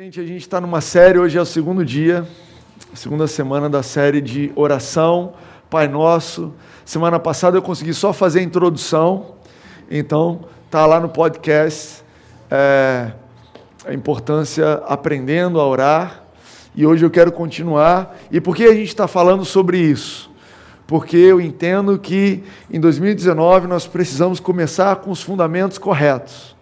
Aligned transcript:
Gente, 0.00 0.20
a 0.20 0.24
gente 0.24 0.42
está 0.42 0.60
numa 0.60 0.80
série, 0.80 1.18
hoje 1.18 1.36
é 1.36 1.40
o 1.40 1.44
segundo 1.44 1.84
dia, 1.84 2.24
segunda 2.94 3.26
semana 3.26 3.68
da 3.68 3.82
série 3.82 4.20
de 4.20 4.52
oração, 4.54 5.32
Pai 5.68 5.88
Nosso. 5.88 6.54
Semana 6.84 7.18
passada 7.18 7.56
eu 7.56 7.62
consegui 7.62 7.92
só 7.92 8.12
fazer 8.12 8.38
a 8.38 8.42
introdução, 8.44 9.34
então 9.90 10.42
tá 10.70 10.86
lá 10.86 11.00
no 11.00 11.08
podcast 11.08 12.04
é, 12.48 13.10
a 13.84 13.92
importância 13.92 14.74
aprendendo 14.86 15.58
a 15.58 15.66
orar. 15.66 16.22
E 16.76 16.86
hoje 16.86 17.04
eu 17.04 17.10
quero 17.10 17.32
continuar. 17.32 18.16
E 18.30 18.40
por 18.40 18.54
que 18.54 18.66
a 18.66 18.74
gente 18.74 18.86
está 18.86 19.08
falando 19.08 19.44
sobre 19.44 19.78
isso? 19.78 20.30
Porque 20.86 21.16
eu 21.16 21.40
entendo 21.40 21.98
que 21.98 22.44
em 22.70 22.78
2019 22.78 23.66
nós 23.66 23.84
precisamos 23.84 24.38
começar 24.38 24.94
com 24.94 25.10
os 25.10 25.20
fundamentos 25.20 25.76
corretos 25.76 26.56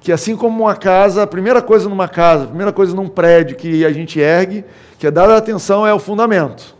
que 0.00 0.10
assim 0.10 0.34
como 0.34 0.64
uma 0.64 0.74
casa, 0.74 1.22
a 1.22 1.26
primeira 1.26 1.60
coisa 1.60 1.88
numa 1.88 2.08
casa, 2.08 2.44
a 2.44 2.46
primeira 2.46 2.72
coisa 2.72 2.94
num 2.94 3.08
prédio 3.08 3.56
que 3.56 3.84
a 3.84 3.92
gente 3.92 4.18
ergue, 4.18 4.64
que 4.98 5.06
é 5.06 5.10
dada 5.10 5.36
atenção, 5.36 5.86
é 5.86 5.92
o 5.92 5.98
fundamento. 5.98 6.74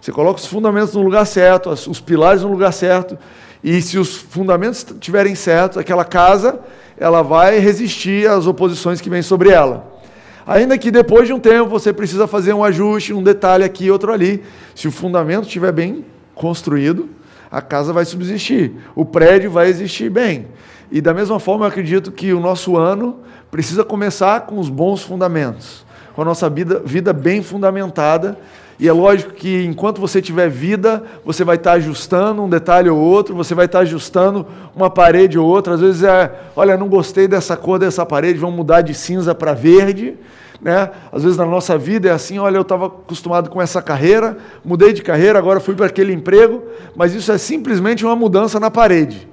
Você 0.00 0.12
coloca 0.12 0.38
os 0.38 0.46
fundamentos 0.46 0.94
no 0.94 1.02
lugar 1.02 1.26
certo, 1.26 1.70
os 1.70 2.00
pilares 2.00 2.42
no 2.42 2.48
lugar 2.48 2.72
certo, 2.72 3.18
e 3.64 3.80
se 3.82 3.98
os 3.98 4.14
fundamentos 4.16 4.86
estiverem 4.88 5.34
certos, 5.34 5.78
aquela 5.78 6.04
casa 6.04 6.60
ela 6.98 7.22
vai 7.22 7.58
resistir 7.58 8.28
às 8.28 8.46
oposições 8.46 9.00
que 9.00 9.10
vêm 9.10 9.22
sobre 9.22 9.50
ela. 9.50 9.92
Ainda 10.46 10.78
que 10.78 10.90
depois 10.90 11.26
de 11.26 11.32
um 11.32 11.40
tempo 11.40 11.68
você 11.68 11.92
precisa 11.92 12.26
fazer 12.26 12.52
um 12.52 12.62
ajuste, 12.62 13.12
um 13.12 13.22
detalhe 13.22 13.64
aqui, 13.64 13.90
outro 13.90 14.12
ali. 14.12 14.44
Se 14.74 14.86
o 14.86 14.92
fundamento 14.92 15.46
estiver 15.46 15.72
bem 15.72 16.04
construído, 16.34 17.08
a 17.50 17.60
casa 17.60 17.92
vai 17.92 18.04
subsistir, 18.04 18.72
o 18.94 19.04
prédio 19.04 19.50
vai 19.50 19.68
existir 19.68 20.08
bem. 20.08 20.46
E 20.90 21.00
da 21.00 21.12
mesma 21.12 21.40
forma, 21.40 21.64
eu 21.64 21.68
acredito 21.68 22.12
que 22.12 22.32
o 22.32 22.40
nosso 22.40 22.76
ano 22.76 23.16
precisa 23.50 23.84
começar 23.84 24.42
com 24.42 24.58
os 24.58 24.68
bons 24.68 25.02
fundamentos, 25.02 25.84
com 26.14 26.22
a 26.22 26.24
nossa 26.24 26.48
vida, 26.48 26.80
vida 26.84 27.12
bem 27.12 27.42
fundamentada. 27.42 28.38
E 28.78 28.86
é 28.86 28.92
lógico 28.92 29.32
que 29.32 29.64
enquanto 29.64 30.00
você 30.00 30.20
tiver 30.20 30.50
vida, 30.50 31.02
você 31.24 31.42
vai 31.42 31.56
estar 31.56 31.72
ajustando 31.72 32.42
um 32.42 32.48
detalhe 32.48 32.90
ou 32.90 32.98
outro, 32.98 33.34
você 33.34 33.54
vai 33.54 33.64
estar 33.64 33.80
ajustando 33.80 34.46
uma 34.74 34.90
parede 34.90 35.38
ou 35.38 35.46
outra. 35.46 35.74
Às 35.74 35.80
vezes 35.80 36.02
é, 36.02 36.30
olha, 36.54 36.76
não 36.76 36.88
gostei 36.88 37.26
dessa 37.26 37.56
cor 37.56 37.78
dessa 37.78 38.04
parede, 38.04 38.38
vamos 38.38 38.56
mudar 38.56 38.82
de 38.82 38.92
cinza 38.92 39.34
para 39.34 39.54
verde. 39.54 40.14
Né? 40.60 40.90
Às 41.10 41.22
vezes 41.22 41.38
na 41.38 41.46
nossa 41.46 41.76
vida 41.78 42.08
é 42.08 42.12
assim, 42.12 42.38
olha, 42.38 42.56
eu 42.56 42.62
estava 42.62 42.86
acostumado 42.86 43.48
com 43.48 43.60
essa 43.60 43.80
carreira, 43.80 44.36
mudei 44.64 44.92
de 44.92 45.02
carreira, 45.02 45.38
agora 45.38 45.58
fui 45.58 45.74
para 45.74 45.86
aquele 45.86 46.12
emprego, 46.12 46.62
mas 46.94 47.14
isso 47.14 47.32
é 47.32 47.38
simplesmente 47.38 48.04
uma 48.04 48.16
mudança 48.16 48.60
na 48.60 48.70
parede. 48.70 49.28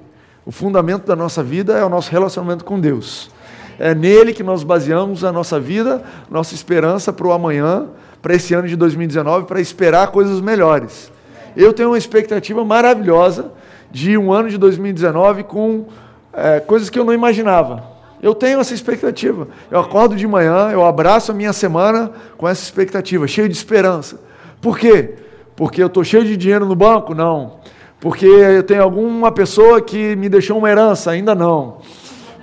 O 0.46 0.52
fundamento 0.52 1.06
da 1.06 1.16
nossa 1.16 1.42
vida 1.42 1.72
é 1.72 1.84
o 1.84 1.88
nosso 1.88 2.10
relacionamento 2.10 2.64
com 2.64 2.78
Deus. 2.78 3.30
É 3.78 3.94
nele 3.94 4.32
que 4.32 4.42
nós 4.42 4.62
baseamos 4.62 5.24
a 5.24 5.32
nossa 5.32 5.58
vida, 5.58 6.02
nossa 6.30 6.54
esperança 6.54 7.12
para 7.12 7.26
o 7.26 7.32
amanhã, 7.32 7.86
para 8.20 8.34
esse 8.34 8.52
ano 8.54 8.68
de 8.68 8.76
2019, 8.76 9.46
para 9.46 9.60
esperar 9.60 10.08
coisas 10.08 10.40
melhores. 10.40 11.10
Eu 11.56 11.72
tenho 11.72 11.90
uma 11.90 11.98
expectativa 11.98 12.64
maravilhosa 12.64 13.52
de 13.90 14.18
um 14.18 14.32
ano 14.32 14.50
de 14.50 14.58
2019 14.58 15.44
com 15.44 15.86
é, 16.32 16.60
coisas 16.60 16.90
que 16.90 16.98
eu 16.98 17.04
não 17.04 17.12
imaginava. 17.14 17.82
Eu 18.22 18.34
tenho 18.34 18.60
essa 18.60 18.74
expectativa. 18.74 19.48
Eu 19.70 19.80
acordo 19.80 20.14
de 20.14 20.26
manhã, 20.26 20.70
eu 20.70 20.84
abraço 20.84 21.32
a 21.32 21.34
minha 21.34 21.52
semana 21.52 22.10
com 22.36 22.48
essa 22.48 22.62
expectativa, 22.62 23.26
cheio 23.26 23.48
de 23.48 23.54
esperança. 23.54 24.20
Por 24.60 24.78
quê? 24.78 25.14
Porque 25.56 25.82
eu 25.82 25.86
estou 25.86 26.04
cheio 26.04 26.24
de 26.24 26.36
dinheiro 26.36 26.66
no 26.66 26.74
banco? 26.74 27.14
Não. 27.14 27.60
Porque 28.04 28.26
eu 28.26 28.62
tenho 28.62 28.82
alguma 28.82 29.32
pessoa 29.32 29.80
que 29.80 30.14
me 30.14 30.28
deixou 30.28 30.58
uma 30.58 30.68
herança? 30.68 31.10
Ainda 31.10 31.34
não. 31.34 31.78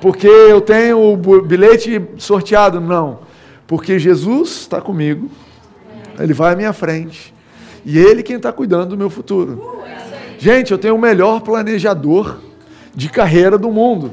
Porque 0.02 0.26
eu 0.26 0.60
tenho 0.60 0.98
o 0.98 1.16
bilhete 1.16 2.02
sorteado? 2.18 2.82
Não. 2.82 3.20
Porque 3.68 4.00
Jesus 4.00 4.62
está 4.62 4.82
comigo, 4.82 5.30
Ele 6.20 6.34
vai 6.34 6.54
à 6.54 6.56
minha 6.56 6.74
frente. 6.74 7.32
E 7.86 8.00
Ele 8.00 8.24
quem 8.24 8.38
está 8.38 8.52
cuidando 8.52 8.90
do 8.90 8.98
meu 8.98 9.08
futuro. 9.08 9.84
Gente, 10.40 10.72
eu 10.72 10.80
tenho 10.80 10.96
o 10.96 11.00
melhor 11.00 11.42
planejador 11.42 12.40
de 12.96 13.08
carreira 13.08 13.56
do 13.56 13.70
mundo. 13.70 14.12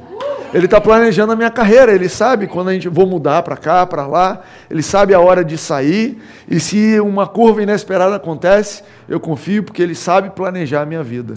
Ele 0.53 0.65
está 0.65 0.81
planejando 0.81 1.33
a 1.33 1.37
minha 1.37 1.51
carreira, 1.51 1.93
ele 1.93 2.09
sabe 2.09 2.47
quando 2.47 2.69
a 2.69 2.73
gente 2.73 2.89
vou 2.89 3.07
mudar 3.07 3.43
para 3.43 3.57
cá, 3.57 3.87
para 3.87 4.07
lá, 4.07 4.41
ele 4.71 4.83
sabe 4.83 5.13
a 5.13 5.21
hora 5.21 5.45
de 5.45 5.59
sair, 5.59 6.23
e 6.49 6.59
se 6.59 6.99
uma 7.01 7.27
curva 7.27 7.63
inesperada 7.63 8.17
acontece, 8.17 8.83
eu 9.07 9.21
confio 9.21 9.63
porque 9.63 9.83
ele 9.83 9.95
sabe 9.95 10.31
planejar 10.31 10.83
a 10.83 10.87
minha 10.87 11.03
vida. 11.03 11.35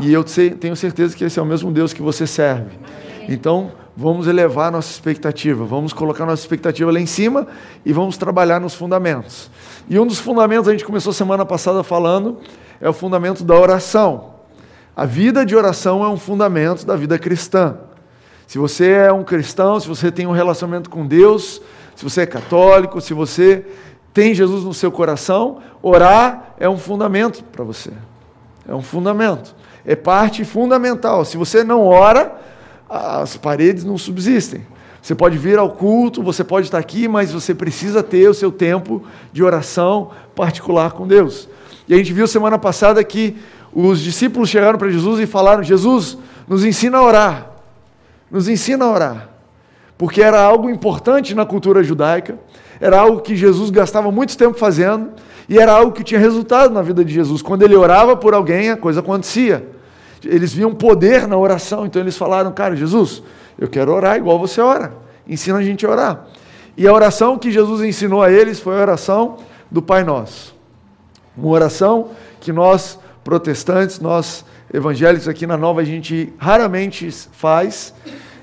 E 0.00 0.12
eu 0.12 0.24
tenho 0.58 0.74
certeza 0.74 1.14
que 1.14 1.24
esse 1.24 1.38
é 1.38 1.42
o 1.42 1.46
mesmo 1.46 1.70
Deus 1.70 1.92
que 1.92 2.00
você 2.00 2.26
serve. 2.26 2.78
Então, 3.28 3.72
vamos 3.94 4.26
elevar 4.26 4.70
nossa 4.70 4.90
expectativa, 4.90 5.64
vamos 5.64 5.92
colocar 5.92 6.24
nossa 6.24 6.42
expectativa 6.42 6.90
lá 6.90 7.00
em 7.00 7.06
cima 7.06 7.46
e 7.84 7.92
vamos 7.92 8.16
trabalhar 8.16 8.60
nos 8.60 8.74
fundamentos. 8.74 9.50
E 9.88 9.98
um 9.98 10.06
dos 10.06 10.18
fundamentos, 10.18 10.68
a 10.68 10.72
gente 10.72 10.84
começou 10.84 11.12
semana 11.12 11.44
passada 11.44 11.82
falando, 11.82 12.38
é 12.80 12.88
o 12.88 12.92
fundamento 12.92 13.44
da 13.44 13.54
oração. 13.54 14.36
A 14.94 15.04
vida 15.04 15.44
de 15.44 15.54
oração 15.54 16.02
é 16.02 16.08
um 16.08 16.16
fundamento 16.16 16.86
da 16.86 16.96
vida 16.96 17.18
cristã. 17.18 17.76
Se 18.46 18.58
você 18.58 18.90
é 18.92 19.12
um 19.12 19.24
cristão, 19.24 19.80
se 19.80 19.88
você 19.88 20.10
tem 20.10 20.26
um 20.26 20.32
relacionamento 20.32 20.88
com 20.88 21.04
Deus, 21.04 21.60
se 21.96 22.04
você 22.04 22.22
é 22.22 22.26
católico, 22.26 23.00
se 23.00 23.12
você 23.12 23.64
tem 24.14 24.34
Jesus 24.34 24.64
no 24.64 24.72
seu 24.72 24.92
coração, 24.92 25.58
orar 25.82 26.54
é 26.58 26.68
um 26.68 26.78
fundamento 26.78 27.42
para 27.44 27.64
você. 27.64 27.90
É 28.68 28.74
um 28.74 28.82
fundamento. 28.82 29.54
É 29.84 29.96
parte 29.96 30.44
fundamental. 30.44 31.24
Se 31.24 31.36
você 31.36 31.64
não 31.64 31.84
ora, 31.84 32.40
as 32.88 33.36
paredes 33.36 33.84
não 33.84 33.98
subsistem. 33.98 34.64
Você 35.02 35.14
pode 35.14 35.38
vir 35.38 35.58
ao 35.58 35.70
culto, 35.70 36.22
você 36.22 36.42
pode 36.42 36.66
estar 36.66 36.78
aqui, 36.78 37.06
mas 37.06 37.32
você 37.32 37.54
precisa 37.54 38.02
ter 38.02 38.28
o 38.28 38.34
seu 38.34 38.50
tempo 38.50 39.04
de 39.32 39.42
oração 39.42 40.10
particular 40.34 40.92
com 40.92 41.06
Deus. 41.06 41.48
E 41.88 41.94
a 41.94 41.96
gente 41.96 42.12
viu 42.12 42.26
semana 42.26 42.58
passada 42.58 43.02
que 43.04 43.36
os 43.72 44.00
discípulos 44.00 44.48
chegaram 44.48 44.78
para 44.78 44.90
Jesus 44.90 45.20
e 45.20 45.26
falaram: 45.26 45.62
Jesus, 45.62 46.18
nos 46.48 46.64
ensina 46.64 46.98
a 46.98 47.02
orar 47.02 47.55
nos 48.30 48.48
ensina 48.48 48.84
a 48.84 48.90
orar. 48.90 49.28
Porque 49.98 50.22
era 50.22 50.40
algo 50.40 50.68
importante 50.68 51.34
na 51.34 51.46
cultura 51.46 51.82
judaica, 51.82 52.38
era 52.80 52.98
algo 52.98 53.20
que 53.20 53.34
Jesus 53.34 53.70
gastava 53.70 54.10
muito 54.12 54.36
tempo 54.36 54.58
fazendo, 54.58 55.10
e 55.48 55.58
era 55.58 55.72
algo 55.72 55.92
que 55.92 56.04
tinha 56.04 56.20
resultado 56.20 56.72
na 56.72 56.82
vida 56.82 57.04
de 57.04 57.12
Jesus. 57.12 57.40
Quando 57.40 57.62
ele 57.62 57.74
orava 57.74 58.16
por 58.16 58.34
alguém, 58.34 58.70
a 58.70 58.76
coisa 58.76 59.00
acontecia. 59.00 59.66
Eles 60.24 60.52
viam 60.52 60.74
poder 60.74 61.26
na 61.26 61.36
oração, 61.36 61.86
então 61.86 62.02
eles 62.02 62.16
falaram: 62.16 62.52
Cara, 62.52 62.74
Jesus, 62.74 63.22
eu 63.58 63.68
quero 63.68 63.92
orar 63.92 64.16
igual 64.16 64.38
você 64.38 64.60
ora, 64.60 64.92
ensina 65.26 65.58
a 65.58 65.62
gente 65.62 65.86
a 65.86 65.90
orar. 65.90 66.26
E 66.76 66.86
a 66.86 66.92
oração 66.92 67.38
que 67.38 67.50
Jesus 67.50 67.80
ensinou 67.82 68.22
a 68.22 68.30
eles 68.30 68.60
foi 68.60 68.76
a 68.76 68.80
oração 68.80 69.36
do 69.70 69.80
Pai 69.80 70.04
Nosso. 70.04 70.54
Uma 71.36 71.48
oração 71.48 72.10
que 72.40 72.52
nós, 72.52 72.98
protestantes, 73.24 73.98
nós 73.98 74.44
evangélicos 74.72 75.28
aqui 75.28 75.46
na 75.46 75.56
Nova 75.56 75.80
a 75.80 75.84
gente 75.84 76.32
raramente 76.38 77.10
faz. 77.32 77.94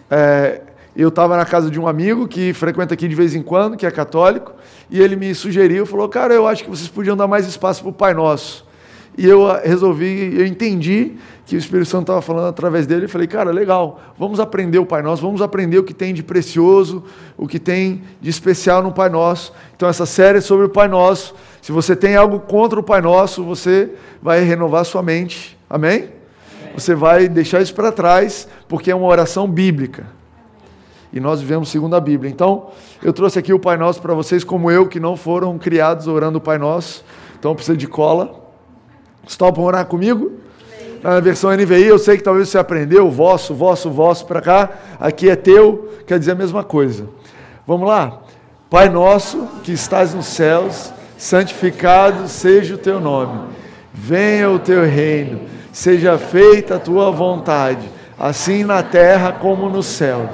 É, 0.10 0.62
eu 0.96 1.10
estava 1.10 1.36
na 1.36 1.46
casa 1.46 1.72
de 1.72 1.80
um 1.80 1.88
amigo 1.88 2.28
que 2.28 2.54
frequenta 2.54 2.94
aqui 2.94 3.08
de 3.08 3.16
vez 3.16 3.34
em 3.34 3.42
quando, 3.42 3.76
que 3.76 3.86
é 3.86 3.92
católico, 3.92 4.54
e 4.90 5.02
ele 5.02 5.16
me 5.16 5.34
sugeriu, 5.34 5.86
falou, 5.86 6.08
cara, 6.08 6.34
eu 6.34 6.48
acho 6.48 6.64
que 6.64 6.70
vocês 6.70 6.88
podiam 6.88 7.18
dar 7.18 7.28
mais 7.28 7.48
espaço 7.48 7.82
para 7.82 7.90
o 7.90 7.94
Pai 7.94 8.14
Nosso. 8.14 8.66
E 9.18 9.28
eu 9.28 9.48
ah, 9.48 9.62
resolvi, 9.64 10.36
eu 10.38 10.46
entendi 10.46 11.14
que 11.46 11.56
o 11.56 11.60
Espírito 11.60 11.90
Santo 11.90 12.04
estava 12.04 12.22
falando 12.22 12.48
através 12.48 12.88
dele, 12.88 13.06
e 13.06 13.08
falei, 13.08 13.28
cara, 13.28 13.52
legal, 13.52 14.02
vamos 14.18 14.40
aprender 14.40 14.80
o 14.80 14.86
Pai 14.86 15.02
Nosso, 15.02 15.22
vamos 15.22 15.42
aprender 15.42 15.78
o 15.78 15.84
que 15.84 15.94
tem 15.94 16.14
de 16.14 16.24
precioso, 16.24 17.04
o 17.38 17.48
que 17.48 17.60
tem 17.60 18.04
de 18.22 18.30
especial 18.30 18.82
no 18.82 18.92
Pai 18.92 19.10
Nosso. 19.10 19.52
Então, 19.76 19.90
essa 19.90 20.06
série 20.06 20.38
é 20.38 20.42
sobre 20.42 20.66
o 20.68 20.70
Pai 20.70 20.88
Nosso. 20.88 21.34
Se 21.62 21.72
você 21.72 21.96
tem 21.96 22.16
algo 22.16 22.40
contra 22.40 22.80
o 22.80 22.84
Pai 22.84 23.02
Nosso, 23.02 23.44
você 23.44 23.92
vai 24.22 24.44
renovar 24.44 24.86
sua 24.86 25.02
mente. 25.02 25.58
Amém? 25.74 26.08
Você 26.76 26.94
vai 26.94 27.28
deixar 27.28 27.60
isso 27.60 27.74
para 27.74 27.92
trás, 27.92 28.48
porque 28.68 28.92
é 28.92 28.96
uma 28.96 29.08
oração 29.08 29.48
bíblica. 29.48 30.06
E 31.12 31.20
nós 31.20 31.42
vivemos 31.42 31.70
segundo 31.70 31.96
a 31.96 32.00
Bíblia. 32.00 32.30
Então, 32.30 32.68
eu 33.02 33.12
trouxe 33.12 33.40
aqui 33.40 33.52
o 33.52 33.58
Pai 33.58 33.76
Nosso 33.76 34.00
para 34.00 34.14
vocês, 34.14 34.44
como 34.44 34.70
eu, 34.70 34.88
que 34.88 35.00
não 35.00 35.18
foram 35.18 35.58
criados 35.58 36.06
orando 36.06 36.38
o 36.38 36.42
Pai 36.42 36.60
Nosso. 36.60 37.04
Então, 37.40 37.56
precisa 37.56 37.76
de 37.76 37.88
cola. 37.88 38.40
Estão 39.28 39.52
orar 39.58 39.88
comigo? 39.88 40.34
Na 41.02 41.20
versão 41.20 41.50
NVI, 41.52 41.88
eu 41.88 41.98
sei 41.98 42.18
que 42.18 42.24
talvez 42.24 42.50
você 42.50 42.60
aprendeu, 42.60 43.10
vosso, 43.10 43.56
vosso, 43.56 43.90
vosso 43.90 44.28
para 44.28 44.42
cá. 44.42 44.70
Aqui 45.00 45.28
é 45.28 45.36
teu, 45.36 45.92
quer 46.06 46.20
dizer 46.20 46.34
a 46.34 46.36
mesma 46.36 46.64
coisa. 46.64 47.10
Vamos 47.66 47.88
lá? 47.88 48.22
Pai 48.70 48.90
nosso 48.90 49.48
que 49.64 49.72
estás 49.72 50.14
nos 50.14 50.28
céus, 50.28 50.94
santificado 51.18 52.28
seja 52.28 52.76
o 52.76 52.78
teu 52.78 53.00
nome. 53.00 53.42
Venha 53.92 54.52
o 54.52 54.60
teu 54.60 54.84
reino 54.84 55.63
seja 55.74 56.20
feita 56.20 56.76
a 56.76 56.80
tua 56.80 57.10
vontade, 57.12 57.90
assim 58.18 58.64
na 58.64 58.84
terra 58.84 59.32
como 59.32 59.68
no 59.68 59.82
céu. 59.82 60.30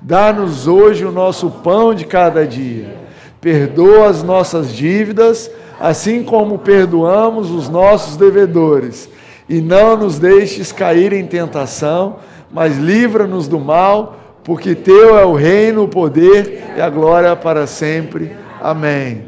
Dá-nos 0.00 0.68
hoje 0.68 1.04
o 1.04 1.10
nosso 1.10 1.50
pão 1.50 1.94
de 1.94 2.04
cada 2.04 2.46
dia. 2.46 2.94
Perdoa 3.40 4.08
as 4.08 4.22
nossas 4.22 4.72
dívidas, 4.72 5.50
assim 5.80 6.22
como 6.22 6.58
perdoamos 6.58 7.50
os 7.50 7.68
nossos 7.70 8.16
devedores. 8.16 9.08
E 9.48 9.60
não 9.60 9.96
nos 9.96 10.18
deixes 10.18 10.70
cair 10.70 11.12
em 11.12 11.26
tentação, 11.26 12.16
mas 12.50 12.76
livra-nos 12.76 13.48
do 13.48 13.58
mal, 13.58 14.18
porque 14.44 14.74
teu 14.74 15.18
é 15.18 15.24
o 15.24 15.32
reino, 15.32 15.84
o 15.84 15.88
poder 15.88 16.74
e 16.76 16.80
a 16.80 16.90
glória 16.90 17.34
para 17.34 17.66
sempre. 17.66 18.30
Amém. 18.60 19.24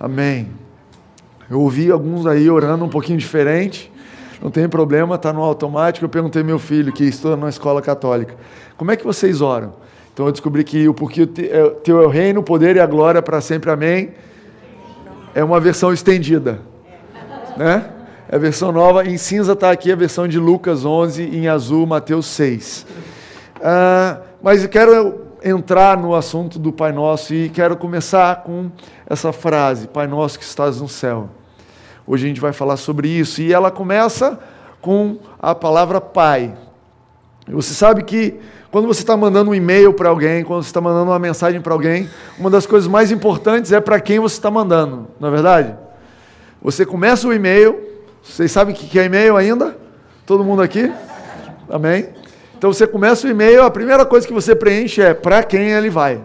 Amém. 0.00 0.48
Eu 1.50 1.60
ouvi 1.60 1.90
alguns 1.90 2.26
aí 2.26 2.48
orando 2.48 2.84
um 2.86 2.88
pouquinho 2.88 3.18
diferente. 3.18 3.92
Não 4.44 4.50
tem 4.50 4.68
problema, 4.68 5.14
está 5.14 5.32
no 5.32 5.42
automático. 5.42 6.04
Eu 6.04 6.08
perguntei 6.10 6.42
ao 6.42 6.46
meu 6.46 6.58
filho, 6.58 6.92
que 6.92 7.02
estuda 7.04 7.34
na 7.34 7.48
escola 7.48 7.80
católica, 7.80 8.36
como 8.76 8.90
é 8.90 8.96
que 8.96 9.02
vocês 9.02 9.40
oram? 9.40 9.72
Então 10.12 10.26
eu 10.26 10.32
descobri 10.32 10.62
que 10.62 10.86
o 10.86 10.92
porque 10.92 11.22
é, 11.22 11.70
teu 11.82 12.02
é 12.02 12.06
o 12.06 12.10
reino, 12.10 12.40
o 12.40 12.42
poder 12.42 12.76
e 12.76 12.80
a 12.80 12.84
glória 12.84 13.22
para 13.22 13.40
sempre. 13.40 13.70
Amém. 13.70 14.10
É 15.34 15.42
uma 15.42 15.58
versão 15.58 15.94
estendida. 15.94 16.60
Né? 17.56 17.90
É 18.28 18.36
a 18.36 18.38
versão 18.38 18.70
nova. 18.70 19.06
Em 19.06 19.16
cinza 19.16 19.54
está 19.54 19.70
aqui 19.70 19.90
a 19.90 19.96
versão 19.96 20.28
de 20.28 20.38
Lucas 20.38 20.84
11, 20.84 21.22
em 21.22 21.48
azul, 21.48 21.86
Mateus 21.86 22.26
6. 22.26 22.86
Ah, 23.62 24.20
mas 24.42 24.62
eu 24.62 24.68
quero 24.68 25.22
entrar 25.42 25.96
no 25.96 26.14
assunto 26.14 26.58
do 26.58 26.70
Pai 26.70 26.92
Nosso 26.92 27.32
e 27.32 27.48
quero 27.48 27.78
começar 27.78 28.42
com 28.42 28.70
essa 29.06 29.32
frase: 29.32 29.88
Pai 29.88 30.06
Nosso 30.06 30.38
que 30.38 30.44
estás 30.44 30.82
no 30.82 30.88
céu. 30.88 31.30
Hoje 32.06 32.26
a 32.26 32.28
gente 32.28 32.40
vai 32.40 32.52
falar 32.52 32.76
sobre 32.76 33.08
isso 33.08 33.40
e 33.40 33.52
ela 33.52 33.70
começa 33.70 34.38
com 34.80 35.18
a 35.40 35.54
palavra 35.54 36.00
Pai. 36.00 36.54
Você 37.48 37.72
sabe 37.72 38.02
que 38.02 38.38
quando 38.70 38.86
você 38.86 39.00
está 39.00 39.16
mandando 39.16 39.50
um 39.50 39.54
e-mail 39.54 39.92
para 39.94 40.08
alguém, 40.08 40.44
quando 40.44 40.62
você 40.62 40.68
está 40.68 40.80
mandando 40.80 41.10
uma 41.10 41.18
mensagem 41.18 41.60
para 41.60 41.72
alguém, 41.72 42.08
uma 42.38 42.50
das 42.50 42.66
coisas 42.66 42.88
mais 42.88 43.10
importantes 43.10 43.72
é 43.72 43.80
para 43.80 44.00
quem 44.00 44.18
você 44.18 44.36
está 44.36 44.50
mandando, 44.50 45.06
não 45.20 45.28
é 45.28 45.30
verdade? 45.30 45.74
Você 46.60 46.84
começa 46.84 47.28
o 47.28 47.32
e-mail, 47.32 47.78
vocês 48.22 48.50
sabem 48.50 48.74
o 48.74 48.76
que 48.76 48.98
é 48.98 49.04
e-mail 49.04 49.36
ainda? 49.36 49.76
Todo 50.26 50.42
mundo 50.42 50.62
aqui? 50.62 50.90
Amém? 51.70 52.08
Então 52.56 52.72
você 52.72 52.86
começa 52.86 53.26
o 53.26 53.30
e-mail, 53.30 53.62
a 53.62 53.70
primeira 53.70 54.04
coisa 54.04 54.26
que 54.26 54.32
você 54.32 54.54
preenche 54.54 55.00
é 55.00 55.14
para 55.14 55.42
quem 55.42 55.70
ele 55.70 55.90
vai. 55.90 56.20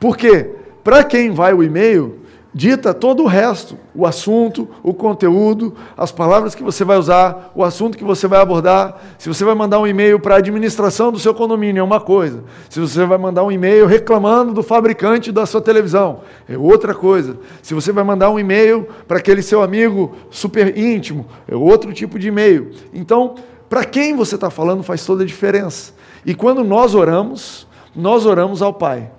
Por 0.00 0.16
quê? 0.16 0.50
Para 0.82 1.04
quem 1.04 1.30
vai 1.30 1.52
o 1.54 1.62
e-mail, 1.62 2.23
dita 2.54 2.94
todo 2.94 3.24
o 3.24 3.26
resto, 3.26 3.76
o 3.92 4.06
assunto, 4.06 4.68
o 4.80 4.94
conteúdo, 4.94 5.74
as 5.96 6.12
palavras 6.12 6.54
que 6.54 6.62
você 6.62 6.84
vai 6.84 6.96
usar, 6.96 7.50
o 7.52 7.64
assunto 7.64 7.98
que 7.98 8.04
você 8.04 8.28
vai 8.28 8.40
abordar. 8.40 9.00
Se 9.18 9.28
você 9.28 9.44
vai 9.44 9.56
mandar 9.56 9.80
um 9.80 9.86
e-mail 9.86 10.20
para 10.20 10.36
a 10.36 10.38
administração 10.38 11.10
do 11.10 11.18
seu 11.18 11.34
condomínio, 11.34 11.80
é 11.80 11.82
uma 11.82 12.00
coisa. 12.00 12.44
Se 12.70 12.78
você 12.78 13.04
vai 13.04 13.18
mandar 13.18 13.42
um 13.42 13.50
e-mail 13.50 13.86
reclamando 13.86 14.54
do 14.54 14.62
fabricante 14.62 15.32
da 15.32 15.44
sua 15.44 15.60
televisão, 15.60 16.20
é 16.48 16.56
outra 16.56 16.94
coisa. 16.94 17.36
Se 17.60 17.74
você 17.74 17.90
vai 17.90 18.04
mandar 18.04 18.30
um 18.30 18.38
e-mail 18.38 18.86
para 19.08 19.18
aquele 19.18 19.42
seu 19.42 19.60
amigo 19.60 20.14
super 20.30 20.78
íntimo, 20.78 21.26
é 21.48 21.56
outro 21.56 21.92
tipo 21.92 22.20
de 22.20 22.28
e-mail. 22.28 22.70
Então, 22.92 23.34
para 23.68 23.84
quem 23.84 24.14
você 24.14 24.36
está 24.36 24.48
falando 24.48 24.84
faz 24.84 25.04
toda 25.04 25.24
a 25.24 25.26
diferença. 25.26 25.92
E 26.24 26.34
quando 26.34 26.62
nós 26.62 26.94
oramos, 26.94 27.66
nós 27.96 28.24
oramos 28.24 28.62
ao 28.62 28.72
Pai. 28.72 29.10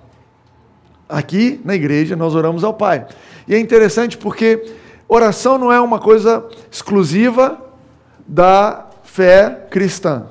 Aqui 1.08 1.60
na 1.64 1.74
igreja 1.74 2.16
nós 2.16 2.34
oramos 2.34 2.64
ao 2.64 2.74
Pai. 2.74 3.06
E 3.46 3.54
é 3.54 3.58
interessante 3.58 4.18
porque 4.18 4.64
oração 5.08 5.56
não 5.56 5.72
é 5.72 5.80
uma 5.80 5.98
coisa 5.98 6.44
exclusiva 6.70 7.60
da 8.26 8.86
fé 9.04 9.66
cristã. 9.70 10.26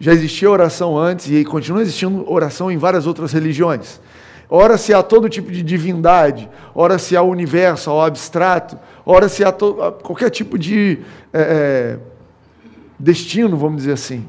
Já 0.00 0.12
existia 0.12 0.50
oração 0.50 0.98
antes 0.98 1.30
e 1.30 1.44
continua 1.44 1.82
existindo 1.82 2.28
oração 2.30 2.70
em 2.72 2.76
várias 2.76 3.06
outras 3.06 3.32
religiões. 3.32 4.00
Ora-se 4.48 4.92
a 4.92 5.02
todo 5.02 5.28
tipo 5.28 5.50
de 5.50 5.62
divindade, 5.62 6.48
ora-se 6.74 7.16
ao 7.16 7.28
universo, 7.28 7.88
ao 7.88 8.02
abstrato, 8.02 8.78
ora-se 9.06 9.44
a, 9.44 9.48
a, 9.48 9.52
qualquer 9.52 10.28
tipo 10.28 10.58
de 10.58 10.98
é, 11.32 11.96
destino, 12.98 13.56
vamos 13.56 13.78
dizer 13.78 13.92
assim. 13.92 14.28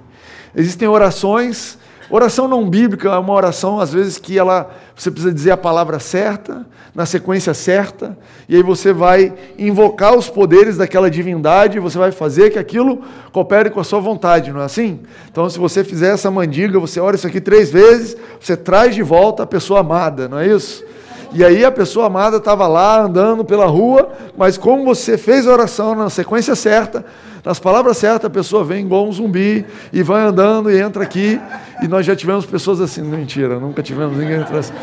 Existem 0.55 0.87
orações, 0.87 1.77
oração 2.09 2.47
não 2.47 2.69
bíblica 2.69 3.09
é 3.09 3.17
uma 3.17 3.33
oração 3.33 3.79
às 3.79 3.93
vezes 3.93 4.17
que 4.17 4.37
ela 4.37 4.71
você 4.95 5.09
precisa 5.09 5.33
dizer 5.33 5.51
a 5.51 5.57
palavra 5.57 5.99
certa, 5.99 6.65
na 6.93 7.05
sequência 7.05 7.53
certa, 7.53 8.15
e 8.47 8.55
aí 8.55 8.61
você 8.61 8.93
vai 8.93 9.33
invocar 9.57 10.15
os 10.15 10.29
poderes 10.29 10.77
daquela 10.77 11.09
divindade, 11.09 11.79
você 11.79 11.97
vai 11.97 12.11
fazer 12.11 12.51
que 12.51 12.59
aquilo 12.59 13.01
coopere 13.31 13.71
com 13.71 13.79
a 13.79 13.83
sua 13.83 13.99
vontade, 13.99 14.51
não 14.51 14.61
é 14.61 14.65
assim? 14.65 14.99
Então, 15.31 15.49
se 15.49 15.57
você 15.57 15.83
fizer 15.83 16.13
essa 16.13 16.29
mandiga, 16.29 16.79
você 16.79 16.99
ora 16.99 17.15
isso 17.15 17.25
aqui 17.25 17.41
três 17.41 17.71
vezes, 17.71 18.15
você 18.39 18.55
traz 18.55 18.93
de 18.93 19.01
volta 19.01 19.41
a 19.41 19.47
pessoa 19.47 19.79
amada, 19.79 20.27
não 20.27 20.37
é 20.37 20.47
isso? 20.47 20.85
E 21.33 21.43
aí 21.43 21.65
a 21.65 21.71
pessoa 21.71 22.05
amada 22.05 22.37
estava 22.37 22.67
lá 22.67 23.01
andando 23.01 23.43
pela 23.43 23.65
rua, 23.65 24.11
mas 24.37 24.55
como 24.55 24.85
você 24.85 25.17
fez 25.17 25.47
a 25.47 25.51
oração 25.51 25.95
na 25.95 26.07
sequência 26.09 26.55
certa, 26.55 27.03
nas 27.43 27.59
palavras 27.59 27.97
certas, 27.97 28.25
a 28.25 28.29
pessoa 28.29 28.63
vem 28.63 28.85
igual 28.85 29.07
um 29.07 29.11
zumbi 29.11 29.65
e 29.91 30.03
vai 30.03 30.21
andando 30.21 30.69
e 30.69 30.79
entra 30.79 31.03
aqui. 31.03 31.41
E 31.81 31.87
nós 31.87 32.05
já 32.05 32.15
tivemos 32.15 32.45
pessoas 32.45 32.79
assim, 32.79 33.01
mentira, 33.01 33.59
nunca 33.59 33.81
tivemos 33.81 34.15
ninguém 34.15 34.41
entrar 34.41 34.59
assim. 34.59 34.73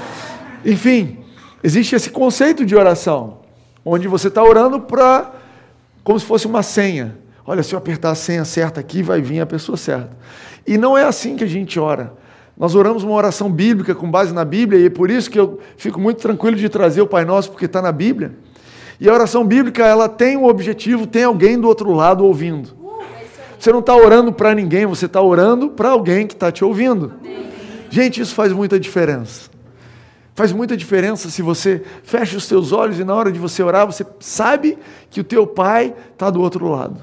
Enfim, 0.64 1.19
existe 1.62 1.94
esse 1.94 2.11
conceito 2.11 2.67
de 2.67 2.75
oração, 2.75 3.38
onde 3.85 4.08
você 4.08 4.26
está 4.26 4.43
orando 4.43 4.81
para 4.81 5.31
como 6.03 6.19
se 6.19 6.26
fosse 6.26 6.46
uma 6.46 6.64
senha. 6.64 7.17
Olha, 7.46 7.62
se 7.62 7.75
eu 7.75 7.79
apertar 7.79 8.11
a 8.11 8.14
senha 8.17 8.44
certa 8.44 8.81
aqui, 8.81 9.03
vai 9.03 9.20
vir 9.20 9.41
a 9.41 9.46
pessoa 9.46 9.76
certa. 9.76 10.11
E 10.67 10.76
não 10.76 10.99
é 10.99 11.05
assim 11.05 11.37
que 11.37 11.44
a 11.44 11.46
gente 11.46 11.79
ora. 11.79 12.12
Nós 12.61 12.75
oramos 12.75 13.03
uma 13.03 13.15
oração 13.15 13.51
bíblica 13.51 13.95
com 13.95 14.11
base 14.11 14.35
na 14.35 14.45
Bíblia, 14.45 14.79
e 14.79 14.85
é 14.85 14.91
por 14.91 15.11
isso 15.11 15.31
que 15.31 15.41
eu 15.41 15.59
fico 15.79 15.99
muito 15.99 16.19
tranquilo 16.19 16.59
de 16.59 16.69
trazer 16.69 17.01
o 17.01 17.07
Pai 17.07 17.25
Nosso, 17.25 17.51
porque 17.51 17.65
está 17.65 17.81
na 17.81 17.91
Bíblia. 17.91 18.33
E 19.01 19.09
a 19.09 19.15
oração 19.15 19.47
bíblica, 19.47 19.87
ela 19.87 20.11
tem 20.11 20.37
um 20.37 20.45
objetivo, 20.45 21.07
tem 21.07 21.25
alguém 21.25 21.59
do 21.59 21.67
outro 21.67 21.91
lado 21.91 22.23
ouvindo. 22.23 22.77
Você 23.59 23.73
não 23.73 23.81
está 23.81 23.97
orando 23.97 24.31
para 24.31 24.55
ninguém, 24.55 24.85
você 24.85 25.07
está 25.07 25.23
orando 25.23 25.71
para 25.71 25.89
alguém 25.89 26.27
que 26.27 26.35
está 26.35 26.53
te 26.53 26.62
ouvindo. 26.62 27.15
Gente, 27.89 28.21
isso 28.21 28.35
faz 28.35 28.53
muita 28.53 28.79
diferença. 28.79 29.49
Faz 30.35 30.53
muita 30.53 30.77
diferença 30.77 31.31
se 31.31 31.41
você 31.41 31.83
fecha 32.03 32.37
os 32.37 32.45
seus 32.45 32.73
olhos 32.73 33.01
e 33.01 33.05
na 33.05 33.15
hora 33.15 33.33
de 33.33 33.39
você 33.39 33.63
orar, 33.63 33.87
você 33.87 34.05
sabe 34.19 34.77
que 35.09 35.23
o 35.23 35.25
teu 35.25 35.47
pai 35.47 35.95
está 36.13 36.29
do 36.29 36.43
outro 36.43 36.69
lado. 36.69 36.99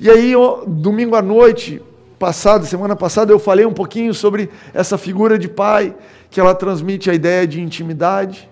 E 0.00 0.08
aí, 0.08 0.32
domingo 0.66 1.16
à 1.16 1.20
noite, 1.20 1.82
passado, 2.24 2.64
semana 2.64 2.96
passada, 2.96 3.30
eu 3.30 3.38
falei 3.38 3.66
um 3.66 3.72
pouquinho 3.74 4.14
sobre 4.14 4.48
essa 4.72 4.96
figura 4.96 5.38
de 5.38 5.46
pai, 5.46 5.94
que 6.30 6.40
ela 6.40 6.54
transmite 6.54 7.10
a 7.10 7.14
ideia 7.14 7.46
de 7.46 7.60
intimidade, 7.60 8.48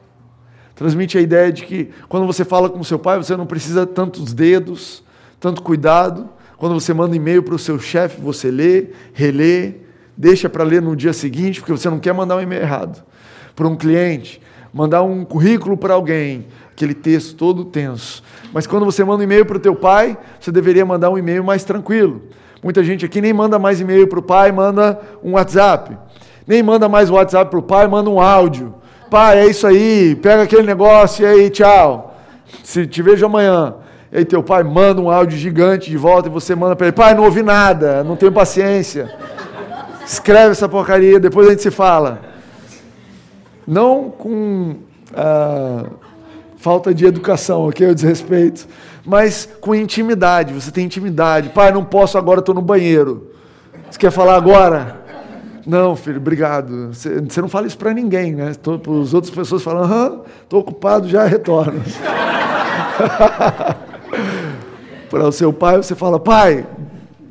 transmite 0.74 1.16
a 1.16 1.22
ideia 1.22 1.50
de 1.50 1.64
que 1.64 1.88
quando 2.06 2.26
você 2.26 2.44
fala 2.44 2.68
com 2.68 2.84
seu 2.84 2.98
pai, 2.98 3.16
você 3.16 3.34
não 3.34 3.46
precisa 3.46 3.86
tantos 3.86 4.34
dedos, 4.34 5.02
tanto 5.40 5.62
cuidado. 5.62 6.28
Quando 6.58 6.78
você 6.78 6.92
manda 6.92 7.16
e-mail 7.16 7.42
para 7.42 7.54
o 7.54 7.58
seu 7.58 7.78
chefe, 7.78 8.20
você 8.20 8.50
lê, 8.50 8.88
relê, 9.14 9.76
deixa 10.14 10.50
para 10.50 10.64
ler 10.64 10.82
no 10.82 10.94
dia 10.94 11.14
seguinte, 11.14 11.58
porque 11.58 11.72
você 11.72 11.88
não 11.88 11.98
quer 11.98 12.12
mandar 12.12 12.36
um 12.36 12.42
e-mail 12.42 12.60
errado. 12.60 13.02
Para 13.56 13.66
um 13.66 13.74
cliente, 13.74 14.38
mandar 14.70 15.02
um 15.02 15.24
currículo 15.24 15.78
para 15.78 15.94
alguém, 15.94 16.46
aquele 16.72 16.92
texto 16.92 17.36
todo 17.36 17.64
tenso. 17.64 18.22
Mas 18.52 18.66
quando 18.66 18.84
você 18.84 19.02
manda 19.02 19.22
um 19.22 19.24
e-mail 19.24 19.46
para 19.46 19.56
o 19.56 19.60
teu 19.60 19.74
pai, 19.74 20.18
você 20.38 20.52
deveria 20.52 20.84
mandar 20.84 21.08
um 21.08 21.16
e-mail 21.16 21.42
mais 21.42 21.64
tranquilo. 21.64 22.20
Muita 22.62 22.84
gente 22.84 23.04
aqui 23.04 23.20
nem 23.20 23.32
manda 23.32 23.58
mais 23.58 23.80
e-mail 23.80 24.06
para 24.06 24.20
o 24.20 24.22
pai, 24.22 24.52
manda 24.52 25.00
um 25.22 25.32
WhatsApp. 25.32 25.98
Nem 26.46 26.62
manda 26.62 26.88
mais 26.88 27.10
WhatsApp 27.10 27.50
para 27.50 27.58
o 27.58 27.62
pai, 27.62 27.88
manda 27.88 28.08
um 28.08 28.20
áudio. 28.20 28.72
Pai, 29.10 29.40
é 29.40 29.46
isso 29.46 29.66
aí, 29.66 30.14
pega 30.14 30.44
aquele 30.44 30.62
negócio 30.62 31.24
e 31.24 31.26
aí, 31.26 31.50
tchau. 31.50 32.16
Se 32.62 32.86
te 32.86 33.02
vejo 33.02 33.26
amanhã. 33.26 33.74
E 34.12 34.18
aí 34.18 34.24
teu 34.24 34.44
pai 34.44 34.62
manda 34.62 35.00
um 35.00 35.10
áudio 35.10 35.36
gigante 35.36 35.90
de 35.90 35.96
volta 35.96 36.28
e 36.28 36.30
você 36.30 36.54
manda 36.54 36.76
para 36.76 36.86
ele, 36.86 36.96
pai, 36.96 37.14
não 37.14 37.24
ouvi 37.24 37.42
nada, 37.42 38.04
não 38.04 38.14
tenho 38.14 38.30
paciência. 38.30 39.12
Escreve 40.06 40.52
essa 40.52 40.68
porcaria, 40.68 41.18
depois 41.18 41.48
a 41.48 41.50
gente 41.50 41.62
se 41.62 41.70
fala. 41.70 42.20
Não 43.66 44.08
com 44.08 44.76
ah, 45.14 45.86
falta 46.56 46.94
de 46.94 47.06
educação, 47.06 47.66
ok? 47.68 47.88
O 47.88 47.94
desrespeito 47.94 48.68
mas 49.04 49.48
com 49.60 49.74
intimidade. 49.74 50.52
Você 50.52 50.70
tem 50.70 50.84
intimidade. 50.84 51.50
Pai, 51.50 51.72
não 51.72 51.84
posso 51.84 52.16
agora, 52.18 52.40
estou 52.40 52.54
no 52.54 52.62
banheiro. 52.62 53.30
Você 53.90 53.98
quer 53.98 54.10
falar 54.10 54.36
agora? 54.36 55.02
Não, 55.66 55.94
filho, 55.94 56.16
obrigado. 56.16 56.88
Você, 56.92 57.40
não 57.40 57.48
fala 57.48 57.66
isso 57.66 57.78
para 57.78 57.92
ninguém, 57.92 58.34
né? 58.34 58.52
Para 58.60 58.74
as 59.00 59.14
outras 59.14 59.32
pessoas 59.32 59.62
falam, 59.62 59.84
aham, 59.84 60.22
estou 60.42 60.60
ocupado, 60.60 61.08
já 61.08 61.24
retorno. 61.24 61.80
para 65.08 65.28
o 65.28 65.32
seu 65.32 65.52
pai, 65.52 65.76
você 65.76 65.94
fala, 65.94 66.18
pai, 66.18 66.66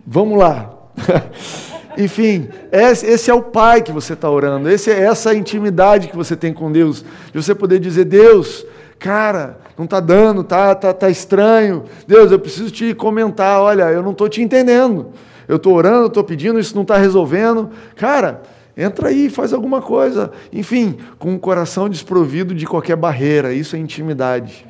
vamos 0.05 0.37
lá. 0.37 0.71
Enfim, 1.97 2.47
esse 2.71 3.29
é 3.29 3.33
o 3.33 3.41
pai 3.41 3.81
que 3.81 3.91
você 3.91 4.13
está 4.13 4.29
orando, 4.29 4.69
esse 4.69 4.89
é 4.89 5.01
essa 5.01 5.35
intimidade 5.35 6.07
que 6.07 6.15
você 6.15 6.37
tem 6.37 6.53
com 6.53 6.71
Deus, 6.71 7.03
de 7.33 7.43
você 7.43 7.53
poder 7.53 7.79
dizer, 7.79 8.05
Deus, 8.05 8.65
cara, 9.01 9.57
não 9.75 9.85
está 9.85 9.99
dando, 9.99 10.43
tá, 10.43 10.75
tá, 10.75 10.93
tá 10.93 11.09
estranho. 11.09 11.85
Deus, 12.07 12.31
eu 12.31 12.37
preciso 12.37 12.69
te 12.69 12.93
comentar, 12.93 13.59
olha, 13.59 13.85
eu 13.85 14.03
não 14.03 14.11
estou 14.11 14.29
te 14.29 14.43
entendendo. 14.43 15.07
Eu 15.47 15.55
estou 15.55 15.73
orando, 15.73 16.05
estou 16.05 16.23
pedindo, 16.23 16.59
isso 16.59 16.75
não 16.75 16.83
está 16.83 16.97
resolvendo. 16.97 17.71
Cara, 17.95 18.43
entra 18.77 19.09
aí, 19.09 19.27
faz 19.27 19.53
alguma 19.53 19.81
coisa. 19.81 20.31
Enfim, 20.53 20.99
com 21.17 21.33
o 21.33 21.39
coração 21.39 21.89
desprovido 21.89 22.53
de 22.53 22.67
qualquer 22.67 22.95
barreira, 22.95 23.51
isso 23.51 23.75
é 23.75 23.79
intimidade. 23.79 24.67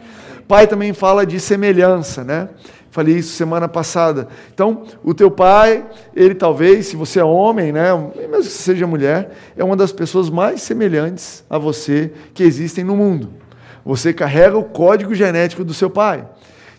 Pai 0.47 0.65
também 0.65 0.93
fala 0.93 1.25
de 1.25 1.37
semelhança, 1.37 2.23
né? 2.23 2.47
Falei 2.89 3.17
isso 3.17 3.33
semana 3.33 3.67
passada. 3.67 4.29
Então, 4.53 4.83
o 5.03 5.13
teu 5.13 5.29
pai, 5.29 5.85
ele 6.15 6.35
talvez, 6.35 6.87
se 6.87 6.95
você 6.95 7.19
é 7.19 7.23
homem, 7.23 7.73
né, 7.73 7.89
mesmo 8.15 8.43
que 8.43 8.43
seja 8.43 8.87
mulher, 8.87 9.31
é 9.57 9.63
uma 9.63 9.75
das 9.75 9.91
pessoas 9.91 10.29
mais 10.29 10.61
semelhantes 10.61 11.43
a 11.49 11.57
você 11.57 12.13
que 12.33 12.43
existem 12.43 12.83
no 12.83 12.95
mundo. 12.95 13.40
Você 13.85 14.13
carrega 14.13 14.57
o 14.57 14.63
código 14.63 15.13
genético 15.15 15.63
do 15.63 15.73
seu 15.73 15.89
pai. 15.89 16.25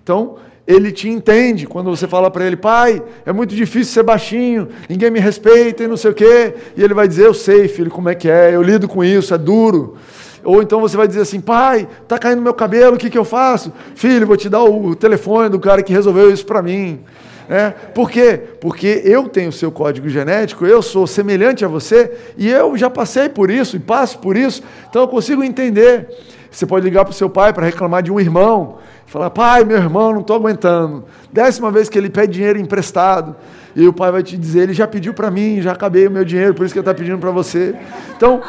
Então, 0.02 0.36
ele 0.66 0.92
te 0.92 1.08
entende 1.08 1.66
quando 1.66 1.90
você 1.90 2.06
fala 2.06 2.30
para 2.30 2.46
ele, 2.46 2.56
pai, 2.56 3.02
é 3.26 3.32
muito 3.32 3.54
difícil 3.54 3.92
ser 3.92 4.02
baixinho, 4.02 4.68
ninguém 4.88 5.10
me 5.10 5.18
respeita 5.18 5.82
e 5.82 5.88
não 5.88 5.96
sei 5.96 6.12
o 6.12 6.14
quê. 6.14 6.54
E 6.76 6.82
ele 6.82 6.94
vai 6.94 7.08
dizer, 7.08 7.26
eu 7.26 7.34
sei, 7.34 7.66
filho, 7.68 7.90
como 7.90 8.08
é 8.08 8.14
que 8.14 8.28
é, 8.28 8.54
eu 8.54 8.62
lido 8.62 8.86
com 8.86 9.02
isso, 9.02 9.34
é 9.34 9.38
duro. 9.38 9.96
Ou 10.44 10.62
então 10.62 10.80
você 10.80 10.96
vai 10.96 11.06
dizer 11.06 11.20
assim, 11.20 11.40
pai, 11.40 11.88
tá 12.06 12.18
caindo 12.18 12.42
meu 12.42 12.54
cabelo, 12.54 12.96
o 12.96 12.98
que, 12.98 13.10
que 13.10 13.18
eu 13.18 13.24
faço? 13.24 13.72
Filho, 13.94 14.26
vou 14.26 14.36
te 14.36 14.48
dar 14.48 14.62
o 14.62 14.94
telefone 14.94 15.48
do 15.48 15.58
cara 15.58 15.82
que 15.82 15.92
resolveu 15.92 16.32
isso 16.32 16.46
para 16.46 16.62
mim. 16.62 17.00
É, 17.48 17.70
por 17.70 18.10
quê? 18.10 18.40
Porque 18.60 19.02
eu 19.04 19.28
tenho 19.28 19.50
o 19.50 19.52
seu 19.52 19.70
código 19.70 20.08
genético, 20.08 20.64
eu 20.64 20.80
sou 20.80 21.06
semelhante 21.06 21.64
a 21.64 21.68
você 21.68 22.12
e 22.36 22.48
eu 22.48 22.76
já 22.76 22.88
passei 22.88 23.28
por 23.28 23.50
isso 23.50 23.76
e 23.76 23.80
passo 23.80 24.18
por 24.20 24.36
isso, 24.36 24.62
então 24.88 25.02
eu 25.02 25.08
consigo 25.08 25.42
entender. 25.42 26.08
Você 26.52 26.64
pode 26.64 26.84
ligar 26.84 27.04
para 27.04 27.10
o 27.10 27.14
seu 27.14 27.28
pai 27.28 27.52
para 27.52 27.66
reclamar 27.66 28.02
de 28.02 28.12
um 28.12 28.20
irmão, 28.20 28.78
falar: 29.06 29.30
pai, 29.30 29.64
meu 29.64 29.78
irmão, 29.78 30.12
não 30.12 30.20
estou 30.20 30.36
aguentando. 30.36 31.04
Décima 31.32 31.72
vez 31.72 31.88
que 31.88 31.98
ele 31.98 32.10
pede 32.10 32.34
dinheiro 32.34 32.58
emprestado, 32.60 33.34
e 33.74 33.88
o 33.88 33.92
pai 33.92 34.12
vai 34.12 34.22
te 34.22 34.36
dizer: 34.36 34.60
ele 34.60 34.74
já 34.74 34.86
pediu 34.86 35.12
para 35.12 35.30
mim, 35.30 35.60
já 35.60 35.72
acabei 35.72 36.06
o 36.06 36.10
meu 36.10 36.24
dinheiro, 36.24 36.54
por 36.54 36.64
isso 36.64 36.72
que 36.72 36.78
ele 36.78 36.82
está 36.82 36.94
pedindo 36.94 37.18
para 37.18 37.30
você. 37.30 37.74
Então, 38.14 38.40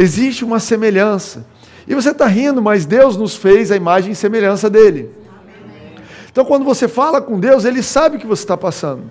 Existe 0.00 0.46
uma 0.46 0.58
semelhança. 0.58 1.44
E 1.86 1.94
você 1.94 2.10
está 2.10 2.26
rindo, 2.26 2.62
mas 2.62 2.86
Deus 2.86 3.18
nos 3.18 3.36
fez 3.36 3.70
a 3.70 3.76
imagem 3.76 4.12
e 4.12 4.14
semelhança 4.14 4.70
dele. 4.70 5.10
Então, 6.32 6.42
quando 6.42 6.64
você 6.64 6.88
fala 6.88 7.20
com 7.20 7.38
Deus, 7.38 7.66
ele 7.66 7.82
sabe 7.82 8.16
o 8.16 8.18
que 8.18 8.26
você 8.26 8.42
está 8.42 8.56
passando. 8.56 9.10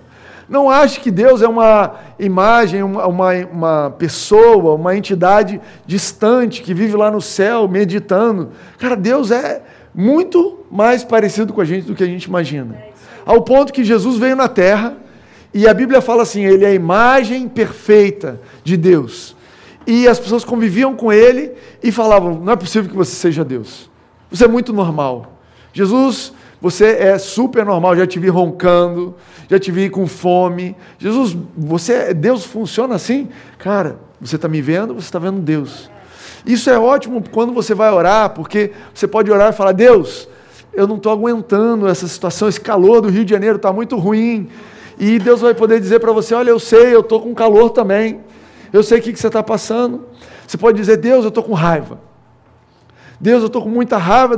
Não 0.50 0.70
ache 0.70 1.00
que 1.00 1.12
Deus 1.12 1.41
é 1.41 1.48
uma 1.48 1.96
imagem, 2.18 2.82
uma, 2.82 3.06
uma, 3.06 3.34
uma, 3.51 3.96
pessoa, 3.98 4.74
uma 4.74 4.98
entidade 4.98 5.62
distante 5.86 6.62
que 6.62 6.74
vive 6.74 6.96
lá 6.96 7.12
no 7.12 7.22
céu 7.22 7.68
meditando. 7.68 8.50
Cara, 8.79 8.96
Deus 8.96 9.29
é 9.29 9.62
muito 9.94 10.65
mais 10.72 11.03
parecido 11.03 11.53
com 11.53 11.62
a 11.62 11.65
gente 11.65 11.86
do 11.86 11.96
que 11.96 12.03
a 12.03 12.08
gente 12.08 12.24
imagina. 12.24 12.75
Ao 13.25 13.41
ponto 13.41 13.72
que 13.72 13.84
Jesus 13.84 14.18
veio 14.18 14.36
na 14.36 14.48
terra 14.48 14.98
e 15.53 15.68
a 15.68 15.74
Bíblia 15.74 16.01
fala 16.01 16.24
assim: 16.24 16.44
ele 16.44 16.65
é 16.65 16.70
a 16.70 16.74
imagem 16.74 17.48
perfeita 17.48 18.41
de 18.63 18.75
Deus 18.75 19.36
e 19.86 20.08
as 20.08 20.20
pessoas 20.20 20.44
conviviam 20.44 20.96
com 20.96 21.12
ele 21.12 21.51
e 21.82 21.91
falavam: 21.91 22.39
não 22.39 22.53
é 22.53 22.56
possível 22.56 22.89
que 22.89 22.96
você 22.96 23.15
seja 23.15 23.44
Deus. 23.44 23.89
Você 24.29 24.46
é 24.46 24.48
muito 24.48 24.72
normal. 24.72 25.34
Jesus, 25.74 26.32
você 26.61 26.85
é 26.85 27.17
super 27.17 27.65
normal. 27.65 27.95
Já 27.95 28.05
te 28.05 28.19
vi 28.19 28.27
roncando, 28.29 29.15
já 29.49 29.59
te 29.59 29.71
vi 29.71 29.89
com 29.89 30.05
fome. 30.07 30.75
Jesus, 30.97 31.35
você, 31.57 31.93
é, 31.93 32.13
Deus 32.13 32.45
funciona 32.45 32.95
assim? 32.95 33.29
Cara, 33.57 33.97
você 34.19 34.35
está 34.35 34.47
me 34.47 34.61
vendo, 34.61 34.93
você 34.93 35.07
está 35.07 35.19
vendo 35.19 35.39
Deus. 35.39 35.89
Isso 36.45 36.69
é 36.69 36.77
ótimo 36.77 37.23
quando 37.31 37.53
você 37.53 37.73
vai 37.73 37.91
orar, 37.91 38.31
porque 38.31 38.71
você 38.93 39.07
pode 39.07 39.31
orar 39.31 39.53
e 39.53 39.55
falar: 39.55 39.71
Deus, 39.71 40.27
eu 40.73 40.87
não 40.87 40.97
estou 40.97 41.11
aguentando 41.11 41.87
essa 41.87 42.07
situação, 42.07 42.47
esse 42.47 42.59
calor 42.59 43.01
do 43.01 43.09
Rio 43.09 43.25
de 43.25 43.31
Janeiro 43.31 43.57
está 43.57 43.71
muito 43.71 43.97
ruim. 43.97 44.49
E 44.97 45.17
Deus 45.17 45.41
vai 45.41 45.53
poder 45.53 45.79
dizer 45.79 45.99
para 45.99 46.11
você: 46.11 46.33
Olha, 46.33 46.49
eu 46.49 46.59
sei, 46.59 46.93
eu 46.93 47.01
estou 47.01 47.21
com 47.21 47.33
calor 47.33 47.69
também. 47.69 48.21
Eu 48.71 48.83
sei 48.83 48.99
o 48.99 49.01
que, 49.01 49.15
você 49.15 49.27
está 49.27 49.41
passando. 49.41 50.05
Você 50.45 50.57
pode 50.57 50.77
dizer, 50.77 50.97
Deus, 50.97 51.23
eu 51.23 51.29
estou 51.29 51.43
com 51.43 51.53
raiva. 51.53 51.99
Deus, 53.19 53.41
eu 53.41 53.47
estou 53.47 53.61
com 53.61 53.69
muita 53.69 53.97
raiva, 53.97 54.38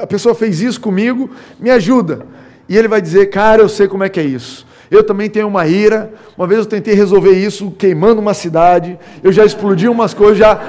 a 0.00 0.06
pessoa 0.06 0.34
fez 0.34 0.60
isso 0.60 0.80
comigo, 0.80 1.30
me 1.60 1.70
ajuda. 1.70 2.26
E 2.68 2.76
ele 2.76 2.88
vai 2.88 3.00
dizer, 3.00 3.26
cara, 3.26 3.62
eu 3.62 3.68
sei 3.68 3.86
como 3.86 4.02
é 4.02 4.08
que 4.08 4.18
é 4.18 4.24
isso. 4.24 4.66
Eu 4.90 5.04
também 5.04 5.28
tenho 5.28 5.48
uma 5.48 5.66
ira. 5.66 6.12
Uma 6.36 6.46
vez 6.46 6.60
eu 6.60 6.66
tentei 6.66 6.94
resolver 6.94 7.32
isso 7.32 7.70
queimando 7.72 8.20
uma 8.20 8.34
cidade. 8.34 8.98
Eu 9.22 9.32
já 9.32 9.44
explodi 9.44 9.88
umas 9.88 10.14
coisas, 10.14 10.38
já 10.38 10.60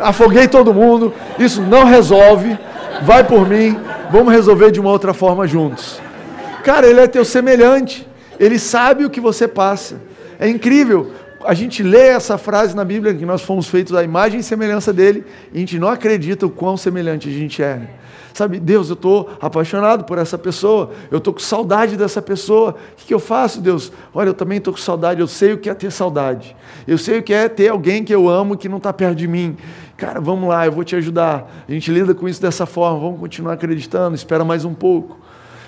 afoguei 0.00 0.48
todo 0.48 0.74
mundo. 0.74 1.12
Isso 1.38 1.62
não 1.62 1.84
resolve. 1.84 2.58
Vai 3.02 3.24
por 3.24 3.48
mim. 3.48 3.78
Vamos 4.10 4.32
resolver 4.32 4.70
de 4.70 4.80
uma 4.80 4.90
outra 4.90 5.12
forma 5.12 5.46
juntos. 5.46 6.00
Cara, 6.64 6.86
ele 6.86 7.00
é 7.00 7.06
teu 7.06 7.24
semelhante. 7.24 8.06
Ele 8.38 8.58
sabe 8.58 9.04
o 9.04 9.10
que 9.10 9.20
você 9.20 9.48
passa. 9.48 10.00
É 10.38 10.48
incrível 10.48 11.12
a 11.44 11.54
gente 11.54 11.82
lê 11.82 12.08
essa 12.08 12.36
frase 12.36 12.74
na 12.74 12.84
Bíblia 12.84 13.14
que 13.14 13.24
nós 13.24 13.42
fomos 13.42 13.68
feitos 13.68 13.94
à 13.94 14.02
imagem 14.02 14.40
e 14.40 14.42
semelhança 14.42 14.92
dele 14.92 15.24
e 15.52 15.56
a 15.56 15.60
gente 15.60 15.78
não 15.78 15.88
acredita 15.88 16.46
o 16.46 16.50
quão 16.50 16.76
semelhante 16.76 17.28
a 17.28 17.32
gente 17.32 17.62
é. 17.62 17.80
Sabe, 18.34 18.60
Deus, 18.60 18.88
eu 18.88 18.94
estou 18.94 19.30
apaixonado 19.40 20.04
por 20.04 20.16
essa 20.16 20.38
pessoa, 20.38 20.92
eu 21.10 21.18
estou 21.18 21.32
com 21.34 21.40
saudade 21.40 21.96
dessa 21.96 22.22
pessoa. 22.22 22.70
O 22.92 22.96
que, 22.96 23.06
que 23.06 23.14
eu 23.14 23.18
faço, 23.18 23.60
Deus? 23.60 23.90
Olha, 24.14 24.28
eu 24.28 24.34
também 24.34 24.58
estou 24.58 24.72
com 24.72 24.78
saudade, 24.78 25.20
eu 25.20 25.26
sei 25.26 25.54
o 25.54 25.58
que 25.58 25.68
é 25.68 25.74
ter 25.74 25.90
saudade. 25.90 26.54
Eu 26.86 26.96
sei 26.98 27.18
o 27.18 27.22
que 27.22 27.34
é 27.34 27.48
ter 27.48 27.68
alguém 27.68 28.04
que 28.04 28.14
eu 28.14 28.28
amo 28.28 28.56
que 28.56 28.68
não 28.68 28.76
está 28.76 28.92
perto 28.92 29.16
de 29.16 29.26
mim. 29.26 29.56
Cara, 29.96 30.20
vamos 30.20 30.48
lá, 30.48 30.66
eu 30.66 30.70
vou 30.70 30.84
te 30.84 30.94
ajudar. 30.94 31.64
A 31.68 31.72
gente 31.72 31.90
lida 31.90 32.14
com 32.14 32.28
isso 32.28 32.40
dessa 32.40 32.64
forma, 32.64 33.00
vamos 33.00 33.18
continuar 33.18 33.54
acreditando, 33.54 34.14
espera 34.14 34.44
mais 34.44 34.64
um 34.64 34.72
pouco. 34.72 35.18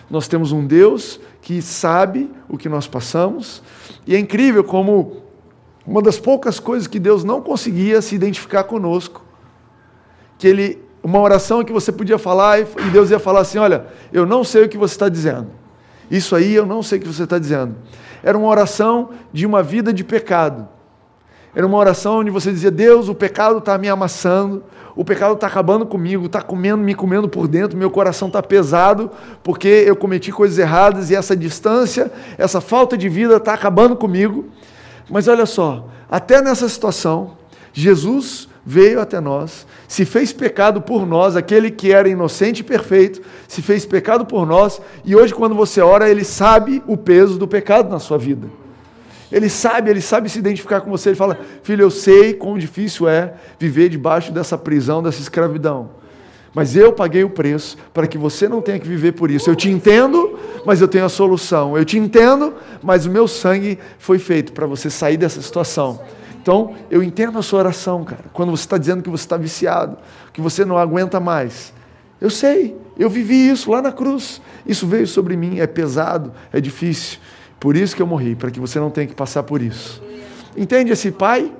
Nós 0.09 0.29
temos 0.29 0.53
um 0.53 0.65
Deus 0.65 1.19
que 1.43 1.61
sabe 1.61 2.31
o 2.49 2.57
que 2.57 2.69
nós 2.69 2.87
passamos, 2.87 3.63
e 4.07 4.15
é 4.15 4.19
incrível 4.19 4.63
como 4.63 5.30
uma 5.87 6.03
das 6.03 6.19
poucas 6.19 6.61
coisas 6.61 6.87
que 6.87 6.99
Deus 6.99 7.25
não 7.25 7.41
conseguia 7.41 8.03
se 8.03 8.15
identificar 8.15 8.65
conosco, 8.65 9.25
que 10.39 10.47
ele, 10.47 10.83
uma 11.03 11.21
oração 11.21 11.65
que 11.65 11.73
você 11.73 11.91
podia 11.91 12.19
falar 12.19 12.61
e 12.61 12.65
Deus 12.93 13.11
ia 13.11 13.19
falar 13.19 13.41
assim: 13.41 13.59
Olha, 13.59 13.87
eu 14.13 14.27
não 14.27 14.45
sei 14.45 14.65
o 14.65 14.69
que 14.69 14.79
você 14.79 14.95
está 14.95 15.09
dizendo. 15.09 15.49
Isso 16.11 16.35
aí 16.35 16.55
eu 16.55 16.67
não 16.67 16.83
sei 16.83 16.99
o 16.99 17.03
que 17.03 17.09
você 17.09 17.25
está 17.25 17.39
dizendo. 17.39 17.77
Era 18.23 18.37
uma 18.37 18.49
oração 18.49 19.11
de 19.33 19.47
uma 19.47 19.63
vida 19.63 19.93
de 19.93 20.05
pecado. 20.05 20.69
Era 21.55 21.67
uma 21.67 21.79
oração 21.79 22.19
onde 22.19 22.31
você 22.31 22.51
dizia: 22.53 22.71
Deus, 22.71 23.09
o 23.09 23.15
pecado 23.15 23.59
está 23.59 23.77
me 23.79 23.89
amassando, 23.89 24.63
o 24.95 25.05
pecado 25.05 25.35
está 25.35 25.47
acabando 25.47 25.87
comigo, 25.87 26.27
está 26.27 26.43
comendo, 26.43 26.83
me 26.83 26.95
comendo 26.95 27.29
por 27.29 27.49
dentro, 27.49 27.77
meu 27.77 27.91
coração 27.91 28.29
está 28.29 28.43
pesado 28.43 29.11
porque 29.43 29.69
eu 29.69 29.97
cometi 29.97 30.31
coisas 30.31 30.59
erradas 30.59 31.11
e 31.11 31.17
essa 31.17 31.37
distância, 31.37 32.13
essa 32.37 32.61
falta 32.61 32.97
de 32.97 33.09
vida 33.09 33.37
está 33.37 33.55
acabando 33.55 33.97
comigo. 33.97 34.47
Mas 35.11 35.27
olha 35.27 35.45
só, 35.45 35.89
até 36.09 36.41
nessa 36.41 36.69
situação, 36.69 37.33
Jesus 37.73 38.49
veio 38.65 39.01
até 39.01 39.21
nós, 39.21 39.67
se 39.89 40.05
fez 40.05 40.33
pecado 40.33 40.81
por 40.81 41.05
nós, 41.05 41.35
aquele 41.35 41.71
que 41.71 41.93
era 41.93 42.09
inocente 42.09 42.61
e 42.61 42.63
perfeito, 42.63 43.21
se 43.49 43.61
fez 43.61 43.85
pecado 43.85 44.25
por 44.25 44.47
nós, 44.47 44.81
e 45.05 45.17
hoje, 45.17 45.35
quando 45.35 45.55
você 45.55 45.81
ora, 45.81 46.09
ele 46.09 46.25
sabe 46.25 46.83
o 46.87 46.97
peso 46.97 47.39
do 47.39 47.49
pecado 47.49 47.91
na 47.91 47.99
sua 47.99 48.17
vida. 48.17 48.49
Ele 49.33 49.49
sabe, 49.49 49.91
ele 49.91 50.01
sabe 50.01 50.29
se 50.29 50.39
identificar 50.39 50.81
com 50.81 50.91
você. 50.91 51.11
Ele 51.11 51.17
fala: 51.17 51.39
Filho, 51.63 51.83
eu 51.83 51.91
sei 51.91 52.35
quão 52.35 52.59
difícil 52.59 53.09
é 53.09 53.35
viver 53.61 53.89
debaixo 53.89 54.33
dessa 54.33 54.59
prisão, 54.59 55.03
dessa 55.03 55.21
escravidão. 55.21 56.00
Mas 56.55 56.75
eu 56.75 56.93
paguei 56.93 57.23
o 57.23 57.31
preço 57.31 57.77
para 57.95 58.07
que 58.07 58.19
você 58.19 58.49
não 58.49 58.61
tenha 58.61 58.79
que 58.79 58.89
viver 58.89 59.13
por 59.13 59.31
isso. 59.31 59.49
Eu 59.49 59.55
te 59.55 59.71
entendo, 59.71 60.39
mas 60.67 60.81
eu 60.81 60.89
tenho 60.89 61.05
a 61.05 61.09
solução. 61.09 61.77
Eu 61.77 61.85
te 61.85 61.97
entendo, 61.97 62.55
mas 62.83 63.07
o 63.07 63.11
meu 63.11 63.29
sangue 63.29 63.79
foi 63.99 64.19
feito 64.19 64.53
para 64.53 64.67
você 64.67 64.91
sair 64.91 65.17
dessa 65.17 65.41
situação. 65.41 66.01
Então, 66.43 66.75
eu 66.91 67.03
entendo 67.03 67.39
a 67.39 67.43
sua 67.43 67.61
oração, 67.61 68.03
cara. 68.03 68.25
Quando 68.33 68.51
você 68.51 68.65
está 68.65 68.79
dizendo 68.79 69.03
que 69.03 69.11
você 69.11 69.25
está 69.25 69.37
viciado, 69.37 69.99
que 70.33 70.41
você 70.41 70.65
não 70.65 70.77
aguenta 70.77 71.21
mais. 71.21 71.73
Eu 72.21 72.31
sei, 72.31 72.77
eu 72.99 73.09
vivi 73.09 73.49
isso 73.49 73.71
lá 73.71 73.81
na 73.81 73.93
cruz. 73.93 74.41
Isso 74.67 74.87
veio 74.87 75.07
sobre 75.07 75.37
mim, 75.37 75.61
é 75.61 75.67
pesado, 75.67 76.33
é 76.53 76.61
difícil. 76.61 77.19
Por 77.61 77.77
isso 77.77 77.95
que 77.95 78.03
eu 78.03 78.07
morri, 78.07 78.35
para 78.35 78.51
que 78.51 78.59
você 78.59 78.81
não 78.81 78.91
tenha 78.91 79.07
que 79.07 79.15
passar 79.15 79.43
por 79.43 79.63
isso. 79.63 80.03
Entende 80.57 80.91
esse 80.91 81.11
pai? 81.11 81.53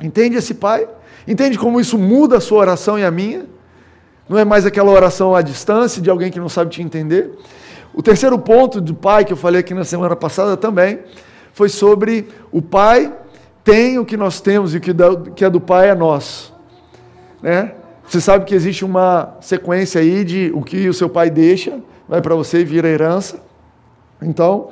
Entende 0.00 0.36
esse 0.36 0.54
pai? 0.54 0.88
Entende 1.28 1.58
como 1.58 1.80
isso 1.80 1.98
muda 1.98 2.38
a 2.38 2.40
sua 2.40 2.58
oração 2.58 2.98
e 2.98 3.04
a 3.04 3.10
minha? 3.10 3.46
Não 4.28 4.38
é 4.38 4.44
mais 4.44 4.66
aquela 4.66 4.90
oração 4.90 5.34
à 5.34 5.42
distância 5.42 6.02
de 6.02 6.10
alguém 6.10 6.30
que 6.30 6.40
não 6.40 6.48
sabe 6.48 6.70
te 6.70 6.82
entender. 6.82 7.38
O 7.94 8.02
terceiro 8.02 8.38
ponto 8.38 8.80
do 8.80 8.94
pai, 8.94 9.24
que 9.24 9.32
eu 9.32 9.36
falei 9.36 9.60
aqui 9.60 9.72
na 9.72 9.84
semana 9.84 10.16
passada 10.16 10.56
também, 10.56 11.00
foi 11.52 11.68
sobre 11.68 12.28
o 12.50 12.60
pai 12.60 13.12
tem 13.62 13.98
o 13.98 14.04
que 14.04 14.16
nós 14.16 14.40
temos 14.40 14.74
e 14.74 14.78
o 14.78 14.80
que 14.80 15.44
é 15.44 15.50
do 15.50 15.60
pai 15.60 15.90
é 15.90 15.94
nosso. 15.94 16.54
Né? 17.42 17.72
Você 18.06 18.20
sabe 18.20 18.44
que 18.44 18.54
existe 18.54 18.84
uma 18.84 19.36
sequência 19.40 20.00
aí 20.00 20.24
de 20.24 20.52
o 20.54 20.62
que 20.62 20.88
o 20.88 20.94
seu 20.94 21.08
pai 21.08 21.30
deixa, 21.30 21.80
vai 22.08 22.20
para 22.20 22.34
você 22.34 22.60
e 22.60 22.64
vira 22.64 22.88
herança. 22.88 23.40
Então, 24.22 24.68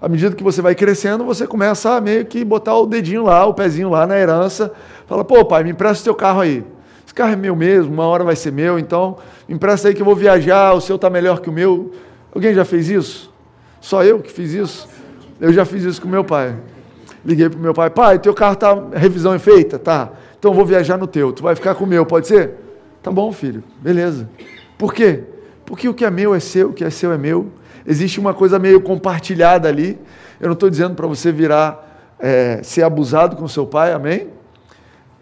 à 0.00 0.08
medida 0.08 0.36
que 0.36 0.44
você 0.44 0.62
vai 0.62 0.74
crescendo, 0.74 1.24
você 1.24 1.46
começa 1.46 1.96
a 1.96 2.00
meio 2.00 2.24
que 2.24 2.44
botar 2.44 2.76
o 2.76 2.86
dedinho 2.86 3.24
lá, 3.24 3.44
o 3.46 3.54
pezinho 3.54 3.90
lá 3.90 4.06
na 4.06 4.16
herança. 4.16 4.72
Fala, 5.06 5.24
pô, 5.24 5.44
pai, 5.44 5.64
me 5.64 5.70
empresta 5.70 6.02
o 6.02 6.04
teu 6.04 6.14
carro 6.14 6.40
aí 6.40 6.64
carro 7.14 7.32
é 7.32 7.36
meu 7.36 7.54
mesmo, 7.54 7.92
uma 7.92 8.04
hora 8.04 8.24
vai 8.24 8.36
ser 8.36 8.52
meu, 8.52 8.78
então 8.78 9.18
empresta 9.48 9.88
aí 9.88 9.94
que 9.94 10.02
eu 10.02 10.06
vou 10.06 10.16
viajar, 10.16 10.74
o 10.74 10.80
seu 10.80 10.96
está 10.96 11.08
melhor 11.08 11.40
que 11.40 11.48
o 11.48 11.52
meu. 11.52 11.92
Alguém 12.34 12.54
já 12.54 12.64
fez 12.64 12.88
isso? 12.88 13.32
Só 13.80 14.04
eu 14.04 14.20
que 14.20 14.30
fiz 14.32 14.52
isso? 14.52 14.88
Eu 15.40 15.52
já 15.52 15.64
fiz 15.64 15.84
isso 15.84 16.00
com 16.02 16.08
meu 16.08 16.24
pai. 16.24 16.56
Liguei 17.24 17.48
para 17.48 17.58
o 17.58 17.62
meu 17.62 17.74
pai, 17.74 17.90
pai, 17.90 18.18
teu 18.18 18.34
carro 18.34 18.54
está 18.54 18.74
revisão 18.94 19.34
é 19.34 19.38
feita? 19.38 19.78
Tá. 19.78 20.10
Então 20.38 20.50
eu 20.50 20.54
vou 20.54 20.64
viajar 20.64 20.96
no 20.96 21.06
teu, 21.06 21.32
tu 21.32 21.42
vai 21.42 21.54
ficar 21.54 21.74
com 21.74 21.84
o 21.84 21.86
meu, 21.86 22.04
pode 22.04 22.26
ser? 22.26 22.54
Tá 23.02 23.10
bom, 23.10 23.32
filho, 23.32 23.62
beleza. 23.80 24.28
Por 24.76 24.92
quê? 24.92 25.22
Porque 25.64 25.88
o 25.88 25.94
que 25.94 26.04
é 26.04 26.10
meu 26.10 26.34
é 26.34 26.40
seu, 26.40 26.70
o 26.70 26.72
que 26.72 26.84
é 26.84 26.90
seu 26.90 27.12
é 27.12 27.18
meu. 27.18 27.46
existe 27.86 28.20
uma 28.20 28.34
coisa 28.34 28.58
meio 28.58 28.80
compartilhada 28.80 29.68
ali. 29.68 29.98
Eu 30.40 30.46
não 30.46 30.54
estou 30.54 30.68
dizendo 30.68 30.94
para 30.94 31.06
você 31.06 31.32
virar, 31.32 32.14
é, 32.18 32.60
ser 32.62 32.82
abusado 32.82 33.36
com 33.36 33.48
seu 33.48 33.66
pai, 33.66 33.92
amém? 33.92 34.28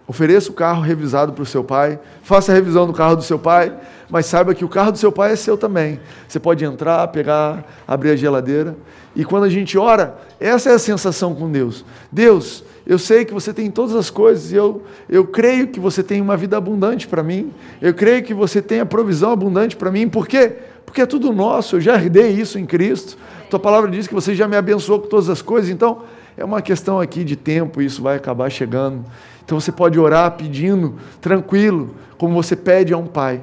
Ofereça 0.06 0.50
o 0.50 0.54
carro 0.54 0.82
revisado 0.82 1.32
para 1.32 1.42
o 1.42 1.46
seu 1.46 1.64
pai, 1.64 1.98
faça 2.22 2.52
a 2.52 2.54
revisão 2.54 2.86
do 2.86 2.92
carro 2.92 3.16
do 3.16 3.22
seu 3.22 3.38
pai, 3.38 3.72
mas 4.10 4.26
saiba 4.26 4.54
que 4.54 4.64
o 4.64 4.68
carro 4.68 4.92
do 4.92 4.98
seu 4.98 5.10
pai 5.10 5.32
é 5.32 5.36
seu 5.36 5.56
também. 5.56 5.98
Você 6.28 6.38
pode 6.38 6.62
entrar, 6.62 7.08
pegar, 7.08 7.64
abrir 7.88 8.10
a 8.10 8.16
geladeira. 8.16 8.76
E 9.16 9.24
quando 9.24 9.44
a 9.44 9.48
gente 9.48 9.78
ora, 9.78 10.18
essa 10.38 10.68
é 10.68 10.74
a 10.74 10.78
sensação 10.78 11.34
com 11.34 11.50
Deus. 11.50 11.86
Deus, 12.12 12.62
eu 12.86 12.98
sei 12.98 13.24
que 13.24 13.32
você 13.32 13.54
tem 13.54 13.70
todas 13.70 13.94
as 13.94 14.10
coisas 14.10 14.52
e 14.52 14.56
eu, 14.56 14.82
eu 15.08 15.26
creio 15.26 15.68
que 15.68 15.80
você 15.80 16.02
tem 16.02 16.20
uma 16.20 16.36
vida 16.36 16.56
abundante 16.56 17.08
para 17.08 17.22
mim. 17.22 17.50
Eu 17.80 17.94
creio 17.94 18.22
que 18.22 18.34
você 18.34 18.60
tem 18.60 18.80
a 18.80 18.86
provisão 18.86 19.32
abundante 19.32 19.74
para 19.74 19.90
mim. 19.90 20.06
Por 20.06 20.26
quê? 20.26 20.52
Porque 20.84 21.00
é 21.00 21.06
tudo 21.06 21.32
nosso, 21.32 21.76
eu 21.76 21.80
já 21.80 21.94
herdei 21.94 22.30
isso 22.30 22.58
em 22.58 22.66
Cristo. 22.66 23.16
Tua 23.48 23.58
palavra 23.58 23.90
diz 23.90 24.06
que 24.06 24.12
você 24.12 24.34
já 24.34 24.46
me 24.46 24.56
abençoou 24.56 25.00
com 25.00 25.08
todas 25.08 25.30
as 25.30 25.40
coisas. 25.40 25.70
Então, 25.70 26.02
é 26.36 26.44
uma 26.44 26.60
questão 26.60 27.00
aqui 27.00 27.24
de 27.24 27.36
tempo, 27.36 27.80
isso 27.80 28.02
vai 28.02 28.16
acabar 28.16 28.50
chegando. 28.50 29.04
Então 29.44 29.60
você 29.60 29.70
pode 29.70 29.98
orar 29.98 30.32
pedindo, 30.32 30.94
tranquilo, 31.20 31.94
como 32.16 32.34
você 32.34 32.56
pede 32.56 32.92
a 32.92 32.98
um 32.98 33.06
pai. 33.06 33.42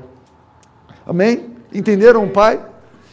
Amém? 1.05 1.51
Entenderam, 1.73 2.27
pai? 2.27 2.65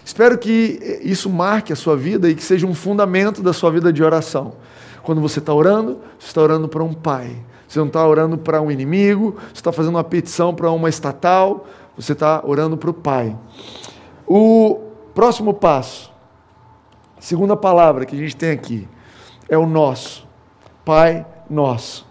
Espero 0.05 0.39
que 0.39 1.01
isso 1.03 1.29
marque 1.29 1.73
a 1.73 1.77
sua 1.77 1.95
vida 1.97 2.31
e 2.31 2.35
que 2.35 2.43
seja 2.43 2.67
um 2.67 2.75
fundamento 2.75 3.43
da 3.43 3.53
sua 3.53 3.71
vida 3.71 3.93
de 3.93 4.03
oração. 4.03 4.55
Quando 5.03 5.21
você 5.21 5.39
está 5.39 5.53
orando, 5.53 6.01
você 6.19 6.29
está 6.29 6.41
orando 6.41 6.67
para 6.67 6.83
um 6.83 6.95
pai. 6.95 7.37
Você 7.69 7.79
não 7.79 7.89
está 7.89 8.07
orando 8.07 8.39
para 8.39 8.63
um 8.63 8.71
inimigo, 8.71 9.37
você 9.49 9.57
está 9.57 9.71
fazendo 9.71 9.97
uma 9.97 10.05
petição 10.05 10.55
para 10.55 10.71
uma 10.71 10.89
estatal, 10.89 11.67
você 11.95 12.15
está 12.15 12.43
orando 12.43 12.79
para 12.79 12.89
o 12.89 12.95
pai. 12.95 13.37
O 14.27 14.81
próximo 15.15 15.53
passo, 15.53 16.11
segunda 17.21 17.55
palavra 17.55 18.07
que 18.07 18.17
a 18.17 18.19
gente 18.19 18.35
tem 18.35 18.51
aqui, 18.51 18.89
é 19.47 19.59
o 19.59 19.67
nosso. 19.67 20.27
Pai 20.87 21.27
nosso. 21.51 22.08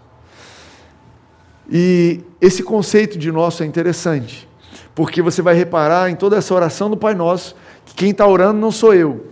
E 1.68 2.20
esse 2.40 2.62
conceito 2.62 3.18
de 3.18 3.30
nosso 3.30 3.62
é 3.62 3.66
interessante, 3.66 4.48
porque 4.94 5.20
você 5.20 5.42
vai 5.42 5.54
reparar 5.54 6.10
em 6.10 6.16
toda 6.16 6.36
essa 6.36 6.54
oração 6.54 6.88
do 6.88 6.96
Pai 6.96 7.14
Nosso 7.14 7.54
que 7.84 7.94
quem 7.94 8.10
está 8.10 8.26
orando 8.26 8.58
não 8.58 8.70
sou 8.70 8.94
eu, 8.94 9.26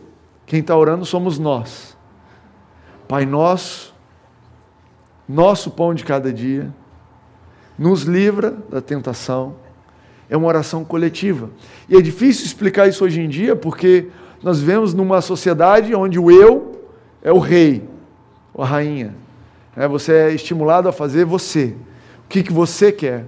quem 0.44 0.60
está 0.60 0.76
orando 0.76 1.04
somos 1.04 1.38
nós. 1.38 1.96
Pai 3.08 3.24
nosso, 3.24 3.94
nosso 5.28 5.70
pão 5.70 5.94
de 5.94 6.04
cada 6.04 6.32
dia, 6.32 6.72
nos 7.78 8.02
livra 8.02 8.56
da 8.70 8.80
tentação. 8.80 9.56
É 10.28 10.36
uma 10.36 10.48
oração 10.48 10.84
coletiva. 10.84 11.50
E 11.88 11.96
é 11.96 12.00
difícil 12.00 12.44
explicar 12.44 12.88
isso 12.88 13.04
hoje 13.04 13.20
em 13.20 13.28
dia 13.28 13.54
porque 13.54 14.08
nós 14.42 14.58
vivemos 14.58 14.92
numa 14.92 15.20
sociedade 15.20 15.94
onde 15.94 16.18
o 16.18 16.30
eu 16.30 16.80
é 17.22 17.32
o 17.32 17.38
rei, 17.38 17.88
a 18.58 18.64
rainha. 18.64 19.14
É, 19.76 19.86
você 19.86 20.12
é 20.12 20.34
estimulado 20.34 20.88
a 20.88 20.92
fazer 20.92 21.24
você. 21.24 21.76
O 22.26 22.28
que, 22.28 22.42
que 22.42 22.52
você 22.52 22.92
quer? 22.92 23.24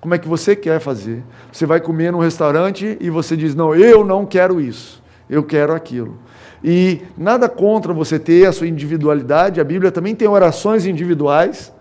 Como 0.00 0.14
é 0.14 0.18
que 0.18 0.26
você 0.26 0.56
quer 0.56 0.80
fazer? 0.80 1.22
Você 1.52 1.66
vai 1.66 1.80
comer 1.80 2.10
num 2.10 2.18
restaurante 2.18 2.96
e 3.00 3.10
você 3.10 3.36
diz: 3.36 3.54
Não, 3.54 3.74
eu 3.74 4.04
não 4.04 4.24
quero 4.24 4.60
isso, 4.60 5.02
eu 5.28 5.44
quero 5.44 5.74
aquilo. 5.74 6.18
E 6.64 7.02
nada 7.16 7.48
contra 7.48 7.92
você 7.92 8.18
ter 8.18 8.46
a 8.46 8.52
sua 8.52 8.66
individualidade, 8.66 9.60
a 9.60 9.64
Bíblia 9.64 9.92
também 9.92 10.14
tem 10.14 10.26
orações 10.26 10.86
individuais, 10.86 11.72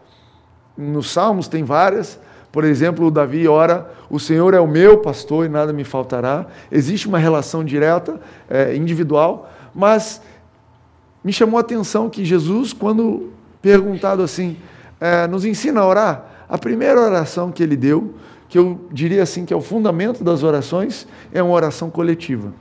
nos 0.77 1.11
Salmos 1.11 1.47
tem 1.47 1.63
várias. 1.63 2.19
Por 2.51 2.65
exemplo, 2.65 3.05
o 3.05 3.11
Davi 3.11 3.47
ora: 3.47 3.89
O 4.09 4.19
Senhor 4.19 4.53
é 4.53 4.59
o 4.59 4.67
meu 4.67 4.97
pastor 4.97 5.45
e 5.45 5.49
nada 5.49 5.71
me 5.71 5.85
faltará. 5.85 6.45
Existe 6.69 7.07
uma 7.07 7.17
relação 7.17 7.63
direta, 7.63 8.19
é, 8.49 8.75
individual, 8.75 9.49
mas 9.73 10.21
me 11.23 11.31
chamou 11.31 11.57
a 11.57 11.61
atenção 11.61 12.09
que 12.09 12.25
Jesus, 12.25 12.73
quando 12.73 13.31
perguntado 13.61 14.21
assim, 14.21 14.57
é, 14.99 15.27
nos 15.27 15.45
ensina 15.45 15.81
a 15.81 15.87
orar, 15.87 16.28
a 16.49 16.57
primeira 16.57 16.99
oração 16.99 17.51
que 17.51 17.61
ele 17.61 17.77
deu, 17.77 18.15
que 18.49 18.57
eu 18.57 18.81
diria 18.91 19.21
assim 19.21 19.45
que 19.45 19.53
é 19.53 19.55
o 19.55 19.61
fundamento 19.61 20.23
das 20.23 20.41
orações, 20.41 21.07
é 21.31 21.41
uma 21.43 21.53
oração 21.53 21.89
coletiva. 21.91 22.51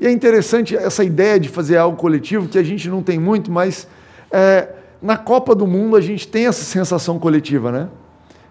E 0.00 0.06
é 0.06 0.10
interessante 0.10 0.74
essa 0.74 1.04
ideia 1.04 1.38
de 1.38 1.50
fazer 1.50 1.76
algo 1.76 1.96
coletivo, 1.96 2.48
que 2.48 2.58
a 2.58 2.62
gente 2.62 2.88
não 2.88 3.02
tem 3.02 3.18
muito, 3.18 3.52
mas 3.52 3.86
é, 4.30 4.68
na 5.02 5.18
Copa 5.18 5.54
do 5.54 5.66
Mundo 5.66 5.96
a 5.96 6.00
gente 6.00 6.26
tem 6.26 6.46
essa 6.46 6.64
sensação 6.64 7.18
coletiva, 7.18 7.70
né? 7.70 7.88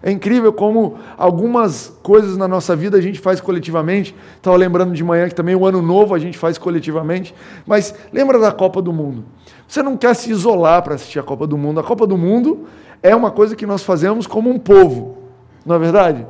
É 0.02 0.10
incrível 0.10 0.52
como 0.52 0.96
algumas 1.16 1.92
coisas 2.02 2.36
na 2.36 2.48
nossa 2.48 2.74
vida 2.74 2.98
a 2.98 3.00
gente 3.00 3.20
faz 3.20 3.40
coletivamente. 3.40 4.14
Estava 4.36 4.56
lembrando 4.56 4.92
de 4.92 5.04
manhã 5.04 5.28
que 5.28 5.34
também 5.34 5.54
o 5.54 5.64
ano 5.64 5.80
novo 5.80 6.12
a 6.12 6.18
gente 6.18 6.36
faz 6.36 6.58
coletivamente. 6.58 7.32
Mas 7.64 7.94
lembra 8.12 8.36
da 8.40 8.50
Copa 8.50 8.82
do 8.82 8.92
Mundo? 8.92 9.24
Você 9.68 9.80
não 9.80 9.96
quer 9.96 10.14
se 10.14 10.28
isolar 10.28 10.82
para 10.82 10.96
assistir 10.96 11.20
a 11.20 11.22
Copa 11.22 11.46
do 11.46 11.56
Mundo. 11.56 11.78
A 11.78 11.84
Copa 11.84 12.04
do 12.04 12.18
Mundo 12.18 12.66
é 13.02 13.14
uma 13.14 13.30
coisa 13.30 13.56
que 13.56 13.66
nós 13.66 13.82
fazemos 13.82 14.26
como 14.26 14.50
um 14.50 14.58
povo, 14.58 15.18
não 15.66 15.76
é 15.76 15.78
verdade? 15.78 16.26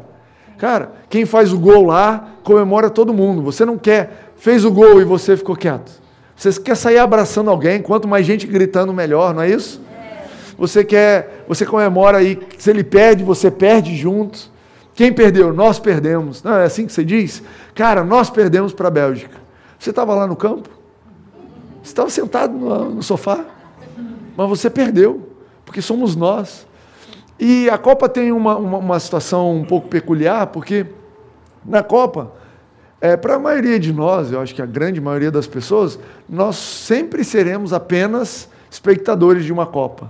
Cara, 0.58 0.92
quem 1.08 1.26
faz 1.26 1.52
o 1.52 1.58
gol 1.58 1.86
lá 1.86 2.28
comemora 2.44 2.88
todo 2.88 3.12
mundo. 3.12 3.42
Você 3.42 3.64
não 3.64 3.76
quer 3.76 4.32
fez 4.36 4.64
o 4.64 4.70
gol 4.70 5.00
e 5.00 5.04
você 5.04 5.36
ficou 5.36 5.56
quieto. 5.56 5.92
Você 6.36 6.60
quer 6.60 6.76
sair 6.76 6.98
abraçando 6.98 7.50
alguém, 7.50 7.80
quanto 7.80 8.08
mais 8.08 8.26
gente 8.26 8.46
gritando, 8.46 8.92
melhor, 8.92 9.34
não 9.34 9.42
é 9.42 9.50
isso? 9.50 9.80
Você 10.58 10.84
quer, 10.84 11.44
você 11.48 11.64
comemora 11.64 12.18
aí, 12.18 12.38
se 12.58 12.70
ele 12.70 12.84
perde, 12.84 13.22
você 13.24 13.50
perde 13.50 13.96
junto. 13.96 14.50
Quem 14.94 15.12
perdeu? 15.12 15.52
Nós 15.52 15.78
perdemos. 15.78 16.42
Não 16.42 16.54
é 16.54 16.64
assim 16.64 16.86
que 16.86 16.92
você 16.92 17.04
diz? 17.04 17.42
Cara, 17.74 18.04
nós 18.04 18.30
perdemos 18.30 18.72
para 18.72 18.88
a 18.88 18.90
Bélgica. 18.90 19.36
Você 19.78 19.90
estava 19.90 20.14
lá 20.14 20.26
no 20.26 20.36
campo? 20.36 20.68
Você 21.82 21.90
estava 21.90 22.10
sentado 22.10 22.52
no, 22.56 22.90
no 22.96 23.02
sofá? 23.02 23.44
Mas 24.36 24.48
você 24.48 24.68
perdeu, 24.68 25.28
porque 25.72 25.80
somos 25.80 26.14
nós. 26.14 26.66
E 27.40 27.70
a 27.70 27.78
Copa 27.78 28.06
tem 28.06 28.30
uma, 28.30 28.56
uma, 28.58 28.76
uma 28.76 29.00
situação 29.00 29.56
um 29.56 29.64
pouco 29.64 29.88
peculiar, 29.88 30.48
porque 30.48 30.84
na 31.64 31.82
Copa 31.82 32.30
é, 33.00 33.16
Para 33.16 33.34
a 33.34 33.38
maioria 33.38 33.80
de 33.80 33.92
nós, 33.92 34.30
eu 34.30 34.40
acho 34.40 34.54
que 34.54 34.62
a 34.62 34.66
grande 34.66 35.00
maioria 35.00 35.30
das 35.30 35.48
pessoas, 35.48 35.98
nós 36.28 36.54
sempre 36.54 37.24
seremos 37.24 37.72
apenas 37.72 38.48
espectadores 38.70 39.44
de 39.44 39.52
uma 39.52 39.66
Copa. 39.66 40.08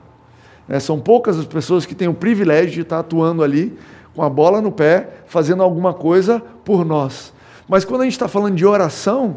É, 0.69 0.79
são 0.79 1.01
poucas 1.01 1.39
as 1.39 1.47
pessoas 1.47 1.87
que 1.87 1.95
têm 1.95 2.07
o 2.07 2.13
privilégio 2.13 2.73
de 2.73 2.81
estar 2.83 2.99
atuando 2.99 3.43
ali 3.43 3.79
com 4.15 4.23
a 4.23 4.29
bola 4.29 4.61
no 4.61 4.71
pé, 4.71 5.09
fazendo 5.25 5.63
alguma 5.63 5.95
coisa 5.95 6.43
por 6.67 6.85
nós. 6.85 7.33
Mas 7.67 7.83
quando 7.83 8.03
a 8.03 8.05
gente 8.05 8.13
está 8.13 8.29
falando 8.29 8.57
de 8.57 8.67
oração, 8.67 9.37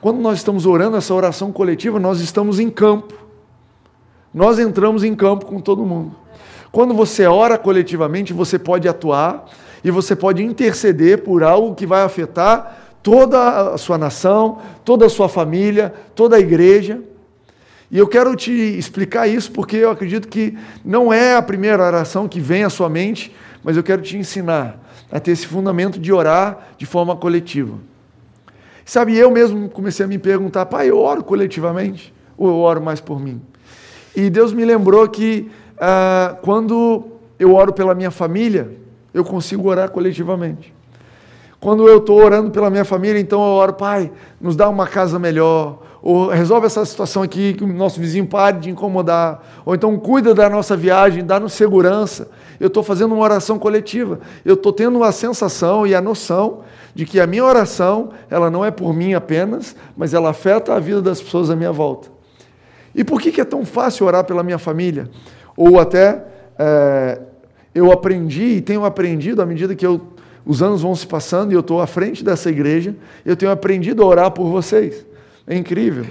quando 0.00 0.18
nós 0.18 0.38
estamos 0.38 0.66
orando 0.66 0.96
essa 0.96 1.14
oração 1.14 1.52
coletiva, 1.52 2.00
nós 2.00 2.20
estamos 2.20 2.58
em 2.58 2.68
campo. 2.68 3.23
Nós 4.34 4.58
entramos 4.58 5.04
em 5.04 5.14
campo 5.14 5.46
com 5.46 5.60
todo 5.60 5.86
mundo. 5.86 6.16
Quando 6.72 6.92
você 6.92 7.24
ora 7.24 7.56
coletivamente, 7.56 8.32
você 8.32 8.58
pode 8.58 8.88
atuar 8.88 9.48
e 9.84 9.92
você 9.92 10.16
pode 10.16 10.42
interceder 10.42 11.22
por 11.22 11.44
algo 11.44 11.76
que 11.76 11.86
vai 11.86 12.02
afetar 12.02 12.96
toda 13.00 13.74
a 13.74 13.78
sua 13.78 13.96
nação, 13.96 14.58
toda 14.84 15.06
a 15.06 15.08
sua 15.08 15.28
família, 15.28 15.94
toda 16.16 16.34
a 16.34 16.40
igreja. 16.40 17.00
E 17.90 17.96
eu 17.96 18.08
quero 18.08 18.34
te 18.34 18.50
explicar 18.50 19.28
isso 19.28 19.52
porque 19.52 19.76
eu 19.76 19.90
acredito 19.90 20.26
que 20.26 20.58
não 20.84 21.12
é 21.12 21.36
a 21.36 21.42
primeira 21.42 21.84
oração 21.84 22.26
que 22.26 22.40
vem 22.40 22.64
à 22.64 22.70
sua 22.70 22.88
mente, 22.88 23.32
mas 23.62 23.76
eu 23.76 23.84
quero 23.84 24.02
te 24.02 24.16
ensinar 24.16 24.80
a 25.12 25.20
ter 25.20 25.30
esse 25.30 25.46
fundamento 25.46 26.00
de 26.00 26.12
orar 26.12 26.70
de 26.76 26.86
forma 26.86 27.14
coletiva. 27.14 27.78
Sabe, 28.84 29.16
eu 29.16 29.30
mesmo 29.30 29.68
comecei 29.68 30.04
a 30.04 30.08
me 30.08 30.18
perguntar, 30.18 30.66
pai, 30.66 30.90
eu 30.90 30.98
oro 30.98 31.22
coletivamente 31.22 32.12
ou 32.36 32.48
eu 32.48 32.56
oro 32.56 32.82
mais 32.82 33.00
por 33.00 33.20
mim? 33.20 33.40
E 34.14 34.30
Deus 34.30 34.52
me 34.52 34.64
lembrou 34.64 35.08
que 35.08 35.50
ah, 35.78 36.36
quando 36.42 37.04
eu 37.38 37.54
oro 37.54 37.72
pela 37.72 37.94
minha 37.94 38.10
família, 38.10 38.76
eu 39.12 39.24
consigo 39.24 39.68
orar 39.68 39.90
coletivamente. 39.90 40.72
Quando 41.60 41.88
eu 41.88 41.98
estou 41.98 42.22
orando 42.22 42.50
pela 42.50 42.68
minha 42.68 42.84
família, 42.84 43.18
então 43.18 43.40
eu 43.40 43.52
oro, 43.52 43.72
Pai, 43.72 44.12
nos 44.40 44.54
dá 44.54 44.68
uma 44.68 44.86
casa 44.86 45.18
melhor, 45.18 45.78
ou 46.02 46.28
resolve 46.28 46.66
essa 46.66 46.84
situação 46.84 47.22
aqui, 47.22 47.54
que 47.54 47.64
o 47.64 47.66
nosso 47.66 47.98
vizinho 47.98 48.26
pare 48.26 48.58
de 48.58 48.68
incomodar, 48.68 49.42
ou 49.64 49.74
então 49.74 49.96
cuida 49.98 50.34
da 50.34 50.50
nossa 50.50 50.76
viagem, 50.76 51.24
dá-nos 51.24 51.54
segurança. 51.54 52.28
Eu 52.60 52.66
estou 52.66 52.82
fazendo 52.82 53.14
uma 53.14 53.24
oração 53.24 53.58
coletiva. 53.58 54.20
Eu 54.44 54.54
estou 54.54 54.72
tendo 54.72 55.02
a 55.02 55.10
sensação 55.10 55.86
e 55.86 55.94
a 55.94 56.02
noção 56.02 56.60
de 56.94 57.06
que 57.06 57.18
a 57.18 57.26
minha 57.26 57.44
oração, 57.44 58.10
ela 58.30 58.50
não 58.50 58.62
é 58.62 58.70
por 58.70 58.92
mim 58.92 59.14
apenas, 59.14 59.74
mas 59.96 60.12
ela 60.12 60.30
afeta 60.30 60.74
a 60.74 60.78
vida 60.78 61.00
das 61.00 61.22
pessoas 61.22 61.48
à 61.48 61.56
minha 61.56 61.72
volta. 61.72 62.13
E 62.94 63.02
por 63.02 63.20
que, 63.20 63.32
que 63.32 63.40
é 63.40 63.44
tão 63.44 63.64
fácil 63.64 64.06
orar 64.06 64.24
pela 64.24 64.42
minha 64.42 64.58
família? 64.58 65.08
Ou 65.56 65.80
até 65.80 66.24
é, 66.58 67.20
eu 67.74 67.90
aprendi 67.90 68.44
e 68.44 68.60
tenho 68.60 68.84
aprendido 68.84 69.42
à 69.42 69.46
medida 69.46 69.74
que 69.74 69.84
eu, 69.84 70.00
os 70.46 70.62
anos 70.62 70.82
vão 70.82 70.94
se 70.94 71.06
passando 71.06 71.50
e 71.50 71.54
eu 71.54 71.60
estou 71.60 71.80
à 71.80 71.86
frente 71.86 72.22
dessa 72.22 72.48
igreja, 72.50 72.94
eu 73.24 73.36
tenho 73.36 73.50
aprendido 73.50 74.02
a 74.02 74.06
orar 74.06 74.30
por 74.30 74.46
vocês. 74.48 75.04
É 75.46 75.56
incrível. 75.56 76.06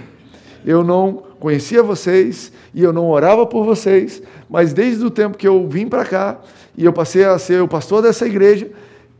Eu 0.65 0.84
não 0.84 1.24
conhecia 1.39 1.84
vocês 1.84 2.52
e 2.74 2.84
eu 2.84 2.93
não 2.93 3.10
orava 3.10 3.46
por 3.46 3.65
vocês, 3.65 4.22
mas 4.50 4.74
desde 4.74 5.06
o 5.06 5.10
tempo 5.10 5.38
que 5.38 5.48
eu 5.48 5.67
vim 5.67 5.88
para 5.88 6.06
cá 6.06 6.39
e 6.78 6.86
eu 6.86 6.93
passei 6.93 7.24
a 7.24 7.38
ser 7.38 7.62
o 7.62 7.67
pastor 7.67 8.02
dessa 8.02 8.26
igreja, 8.26 8.69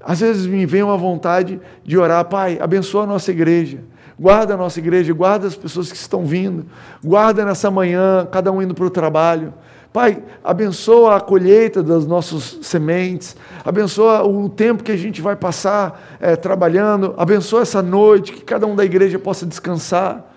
às 0.02 0.20
vezes 0.20 0.46
me 0.46 0.66
vem 0.66 0.84
uma 0.84 0.98
vontade 0.98 1.60
de 1.84 1.98
orar, 1.98 2.26
Pai, 2.26 2.58
abençoa 2.62 3.04
a 3.04 3.08
nossa 3.08 3.32
igreja, 3.32 3.80
Guarda 4.20 4.54
a 4.54 4.58
nossa 4.58 4.80
igreja, 4.80 5.14
guarda 5.14 5.48
as 5.48 5.56
pessoas 5.56 5.92
que 5.92 5.98
estão 5.98 6.26
vindo, 6.26 6.66
guarda 7.04 7.44
nessa 7.44 7.72
manhã, 7.72 8.28
cada 8.32 8.52
um 8.52 8.62
indo 8.62 8.76
para 8.76 8.86
o 8.86 8.90
trabalho. 8.90 9.54
Pai, 9.92 10.24
abençoa 10.44 11.18
a 11.18 11.22
colheita 11.22 11.84
das 11.84 12.06
nossas 12.06 12.60
sementes, 12.64 13.36
abençoa 13.64 14.24
o 14.24 14.50
tempo 14.50 14.84
que 14.84 14.92
a 14.92 14.98
gente 14.98 15.22
vai 15.22 15.36
passar 15.36 16.18
é, 16.20 16.36
trabalhando, 16.36 17.14
abençoa 17.18 17.62
essa 17.62 17.82
noite, 17.82 18.34
que 18.34 18.44
cada 18.44 18.66
um 18.66 18.76
da 18.76 18.84
igreja 18.84 19.20
possa 19.20 19.46
descansar. 19.46 20.34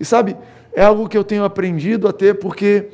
E 0.00 0.04
sabe, 0.04 0.36
é 0.72 0.84
algo 0.84 1.08
que 1.08 1.16
eu 1.16 1.24
tenho 1.24 1.44
aprendido 1.44 2.08
a 2.08 2.12
ter 2.12 2.38
porque 2.38 2.88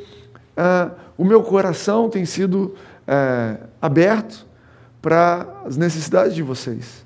ah, 0.57 0.91
o 1.17 1.25
meu 1.25 1.43
coração 1.43 2.11
tem 2.11 2.25
sido 2.25 2.75
é, 3.07 3.57
aberto 3.81 4.47
para 5.01 5.47
as 5.65 5.77
necessidades 5.77 6.35
de 6.35 6.43
vocês. 6.43 7.05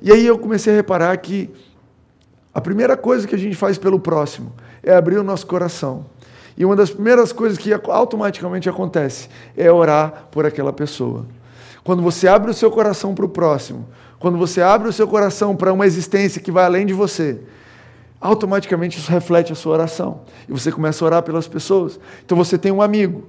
E 0.00 0.12
aí 0.12 0.26
eu 0.26 0.38
comecei 0.38 0.72
a 0.72 0.76
reparar 0.76 1.16
que 1.16 1.50
a 2.54 2.60
primeira 2.60 2.96
coisa 2.96 3.26
que 3.26 3.34
a 3.34 3.38
gente 3.38 3.56
faz 3.56 3.76
pelo 3.76 3.98
próximo 3.98 4.52
é 4.82 4.94
abrir 4.94 5.18
o 5.18 5.24
nosso 5.24 5.46
coração. 5.46 6.06
E 6.56 6.64
uma 6.64 6.76
das 6.76 6.90
primeiras 6.90 7.32
coisas 7.32 7.58
que 7.58 7.72
automaticamente 7.72 8.68
acontece 8.68 9.28
é 9.56 9.70
orar 9.72 10.28
por 10.30 10.46
aquela 10.46 10.72
pessoa. 10.72 11.26
Quando 11.82 12.00
você 12.00 12.28
abre 12.28 12.50
o 12.50 12.54
seu 12.54 12.70
coração 12.70 13.12
para 13.12 13.24
o 13.24 13.28
próximo, 13.28 13.88
quando 14.20 14.38
você 14.38 14.62
abre 14.62 14.88
o 14.88 14.92
seu 14.92 15.08
coração 15.08 15.56
para 15.56 15.72
uma 15.72 15.84
existência 15.84 16.40
que 16.40 16.52
vai 16.52 16.64
além 16.64 16.86
de 16.86 16.94
você, 16.94 17.40
automaticamente 18.20 18.98
isso 18.98 19.10
reflete 19.10 19.52
a 19.52 19.56
sua 19.56 19.74
oração. 19.74 20.20
E 20.48 20.52
você 20.52 20.70
começa 20.70 21.04
a 21.04 21.06
orar 21.06 21.22
pelas 21.22 21.48
pessoas. 21.48 21.98
Então 22.24 22.38
você 22.38 22.56
tem 22.56 22.70
um 22.70 22.80
amigo. 22.80 23.24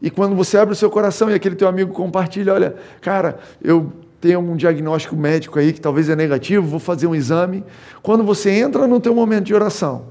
E 0.00 0.10
quando 0.10 0.34
você 0.34 0.56
abre 0.56 0.72
o 0.72 0.76
seu 0.76 0.90
coração 0.90 1.30
e 1.30 1.34
aquele 1.34 1.54
teu 1.54 1.68
amigo 1.68 1.92
compartilha, 1.92 2.54
olha, 2.54 2.74
cara, 3.00 3.38
eu 3.62 3.92
tenho 4.22 4.38
um 4.38 4.54
diagnóstico 4.54 5.16
médico 5.16 5.58
aí 5.58 5.72
que 5.72 5.80
talvez 5.80 6.08
é 6.08 6.14
negativo, 6.14 6.64
vou 6.64 6.78
fazer 6.78 7.08
um 7.08 7.14
exame. 7.14 7.64
Quando 8.00 8.22
você 8.22 8.50
entra 8.50 8.86
no 8.86 9.00
teu 9.00 9.12
momento 9.12 9.46
de 9.46 9.54
oração, 9.54 10.04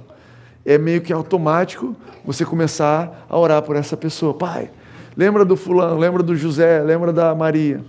é 0.65 0.77
meio 0.77 0.99
que 0.99 1.13
automático 1.13 1.95
você 2.25 2.43
começar 2.43 3.25
a 3.29 3.39
orar 3.39 3.61
por 3.61 3.77
essa 3.77 3.95
pessoa. 3.95 4.33
Pai, 4.33 4.69
lembra 5.15 5.45
do 5.45 5.55
fulano, 5.55 5.97
lembra 5.97 6.21
do 6.21 6.35
José, 6.35 6.81
lembra 6.81 7.13
da 7.13 7.33
Maria. 7.33 7.79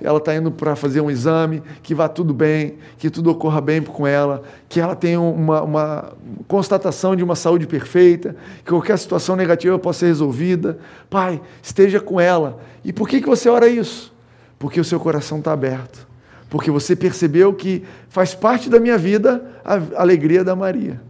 Ela 0.00 0.16
está 0.16 0.34
indo 0.34 0.50
para 0.50 0.74
fazer 0.74 1.02
um 1.02 1.10
exame, 1.10 1.62
que 1.82 1.94
vá 1.94 2.08
tudo 2.08 2.32
bem, 2.32 2.78
que 2.96 3.10
tudo 3.10 3.30
ocorra 3.30 3.60
bem 3.60 3.82
com 3.82 4.06
ela, 4.06 4.42
que 4.70 4.80
ela 4.80 4.96
tenha 4.96 5.20
uma, 5.20 5.60
uma 5.62 6.12
constatação 6.46 7.14
de 7.14 7.22
uma 7.22 7.34
saúde 7.34 7.66
perfeita, 7.66 8.34
que 8.64 8.70
qualquer 8.70 8.96
situação 8.96 9.36
negativa 9.36 9.78
possa 9.78 9.98
ser 9.98 10.06
resolvida. 10.06 10.78
Pai, 11.10 11.42
esteja 11.62 12.00
com 12.00 12.18
ela. 12.18 12.58
E 12.82 12.90
por 12.90 13.06
que, 13.06 13.20
que 13.20 13.28
você 13.28 13.50
ora 13.50 13.68
isso? 13.68 14.16
Porque 14.58 14.80
o 14.80 14.84
seu 14.84 14.98
coração 14.98 15.38
está 15.38 15.52
aberto. 15.52 16.06
Porque 16.50 16.70
você 16.70 16.96
percebeu 16.96 17.52
que 17.52 17.84
faz 18.08 18.34
parte 18.34 18.70
da 18.70 18.80
minha 18.80 18.98
vida 18.98 19.42
a 19.64 20.02
alegria 20.02 20.42
da 20.42 20.56
Maria 20.56 21.00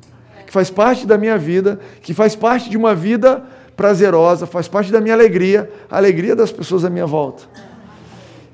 que 0.48 0.52
faz 0.52 0.70
parte 0.70 1.06
da 1.06 1.18
minha 1.18 1.36
vida, 1.36 1.78
que 2.00 2.14
faz 2.14 2.34
parte 2.34 2.70
de 2.70 2.76
uma 2.78 2.94
vida 2.94 3.44
prazerosa, 3.76 4.46
faz 4.46 4.66
parte 4.66 4.90
da 4.90 4.98
minha 4.98 5.12
alegria, 5.12 5.70
a 5.90 5.98
alegria 5.98 6.34
das 6.34 6.50
pessoas 6.50 6.86
à 6.86 6.90
minha 6.90 7.04
volta. 7.04 7.42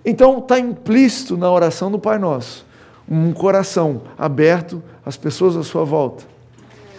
Então 0.04 0.38
está 0.38 0.58
implícito 0.58 1.36
na 1.36 1.48
oração 1.48 1.92
do 1.92 1.98
Pai 1.98 2.18
Nosso 2.18 2.66
um 3.08 3.32
coração 3.32 4.02
aberto 4.18 4.82
às 5.06 5.16
pessoas 5.16 5.56
à 5.56 5.62
sua 5.62 5.84
volta. 5.84 6.24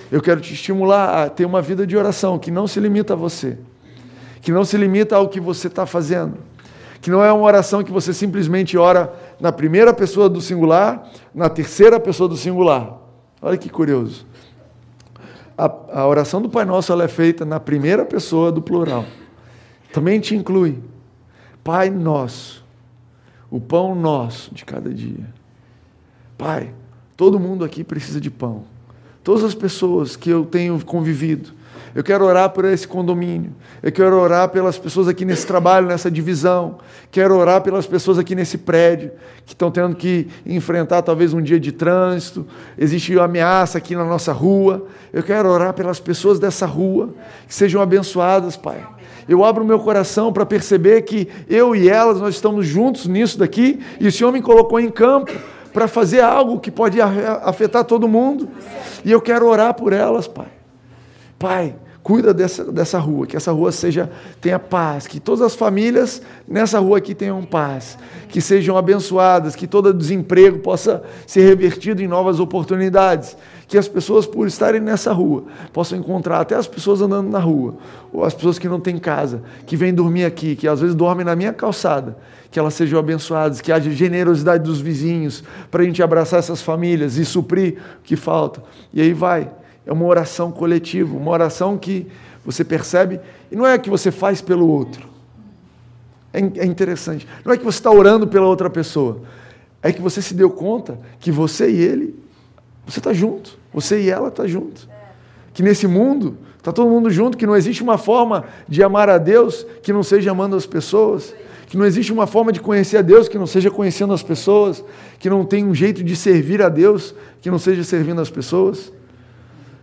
Eu 0.09 0.21
quero 0.21 0.39
te 0.39 0.53
estimular 0.53 1.25
a 1.25 1.29
ter 1.29 1.43
uma 1.43 1.61
vida 1.61 1.85
de 1.85 1.97
oração 1.97 2.39
que 2.39 2.49
não 2.49 2.65
se 2.65 2.79
limita 2.79 3.13
a 3.13 3.15
você, 3.17 3.57
que 4.41 4.51
não 4.51 4.63
se 4.63 4.77
limita 4.77 5.17
ao 5.17 5.27
que 5.27 5.41
você 5.41 5.67
está 5.67 5.85
fazendo, 5.85 6.37
que 7.01 7.11
não 7.11 7.23
é 7.23 7.31
uma 7.31 7.43
oração 7.43 7.83
que 7.83 7.91
você 7.91 8.13
simplesmente 8.13 8.77
ora 8.77 9.13
na 9.39 9.51
primeira 9.51 9.93
pessoa 9.93 10.29
do 10.29 10.41
singular, 10.41 11.03
na 11.33 11.49
terceira 11.49 11.99
pessoa 11.99 12.27
do 12.27 12.37
singular. 12.37 12.97
Olha 13.41 13.57
que 13.57 13.69
curioso 13.69 14.25
a, 15.57 16.01
a 16.01 16.07
oração 16.07 16.41
do 16.41 16.49
Pai 16.49 16.65
Nosso 16.65 16.93
é 17.01 17.07
feita 17.07 17.45
na 17.45 17.59
primeira 17.59 18.05
pessoa 18.05 18.51
do 18.51 18.61
plural. 18.61 19.05
Também 19.93 20.19
te 20.19 20.35
inclui. 20.35 20.79
Pai 21.63 21.89
Nosso, 21.89 22.63
o 23.49 23.59
pão 23.59 23.95
nosso 23.95 24.53
de 24.53 24.65
cada 24.65 24.93
dia. 24.93 25.33
Pai, 26.37 26.73
todo 27.15 27.39
mundo 27.39 27.63
aqui 27.63 27.83
precisa 27.83 28.19
de 28.19 28.29
pão. 28.29 28.65
Todas 29.23 29.43
as 29.43 29.55
pessoas 29.55 30.15
que 30.15 30.29
eu 30.29 30.45
tenho 30.45 30.83
convivido, 30.85 31.53
eu 31.95 32.03
quero 32.03 32.25
orar 32.25 32.49
por 32.49 32.65
esse 32.65 32.85
condomínio. 32.85 33.55
Eu 33.81 33.89
quero 33.89 34.19
orar 34.19 34.49
pelas 34.49 34.77
pessoas 34.77 35.07
aqui 35.07 35.23
nesse 35.23 35.47
trabalho, 35.47 35.87
nessa 35.87 36.11
divisão. 36.11 36.77
Quero 37.09 37.33
orar 37.37 37.61
pelas 37.61 37.87
pessoas 37.87 38.19
aqui 38.19 38.35
nesse 38.35 38.57
prédio 38.57 39.13
que 39.45 39.53
estão 39.53 39.71
tendo 39.71 39.95
que 39.95 40.27
enfrentar 40.45 41.03
talvez 41.03 41.33
um 41.33 41.41
dia 41.41 41.57
de 41.57 41.71
trânsito. 41.71 42.45
Existe 42.77 43.17
ameaça 43.17 43.77
aqui 43.77 43.95
na 43.95 44.03
nossa 44.03 44.33
rua. 44.33 44.85
Eu 45.13 45.23
quero 45.23 45.47
orar 45.47 45.73
pelas 45.73 45.97
pessoas 45.97 46.37
dessa 46.37 46.65
rua 46.65 47.13
que 47.47 47.55
sejam 47.55 47.81
abençoadas, 47.81 48.57
Pai. 48.57 48.85
Eu 49.25 49.45
abro 49.45 49.63
meu 49.63 49.79
coração 49.79 50.33
para 50.33 50.45
perceber 50.45 51.03
que 51.03 51.29
eu 51.47 51.73
e 51.73 51.87
elas 51.87 52.19
nós 52.19 52.35
estamos 52.35 52.67
juntos 52.67 53.07
nisso 53.07 53.39
daqui 53.39 53.79
e 54.01 54.07
o 54.07 54.11
Senhor 54.11 54.33
me 54.33 54.41
colocou 54.41 54.81
em 54.81 54.89
campo 54.89 55.31
para 55.71 55.87
fazer 55.87 56.19
algo 56.19 56.59
que 56.59 56.69
pode 56.69 56.99
afetar 57.01 57.85
todo 57.85 58.05
mundo. 58.05 58.49
E 59.05 59.13
eu 59.13 59.21
quero 59.21 59.47
orar 59.47 59.73
por 59.73 59.93
elas, 59.93 60.27
Pai. 60.27 60.47
Pai, 61.39 61.75
cuida 62.05 62.35
dessa, 62.35 62.63
dessa 62.65 62.99
rua, 62.99 63.25
que 63.25 63.35
essa 63.35 63.51
rua 63.51 63.71
seja 63.71 64.11
tenha 64.39 64.59
paz, 64.59 65.07
que 65.07 65.19
todas 65.19 65.41
as 65.41 65.55
famílias 65.55 66.21
nessa 66.47 66.77
rua 66.77 66.99
aqui 66.99 67.15
tenham 67.15 67.43
paz, 67.43 67.97
que 68.29 68.39
sejam 68.39 68.77
abençoadas, 68.77 69.55
que 69.55 69.65
todo 69.65 69.91
desemprego 69.91 70.59
possa 70.59 71.01
ser 71.25 71.41
revertido 71.41 72.03
em 72.03 72.07
novas 72.07 72.39
oportunidades, 72.39 73.35
que 73.67 73.75
as 73.75 73.87
pessoas 73.87 74.27
por 74.27 74.45
estarem 74.45 74.79
nessa 74.79 75.11
rua 75.11 75.45
possam 75.73 75.97
encontrar 75.97 76.41
até 76.41 76.53
as 76.53 76.67
pessoas 76.67 77.01
andando 77.01 77.27
na 77.27 77.39
rua, 77.39 77.73
ou 78.13 78.23
as 78.23 78.35
pessoas 78.35 78.59
que 78.59 78.69
não 78.69 78.79
têm 78.79 78.99
casa, 78.99 79.41
que 79.65 79.75
vêm 79.75 79.91
dormir 79.91 80.25
aqui, 80.25 80.55
que 80.55 80.67
às 80.67 80.81
vezes 80.81 80.93
dormem 80.93 81.25
na 81.25 81.35
minha 81.35 81.53
calçada, 81.53 82.15
que 82.51 82.59
elas 82.59 82.75
sejam 82.75 82.99
abençoadas, 82.99 83.61
que 83.61 83.71
haja 83.71 83.89
generosidade 83.89 84.63
dos 84.63 84.79
vizinhos 84.79 85.43
para 85.71 85.81
a 85.81 85.85
gente 85.85 86.03
abraçar 86.03 86.37
essas 86.37 86.61
famílias 86.61 87.17
e 87.17 87.25
suprir 87.25 87.79
o 87.99 88.03
que 88.03 88.15
falta. 88.15 88.61
E 88.93 89.01
aí 89.01 89.11
vai 89.11 89.49
é 89.85 89.93
uma 89.93 90.05
oração 90.05 90.51
coletiva, 90.51 91.15
uma 91.15 91.31
oração 91.31 91.77
que 91.77 92.07
você 92.43 92.63
percebe, 92.63 93.19
e 93.51 93.55
não 93.55 93.65
é 93.65 93.77
que 93.77 93.89
você 93.89 94.11
faz 94.11 94.41
pelo 94.41 94.67
outro. 94.67 95.07
É, 96.33 96.39
é 96.39 96.65
interessante. 96.65 97.27
Não 97.43 97.53
é 97.53 97.57
que 97.57 97.63
você 97.63 97.79
está 97.79 97.91
orando 97.91 98.27
pela 98.27 98.45
outra 98.45 98.69
pessoa. 98.69 99.21
É 99.81 99.91
que 99.91 100.01
você 100.01 100.21
se 100.21 100.33
deu 100.33 100.49
conta 100.49 100.99
que 101.19 101.31
você 101.31 101.69
e 101.69 101.81
ele, 101.81 102.15
você 102.85 102.99
está 102.99 103.13
junto. 103.13 103.57
Você 103.73 104.01
e 104.01 104.09
ela 104.09 104.27
está 104.27 104.45
junto. 104.45 104.87
Que 105.53 105.63
nesse 105.63 105.87
mundo 105.87 106.37
está 106.57 106.71
todo 106.71 106.89
mundo 106.89 107.09
junto, 107.09 107.37
que 107.37 107.45
não 107.45 107.55
existe 107.55 107.83
uma 107.83 107.97
forma 107.97 108.45
de 108.67 108.83
amar 108.83 109.09
a 109.09 109.17
Deus 109.17 109.65
que 109.83 109.93
não 109.93 110.01
seja 110.01 110.31
amando 110.31 110.55
as 110.55 110.65
pessoas, 110.65 111.33
que 111.67 111.77
não 111.77 111.85
existe 111.85 112.11
uma 112.11 112.27
forma 112.27 112.51
de 112.51 112.59
conhecer 112.59 112.97
a 112.97 113.01
Deus 113.01 113.27
que 113.27 113.37
não 113.37 113.47
seja 113.47 113.69
conhecendo 113.69 114.13
as 114.13 114.23
pessoas, 114.23 114.83
que 115.19 115.29
não 115.29 115.45
tem 115.45 115.63
um 115.63 115.73
jeito 115.73 116.03
de 116.03 116.15
servir 116.15 116.61
a 116.61 116.69
Deus 116.69 117.13
que 117.41 117.49
não 117.49 117.59
seja 117.59 117.83
servindo 117.83 118.19
as 118.19 118.29
pessoas. 118.29 118.91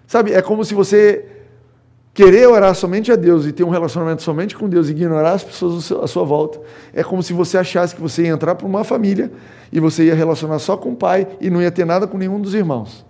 Sabe, 0.07 0.33
é 0.33 0.43
como 0.43 0.65
se 0.65 0.75
você 0.75 1.25
querer 2.15 2.47
orar 2.47 2.75
somente 2.75 3.11
a 3.11 3.17
Deus 3.17 3.47
e 3.47 3.53
ter 3.53 3.65
um 3.65 3.71
relacionamento 3.71 4.23
somente 4.23 4.55
com 4.55 4.69
Deus 4.69 4.89
e 4.89 4.93
ignorar 4.93 5.33
as 5.33 5.45
pessoas 5.45 5.91
à 5.93 6.07
sua 6.07 6.25
volta. 6.25 6.61
É 6.93 7.03
como 7.03 7.23
se 7.23 7.33
você 7.33 7.57
achasse 7.57 7.95
que 7.95 8.01
você 8.01 8.25
ia 8.25 8.29
entrar 8.29 8.55
para 8.55 8.67
uma 8.67 8.85
família 8.85 9.33
e 9.73 9.81
você 9.81 10.05
ia 10.05 10.15
relacionar 10.15 10.59
só 10.59 10.77
com 10.77 10.93
o 10.93 10.97
pai 10.97 11.27
e 11.41 11.49
não 11.49 11.63
ia 11.63 11.71
ter 11.71 11.87
nada 11.87 12.07
com 12.07 12.19
nenhum 12.19 12.41
dos 12.41 12.55
irmãos. 12.55 13.05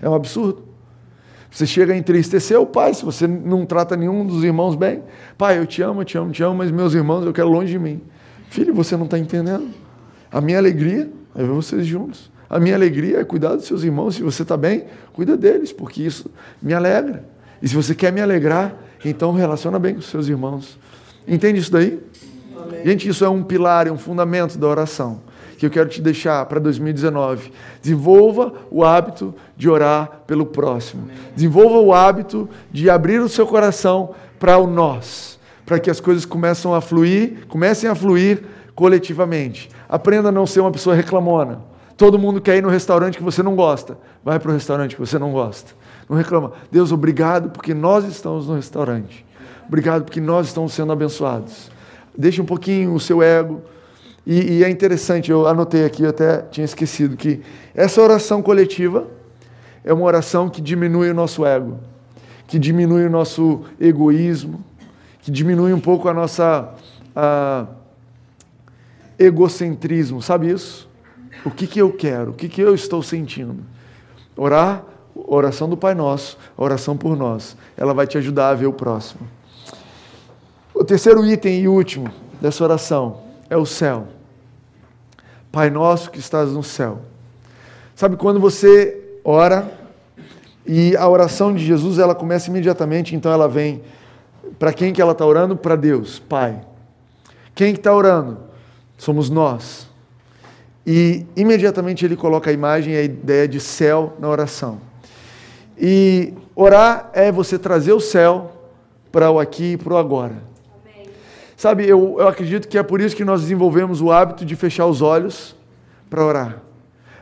É 0.00 0.08
um 0.08 0.14
absurdo. 0.14 0.68
Você 1.50 1.66
chega 1.66 1.94
a 1.94 1.96
entristecer 1.96 2.60
o 2.60 2.66
pai 2.66 2.92
se 2.94 3.04
você 3.04 3.26
não 3.26 3.64
trata 3.64 3.96
nenhum 3.96 4.24
dos 4.24 4.44
irmãos 4.44 4.76
bem. 4.76 5.02
Pai, 5.36 5.58
eu 5.58 5.66
te 5.66 5.82
amo, 5.82 6.02
eu 6.02 6.04
te 6.04 6.16
amo, 6.18 6.28
eu 6.28 6.34
te 6.34 6.42
amo, 6.42 6.54
mas 6.54 6.70
meus 6.70 6.94
irmãos 6.94 7.24
eu 7.24 7.32
quero 7.32 7.48
longe 7.48 7.72
de 7.72 7.78
mim. 7.78 8.00
Filho, 8.50 8.74
você 8.74 8.96
não 8.96 9.06
está 9.06 9.18
entendendo. 9.18 9.68
A 10.30 10.40
minha 10.40 10.58
alegria 10.58 11.10
é 11.34 11.38
ver 11.38 11.48
vocês 11.48 11.86
juntos. 11.86 12.30
A 12.48 12.58
minha 12.58 12.74
alegria 12.74 13.18
é 13.20 13.24
cuidar 13.24 13.54
dos 13.54 13.66
seus 13.66 13.82
irmãos. 13.82 14.14
Se 14.14 14.22
você 14.22 14.42
está 14.42 14.56
bem, 14.56 14.84
cuida 15.12 15.36
deles, 15.36 15.72
porque 15.72 16.02
isso 16.02 16.30
me 16.62 16.72
alegra. 16.72 17.24
E 17.60 17.68
se 17.68 17.74
você 17.74 17.94
quer 17.94 18.12
me 18.12 18.20
alegrar, 18.20 18.74
então 19.04 19.32
relaciona 19.32 19.78
bem 19.78 19.94
com 19.94 20.00
os 20.00 20.06
seus 20.06 20.28
irmãos. 20.28 20.78
Entende 21.26 21.60
isso 21.60 21.72
daí? 21.72 22.00
Amém. 22.56 22.84
Gente, 22.84 23.08
isso 23.08 23.24
é 23.24 23.28
um 23.28 23.42
pilar, 23.42 23.86
é 23.86 23.92
um 23.92 23.98
fundamento 23.98 24.56
da 24.58 24.66
oração 24.66 25.20
que 25.58 25.66
eu 25.66 25.70
quero 25.70 25.88
te 25.88 26.00
deixar 26.00 26.46
para 26.46 26.60
2019. 26.60 27.52
Desenvolva 27.82 28.52
o 28.70 28.84
hábito 28.84 29.34
de 29.56 29.68
orar 29.68 30.22
pelo 30.26 30.46
próximo. 30.46 31.08
Desenvolva 31.34 31.78
o 31.78 31.92
hábito 31.92 32.48
de 32.70 32.88
abrir 32.88 33.20
o 33.20 33.28
seu 33.28 33.46
coração 33.46 34.14
para 34.38 34.56
o 34.56 34.68
nós, 34.68 35.38
para 35.66 35.80
que 35.80 35.90
as 35.90 35.98
coisas 35.98 36.24
comecem 36.24 36.72
a 36.72 36.80
fluir, 36.80 37.46
comecem 37.48 37.90
a 37.90 37.94
fluir 37.94 38.42
coletivamente. 38.74 39.68
Aprenda 39.88 40.28
a 40.28 40.32
não 40.32 40.46
ser 40.46 40.60
uma 40.60 40.70
pessoa 40.70 40.94
reclamona. 40.94 41.60
Todo 41.98 42.16
mundo 42.16 42.40
quer 42.40 42.56
ir 42.56 42.62
no 42.62 42.68
restaurante 42.68 43.18
que 43.18 43.24
você 43.24 43.42
não 43.42 43.56
gosta. 43.56 43.98
Vai 44.24 44.38
para 44.38 44.50
o 44.50 44.54
restaurante 44.54 44.94
que 44.94 45.00
você 45.00 45.18
não 45.18 45.32
gosta. 45.32 45.72
Não 46.08 46.16
reclama. 46.16 46.52
Deus, 46.70 46.92
obrigado 46.92 47.50
porque 47.50 47.74
nós 47.74 48.04
estamos 48.04 48.46
no 48.46 48.54
restaurante. 48.54 49.26
Obrigado 49.66 50.04
porque 50.04 50.20
nós 50.20 50.46
estamos 50.46 50.72
sendo 50.72 50.92
abençoados. 50.92 51.72
Deixe 52.16 52.40
um 52.40 52.44
pouquinho 52.44 52.94
o 52.94 53.00
seu 53.00 53.20
ego. 53.20 53.60
E, 54.24 54.58
e 54.58 54.64
é 54.64 54.70
interessante, 54.70 55.30
eu 55.30 55.48
anotei 55.48 55.84
aqui, 55.84 56.04
eu 56.04 56.10
até 56.10 56.42
tinha 56.42 56.64
esquecido, 56.64 57.16
que 57.16 57.40
essa 57.74 58.00
oração 58.00 58.42
coletiva, 58.42 59.06
é 59.82 59.92
uma 59.92 60.04
oração 60.04 60.48
que 60.48 60.60
diminui 60.60 61.10
o 61.10 61.14
nosso 61.14 61.44
ego, 61.44 61.78
que 62.46 62.58
diminui 62.58 63.06
o 63.06 63.10
nosso 63.10 63.64
egoísmo, 63.80 64.62
que 65.20 65.30
diminui 65.30 65.72
um 65.72 65.80
pouco 65.80 66.08
a 66.08 66.14
nossa 66.14 66.74
a, 67.16 67.66
egocentrismo, 69.18 70.22
sabe 70.22 70.50
isso? 70.50 70.87
O 71.44 71.50
que, 71.50 71.66
que 71.66 71.80
eu 71.80 71.92
quero? 71.92 72.30
O 72.30 72.34
que, 72.34 72.48
que 72.48 72.60
eu 72.60 72.74
estou 72.74 73.02
sentindo? 73.02 73.56
Orar, 74.36 74.84
oração 75.14 75.68
do 75.68 75.76
Pai 75.76 75.94
Nosso, 75.94 76.38
oração 76.56 76.96
por 76.96 77.16
nós, 77.16 77.56
ela 77.76 77.92
vai 77.92 78.06
te 78.06 78.18
ajudar 78.18 78.50
a 78.50 78.54
ver 78.54 78.66
o 78.66 78.72
próximo. 78.72 79.28
O 80.74 80.84
terceiro 80.84 81.24
item 81.26 81.60
e 81.60 81.68
último 81.68 82.10
dessa 82.40 82.62
oração 82.62 83.20
é 83.50 83.56
o 83.56 83.66
céu. 83.66 84.06
Pai 85.50 85.70
Nosso 85.70 86.10
que 86.10 86.18
estás 86.18 86.50
no 86.50 86.62
céu. 86.62 87.00
Sabe 87.96 88.16
quando 88.16 88.38
você 88.38 89.18
ora 89.24 89.70
e 90.64 90.96
a 90.96 91.08
oração 91.08 91.54
de 91.54 91.64
Jesus 91.64 91.98
ela 91.98 92.14
começa 92.14 92.48
imediatamente, 92.48 93.16
então 93.16 93.32
ela 93.32 93.48
vem 93.48 93.82
para 94.58 94.72
quem 94.72 94.92
que 94.92 95.00
ela 95.00 95.12
está 95.12 95.24
orando? 95.26 95.56
Para 95.56 95.76
Deus, 95.76 96.18
Pai. 96.18 96.60
Quem 97.54 97.72
que 97.72 97.80
está 97.80 97.92
orando? 97.92 98.38
Somos 98.96 99.28
nós. 99.28 99.88
E 100.90 101.26
imediatamente 101.36 102.02
ele 102.06 102.16
coloca 102.16 102.48
a 102.48 102.52
imagem 102.52 102.94
e 102.94 102.96
a 102.96 103.02
ideia 103.02 103.46
de 103.46 103.60
céu 103.60 104.14
na 104.18 104.26
oração. 104.26 104.80
E 105.78 106.32
orar 106.56 107.10
é 107.12 107.30
você 107.30 107.58
trazer 107.58 107.92
o 107.92 108.00
céu 108.00 108.52
para 109.12 109.30
o 109.30 109.38
aqui 109.38 109.72
e 109.72 109.76
para 109.76 109.92
o 109.92 109.96
agora. 109.98 110.36
Amém. 110.82 111.10
Sabe, 111.58 111.86
eu, 111.86 112.16
eu 112.18 112.26
acredito 112.26 112.66
que 112.66 112.78
é 112.78 112.82
por 112.82 113.02
isso 113.02 113.14
que 113.14 113.22
nós 113.22 113.42
desenvolvemos 113.42 114.00
o 114.00 114.10
hábito 114.10 114.46
de 114.46 114.56
fechar 114.56 114.86
os 114.86 115.02
olhos 115.02 115.54
para 116.08 116.24
orar. 116.24 116.62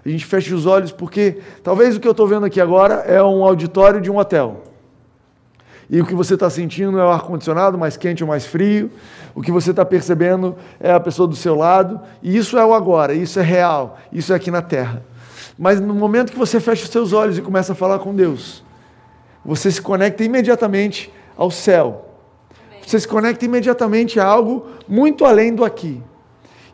A 0.05 0.09
gente 0.09 0.25
fecha 0.25 0.55
os 0.55 0.65
olhos 0.65 0.93
porque 0.93 1.41
talvez 1.65 1.97
o 1.97 2.01
que 2.01 2.07
eu 2.07 2.13
estou 2.13 2.29
vendo 2.29 2.47
aqui 2.47 2.61
agora 2.61 3.03
é 3.05 3.21
um 3.21 3.43
auditório 3.43 4.01
de 4.01 4.09
um 4.09 4.19
hotel. 4.19 4.63
E 5.89 6.01
o 6.01 6.07
que 6.07 6.15
você 6.15 6.35
está 6.35 6.51
sentindo 6.51 6.99
é 6.99 7.05
o 7.05 7.09
ar-condicionado 7.09 7.79
mais 7.79 7.97
quente 7.97 8.25
ou 8.25 8.29
mais 8.29 8.45
frio. 8.45 8.91
O 9.35 9.41
que 9.41 9.53
você 9.53 9.71
está 9.71 9.85
percebendo 9.85 10.57
é 10.81 10.93
a 10.93 10.99
pessoa 10.99 11.29
do 11.29 11.37
seu 11.37 11.55
lado. 11.55 12.01
E 12.23 12.37
isso 12.37 12.59
é 12.59 12.65
o 12.65 12.75
agora, 12.75 13.15
isso 13.15 13.39
é 13.39 13.43
real, 13.43 13.99
isso 14.13 14.33
é 14.33 14.37
aqui 14.37 14.51
na 14.51 14.63
terra. 14.63 15.03
Mas 15.59 15.81
no 15.81 15.95
momento 15.95 16.33
que 16.33 16.39
você 16.39 16.61
fecha 16.61 16.85
os 16.85 16.91
seus 16.91 17.13
olhos 17.13 17.39
e 17.39 17.43
começa 17.43 17.73
a 17.73 17.75
falar 17.75 17.99
com 18.01 18.15
Deus, 18.15 18.65
você 19.45 19.71
se 19.71 19.81
conecta 19.81 20.25
imediatamente 20.25 21.13
ao 21.37 21.51
céu. 21.51 22.11
Você 22.85 23.01
se 23.01 23.09
conecta 23.09 23.45
imediatamente 23.45 24.19
a 24.21 24.25
algo 24.25 24.67
muito 24.89 25.25
além 25.25 25.55
do 25.55 25.65
aqui. 25.65 26.03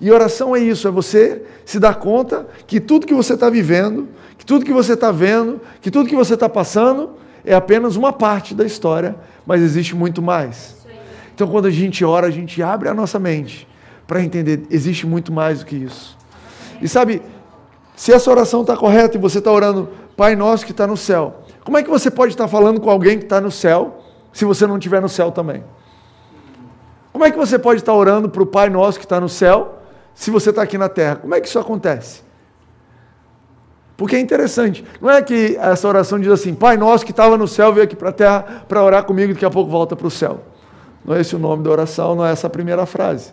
E 0.01 0.11
oração 0.11 0.57
é 0.57 0.59
isso, 0.59 0.89
é 0.89 0.91
você 0.91 1.45
se 1.65 1.79
dar 1.79 1.95
conta 1.95 2.47
que 2.67 2.81
tudo 2.81 3.07
que 3.07 3.15
você 3.15 3.35
está 3.35 3.49
vivendo, 3.49 4.09
que 4.37 4.45
tudo 4.45 4.65
que 4.65 4.73
você 4.73 4.95
está 4.95 5.13
vendo, 5.13 5.61
que 5.81 5.91
tudo 5.91 6.09
que 6.09 6.17
você 6.17 6.35
está 6.35 6.49
passando, 6.49 7.11
é 7.45 7.55
apenas 7.55 7.97
uma 7.97 8.13
parte 8.13 8.55
da 8.55 8.65
história, 8.65 9.17
mas 9.47 9.61
existe 9.63 9.95
muito 9.95 10.23
mais. 10.23 10.77
Então, 11.35 11.49
quando 11.49 11.67
a 11.67 11.71
gente 11.71 12.05
ora, 12.05 12.27
a 12.27 12.31
gente 12.31 12.63
abre 12.63 12.89
a 12.89 12.95
nossa 12.95 13.19
mente 13.19 13.67
para 14.07 14.23
entender, 14.23 14.67
existe 14.71 15.07
muito 15.07 15.33
mais 15.33 15.61
do 15.61 15.67
que 15.67 15.77
isso. 15.77 16.17
E 16.81 16.89
sabe, 16.89 17.23
se 17.97 18.13
essa 18.13 18.31
oração 18.31 18.61
está 18.61 18.77
correta 18.77 19.17
e 19.17 19.21
você 19.21 19.39
está 19.39 19.51
orando, 19.51 19.89
Pai 20.17 20.37
nosso 20.37 20.67
que 20.67 20.73
está 20.73 20.87
no 20.87 20.97
céu, 20.97 21.43
como 21.65 21.79
é 21.79 21.83
que 21.83 21.89
você 21.89 22.11
pode 22.11 22.33
estar 22.33 22.45
tá 22.45 22.49
falando 22.49 22.81
com 22.81 22.91
alguém 22.91 23.19
que 23.19 23.25
está 23.25 23.41
no 23.41 23.51
céu, 23.51 24.03
se 24.33 24.45
você 24.45 24.67
não 24.67 24.77
estiver 24.77 25.01
no 25.01 25.09
céu 25.09 25.33
também? 25.33 25.65
Como 27.13 27.25
é 27.25 27.31
que 27.31 27.39
você 27.39 27.59
pode 27.59 27.81
estar 27.81 27.93
tá 27.93 27.99
orando 27.99 28.29
para 28.29 28.43
o 28.43 28.47
Pai 28.47 28.69
nosso 28.69 28.99
que 28.99 29.05
está 29.05 29.21
no 29.21 29.29
céu, 29.29 29.79
se 30.15 30.31
você 30.31 30.51
está 30.51 30.63
aqui 30.63 30.77
na 30.77 30.89
terra? 30.89 31.17
Como 31.17 31.35
é 31.35 31.41
que 31.41 31.49
isso 31.49 31.59
acontece? 31.59 32.23
Porque 33.97 34.17
é 34.17 34.21
interessante. 34.21 34.85
Não 35.01 35.11
é 35.11 35.21
que 35.23 35.57
essa 35.57 35.87
oração 35.87 36.19
diz 36.19 36.31
assim, 36.31 36.55
Pai 36.55 36.77
nosso 36.77 37.05
que 37.05 37.11
estava 37.11 37.37
no 37.37 37.47
céu 37.47 37.73
veio 37.73 37.85
aqui 37.85 37.95
para 37.95 38.09
a 38.09 38.13
terra 38.13 38.65
para 38.69 38.83
orar 38.83 39.05
comigo 39.05 39.31
e 39.31 39.35
daqui 39.35 39.45
a 39.45 39.51
pouco 39.51 39.71
volta 39.71 39.95
para 39.95 40.07
o 40.07 40.11
céu. 40.11 40.41
Não 41.05 41.15
é 41.15 41.21
esse 41.21 41.35
o 41.35 41.39
nome 41.39 41.63
da 41.63 41.71
oração, 41.71 42.15
não 42.15 42.25
é 42.25 42.33
essa 42.33 42.47
a 42.47 42.51
primeira 42.51 42.87
frase. 42.87 43.33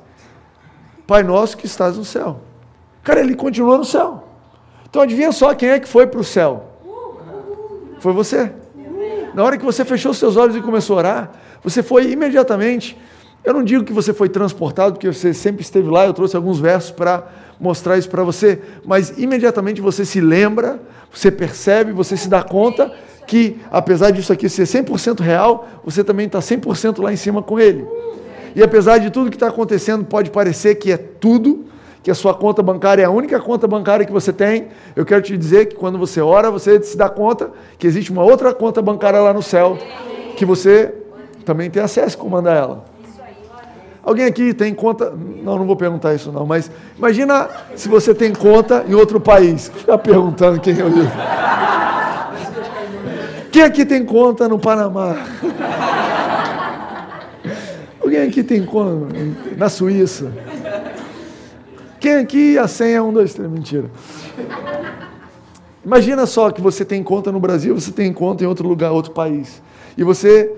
Pai 1.08 1.24
nosso 1.24 1.58
que 1.58 1.65
estás 1.65 1.98
no 1.98 2.06
céu. 2.06 2.41
Cara, 3.04 3.19
ele 3.19 3.36
continua 3.36 3.78
no 3.78 3.86
céu. 3.86 4.24
Então 4.89 5.02
adivinha 5.02 5.32
só 5.32 5.54
quem 5.54 5.69
é 5.69 5.80
que 5.80 5.88
foi 5.88 6.08
para 6.08 6.19
o 6.19 6.24
céu? 6.24 6.65
Foi 8.00 8.13
você. 8.13 8.52
Na 9.34 9.43
hora 9.43 9.58
que 9.58 9.65
você 9.65 9.86
fechou 9.86 10.13
seus 10.13 10.36
olhos 10.36 10.56
e 10.56 10.62
começou 10.62 10.95
a 10.95 11.00
orar, 11.00 11.32
você 11.63 11.84
foi 11.84 12.12
imediatamente. 12.12 12.98
Eu 13.43 13.54
não 13.54 13.63
digo 13.63 13.84
que 13.84 13.93
você 13.93 14.13
foi 14.13 14.30
transportado, 14.30 14.93
porque 14.93 15.12
você 15.12 15.34
sempre 15.34 15.62
esteve 15.62 15.89
lá, 15.89 16.06
eu 16.06 16.13
trouxe 16.13 16.36
alguns 16.36 16.60
versos 16.60 16.91
para 16.91 17.28
mostrar 17.60 17.97
isso 17.97 18.10
para 18.10 18.23
você, 18.23 18.62
mas 18.86 19.17
imediatamente 19.17 19.82
você 19.82 20.06
se 20.06 20.21
lembra, 20.21 20.80
você 21.12 21.32
percebe, 21.32 21.91
você 21.91 22.15
se 22.15 22.30
dá 22.30 22.43
conta 22.43 22.91
que, 23.25 23.60
apesar 23.71 24.12
disso 24.12 24.34
aqui 24.34 24.49
ser 24.49 24.63
100% 24.63 25.21
real, 25.21 25.67
você 25.84 26.04
também 26.04 26.25
está 26.25 26.39
100% 26.39 27.02
lá 27.02 27.13
em 27.13 27.15
cima 27.15 27.41
com 27.41 27.60
ele. 27.60 27.86
E 28.56 28.63
apesar 28.63 28.97
de 28.97 29.10
tudo 29.10 29.30
que 29.30 29.36
está 29.36 29.47
acontecendo, 29.47 30.04
pode 30.04 30.32
parecer 30.32 30.75
que 30.75 30.91
é 30.91 30.97
tudo, 30.97 31.65
que 32.02 32.10
a 32.10 32.15
sua 32.15 32.34
conta 32.34 32.63
bancária 32.63 33.04
é 33.04 33.06
a 33.06 33.10
única 33.10 33.39
conta 33.39 33.67
bancária 33.67 34.06
que 34.06 34.12
você 34.12 34.34
tem. 34.34 34.67
Eu 34.95 35.06
quero 35.06 35.21
te 35.21 35.38
dizer 35.38 35.67
que 35.67 35.75
quando 35.75 35.97
você 35.97 36.21
ora, 36.21 36.49
você 36.49 36.82
se 36.82 36.97
dá 36.97 37.10
conta 37.10 37.52
que 37.78 37.86
existe 37.86 38.12
uma 38.12 38.23
outra 38.23 38.54
conta 38.54 38.82
bancária 38.82 39.19
lá 39.19 39.34
no 39.34 39.43
céu, 39.43 39.78
que 40.36 40.45
você 40.45 40.93
também 41.45 41.69
tem 41.69 41.84
acesso 41.84 42.17
a 42.17 42.19
comandar 42.19 42.58
ela. 42.58 42.98
Alguém 44.10 44.26
aqui 44.26 44.56
tem 44.56 44.74
conta? 44.74 45.13
Não, 45.43 45.60
não 45.60 45.67
vou 45.67 45.76
perguntar 45.76 46.15
isso 46.15 46.32
não, 46.32 46.43
mas 46.43 46.72
imagina 46.98 47.48
se 47.76 47.88
você 47.88 48.12
tem 48.12 48.34
conta 48.34 48.84
em 48.89 48.95
outro 48.95 49.19
país. 49.19 49.69
Ficar 49.69 50.00
perguntando 50.00 50.60
quem 50.60 50.74
é 50.80 50.84
o 50.84 50.89
Quem 53.52 53.62
aqui 53.62 53.86
tem 53.86 54.04
conta 54.04 54.48
no 54.48 54.58
Panamá? 54.58 55.15
Alguém 58.02 58.24
aqui 58.24 58.41
tem 58.41 58.65
conta 58.65 59.15
na 59.56 59.69
Suíça? 59.69 60.32
Quem 62.00 62.15
aqui 62.15 62.58
a 62.58 62.67
senha 62.67 62.98
é 62.98 63.02
um, 63.04 63.13
dois, 63.13 63.36
três? 63.36 63.48
Mentira. 63.48 63.91
Imagina 65.86 66.26
só 66.26 66.50
que 66.50 66.60
você 66.60 66.84
tem 66.84 67.04
conta 67.04 67.32
no 67.32 67.39
Brasil, 67.39 67.80
você 67.80 67.91
tem 67.91 68.12
conta 68.12 68.43
em 68.43 68.48
outro 68.48 68.67
lugar, 68.67 68.89
outro 68.89 69.12
país. 69.12 69.62
E 69.95 70.04
você 70.04 70.52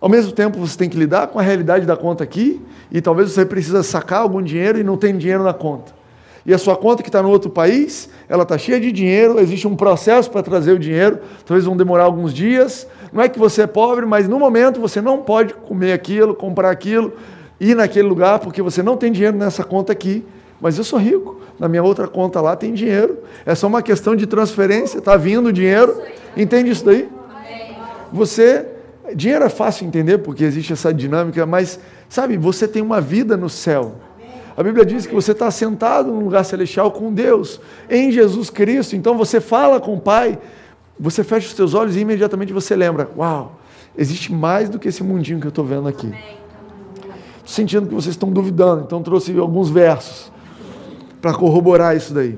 ao 0.00 0.08
mesmo 0.08 0.32
tempo, 0.32 0.58
você 0.58 0.76
tem 0.78 0.88
que 0.88 0.96
lidar 0.96 1.26
com 1.28 1.38
a 1.38 1.42
realidade 1.42 1.84
da 1.84 1.96
conta 1.96 2.22
aqui, 2.22 2.60
e 2.90 3.00
talvez 3.00 3.30
você 3.32 3.44
precisa 3.44 3.82
sacar 3.82 4.20
algum 4.20 4.42
dinheiro 4.42 4.78
e 4.78 4.84
não 4.84 4.96
tem 4.96 5.16
dinheiro 5.16 5.42
na 5.42 5.52
conta. 5.52 5.98
E 6.46 6.54
a 6.54 6.56
sua 6.56 6.76
conta 6.76 7.02
que 7.02 7.10
está 7.10 7.22
no 7.22 7.28
outro 7.28 7.50
país, 7.50 8.08
ela 8.26 8.42
está 8.42 8.56
cheia 8.56 8.80
de 8.80 8.90
dinheiro, 8.90 9.38
existe 9.38 9.68
um 9.68 9.76
processo 9.76 10.30
para 10.30 10.42
trazer 10.42 10.72
o 10.72 10.78
dinheiro, 10.78 11.18
talvez 11.44 11.66
vão 11.66 11.76
demorar 11.76 12.04
alguns 12.04 12.32
dias. 12.32 12.86
Não 13.12 13.22
é 13.22 13.28
que 13.28 13.38
você 13.38 13.62
é 13.62 13.66
pobre, 13.66 14.06
mas 14.06 14.26
no 14.26 14.38
momento 14.38 14.80
você 14.80 15.00
não 15.00 15.18
pode 15.18 15.52
comer 15.52 15.92
aquilo, 15.92 16.34
comprar 16.34 16.70
aquilo, 16.70 17.12
ir 17.60 17.74
naquele 17.74 18.08
lugar, 18.08 18.38
porque 18.38 18.62
você 18.62 18.82
não 18.82 18.96
tem 18.96 19.12
dinheiro 19.12 19.36
nessa 19.36 19.62
conta 19.62 19.92
aqui. 19.92 20.24
Mas 20.58 20.78
eu 20.78 20.84
sou 20.84 20.98
rico, 20.98 21.38
na 21.58 21.68
minha 21.68 21.82
outra 21.82 22.08
conta 22.08 22.40
lá 22.40 22.56
tem 22.56 22.72
dinheiro. 22.72 23.18
É 23.44 23.54
só 23.54 23.66
uma 23.66 23.82
questão 23.82 24.16
de 24.16 24.26
transferência, 24.26 24.98
está 24.98 25.16
vindo 25.16 25.48
o 25.48 25.52
dinheiro. 25.52 26.00
Entende 26.34 26.70
isso 26.70 26.84
daí? 26.84 27.08
Você 28.10 28.66
Dinheiro 29.14 29.44
é 29.44 29.48
fácil 29.48 29.86
entender 29.86 30.18
porque 30.18 30.44
existe 30.44 30.72
essa 30.72 30.92
dinâmica, 30.92 31.46
mas 31.46 31.80
sabe, 32.08 32.36
você 32.36 32.68
tem 32.68 32.82
uma 32.82 33.00
vida 33.00 33.36
no 33.36 33.48
céu. 33.48 33.96
A 34.56 34.62
Bíblia 34.62 34.84
diz 34.84 35.06
que 35.06 35.14
você 35.14 35.32
está 35.32 35.50
sentado 35.50 36.10
num 36.10 36.24
lugar 36.24 36.44
celestial 36.44 36.90
com 36.90 37.12
Deus, 37.12 37.60
em 37.88 38.10
Jesus 38.10 38.50
Cristo. 38.50 38.96
Então 38.96 39.16
você 39.16 39.40
fala 39.40 39.80
com 39.80 39.94
o 39.94 40.00
Pai, 40.00 40.36
você 40.98 41.22
fecha 41.22 41.46
os 41.46 41.54
seus 41.54 41.74
olhos 41.74 41.94
e 41.94 42.00
imediatamente 42.00 42.52
você 42.52 42.74
lembra: 42.74 43.08
Uau, 43.16 43.60
existe 43.96 44.32
mais 44.32 44.68
do 44.68 44.78
que 44.78 44.88
esse 44.88 45.02
mundinho 45.02 45.38
que 45.40 45.46
eu 45.46 45.50
estou 45.50 45.64
vendo 45.64 45.86
aqui. 45.86 46.12
Sentindo 47.46 47.86
que 47.86 47.94
vocês 47.94 48.14
estão 48.14 48.30
duvidando, 48.30 48.82
então 48.84 49.00
trouxe 49.00 49.38
alguns 49.38 49.70
versos 49.70 50.32
para 51.22 51.32
corroborar 51.32 51.96
isso 51.96 52.12
daí. 52.12 52.36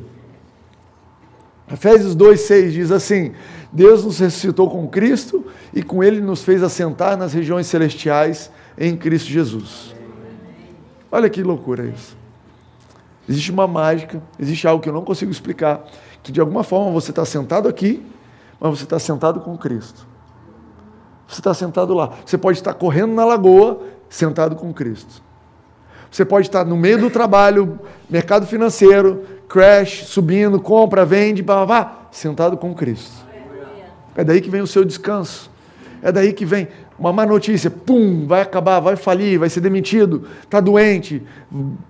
Efésios 1.72 2.14
2,6 2.14 2.70
diz 2.70 2.90
assim: 2.90 3.32
Deus 3.72 4.04
nos 4.04 4.18
ressuscitou 4.18 4.68
com 4.68 4.88
Cristo 4.88 5.44
e 5.72 5.82
com 5.82 6.02
Ele 6.02 6.20
nos 6.20 6.42
fez 6.42 6.62
assentar 6.62 7.16
nas 7.16 7.32
regiões 7.32 7.66
celestiais 7.66 8.50
em 8.76 8.96
Cristo 8.96 9.28
Jesus. 9.28 9.94
Olha 11.10 11.30
que 11.30 11.42
loucura 11.42 11.86
isso. 11.86 12.16
Existe 13.28 13.52
uma 13.52 13.66
mágica, 13.66 14.20
existe 14.38 14.66
algo 14.66 14.82
que 14.82 14.88
eu 14.88 14.92
não 14.92 15.04
consigo 15.04 15.30
explicar, 15.30 15.84
que 16.22 16.32
de 16.32 16.40
alguma 16.40 16.64
forma 16.64 16.90
você 16.90 17.10
está 17.10 17.24
sentado 17.24 17.68
aqui, 17.68 18.04
mas 18.58 18.78
você 18.78 18.84
está 18.84 18.98
sentado 18.98 19.40
com 19.40 19.56
Cristo. 19.56 20.06
Você 21.28 21.40
está 21.40 21.54
sentado 21.54 21.94
lá. 21.94 22.10
Você 22.26 22.36
pode 22.36 22.58
estar 22.58 22.74
correndo 22.74 23.14
na 23.14 23.24
lagoa, 23.24 23.82
sentado 24.08 24.56
com 24.56 24.72
Cristo. 24.74 25.22
Você 26.10 26.24
pode 26.24 26.48
estar 26.48 26.64
no 26.64 26.76
meio 26.76 26.98
do 26.98 27.08
trabalho, 27.08 27.78
mercado 28.08 28.46
financeiro, 28.46 29.24
crash, 29.48 30.06
subindo, 30.06 30.60
compra, 30.60 31.04
vende, 31.04 31.40
blá, 31.40 31.64
blá, 31.64 31.66
blá, 31.66 32.08
sentado 32.10 32.56
com 32.56 32.74
Cristo. 32.74 33.19
É 34.14 34.24
daí 34.24 34.40
que 34.40 34.50
vem 34.50 34.60
o 34.60 34.66
seu 34.66 34.84
descanso. 34.84 35.50
É 36.02 36.10
daí 36.10 36.32
que 36.32 36.44
vem 36.44 36.68
uma 36.98 37.12
má 37.12 37.24
notícia, 37.24 37.70
pum, 37.70 38.26
vai 38.26 38.42
acabar, 38.42 38.78
vai 38.80 38.96
falir, 38.96 39.38
vai 39.38 39.48
ser 39.48 39.60
demitido, 39.60 40.26
está 40.42 40.60
doente, 40.60 41.22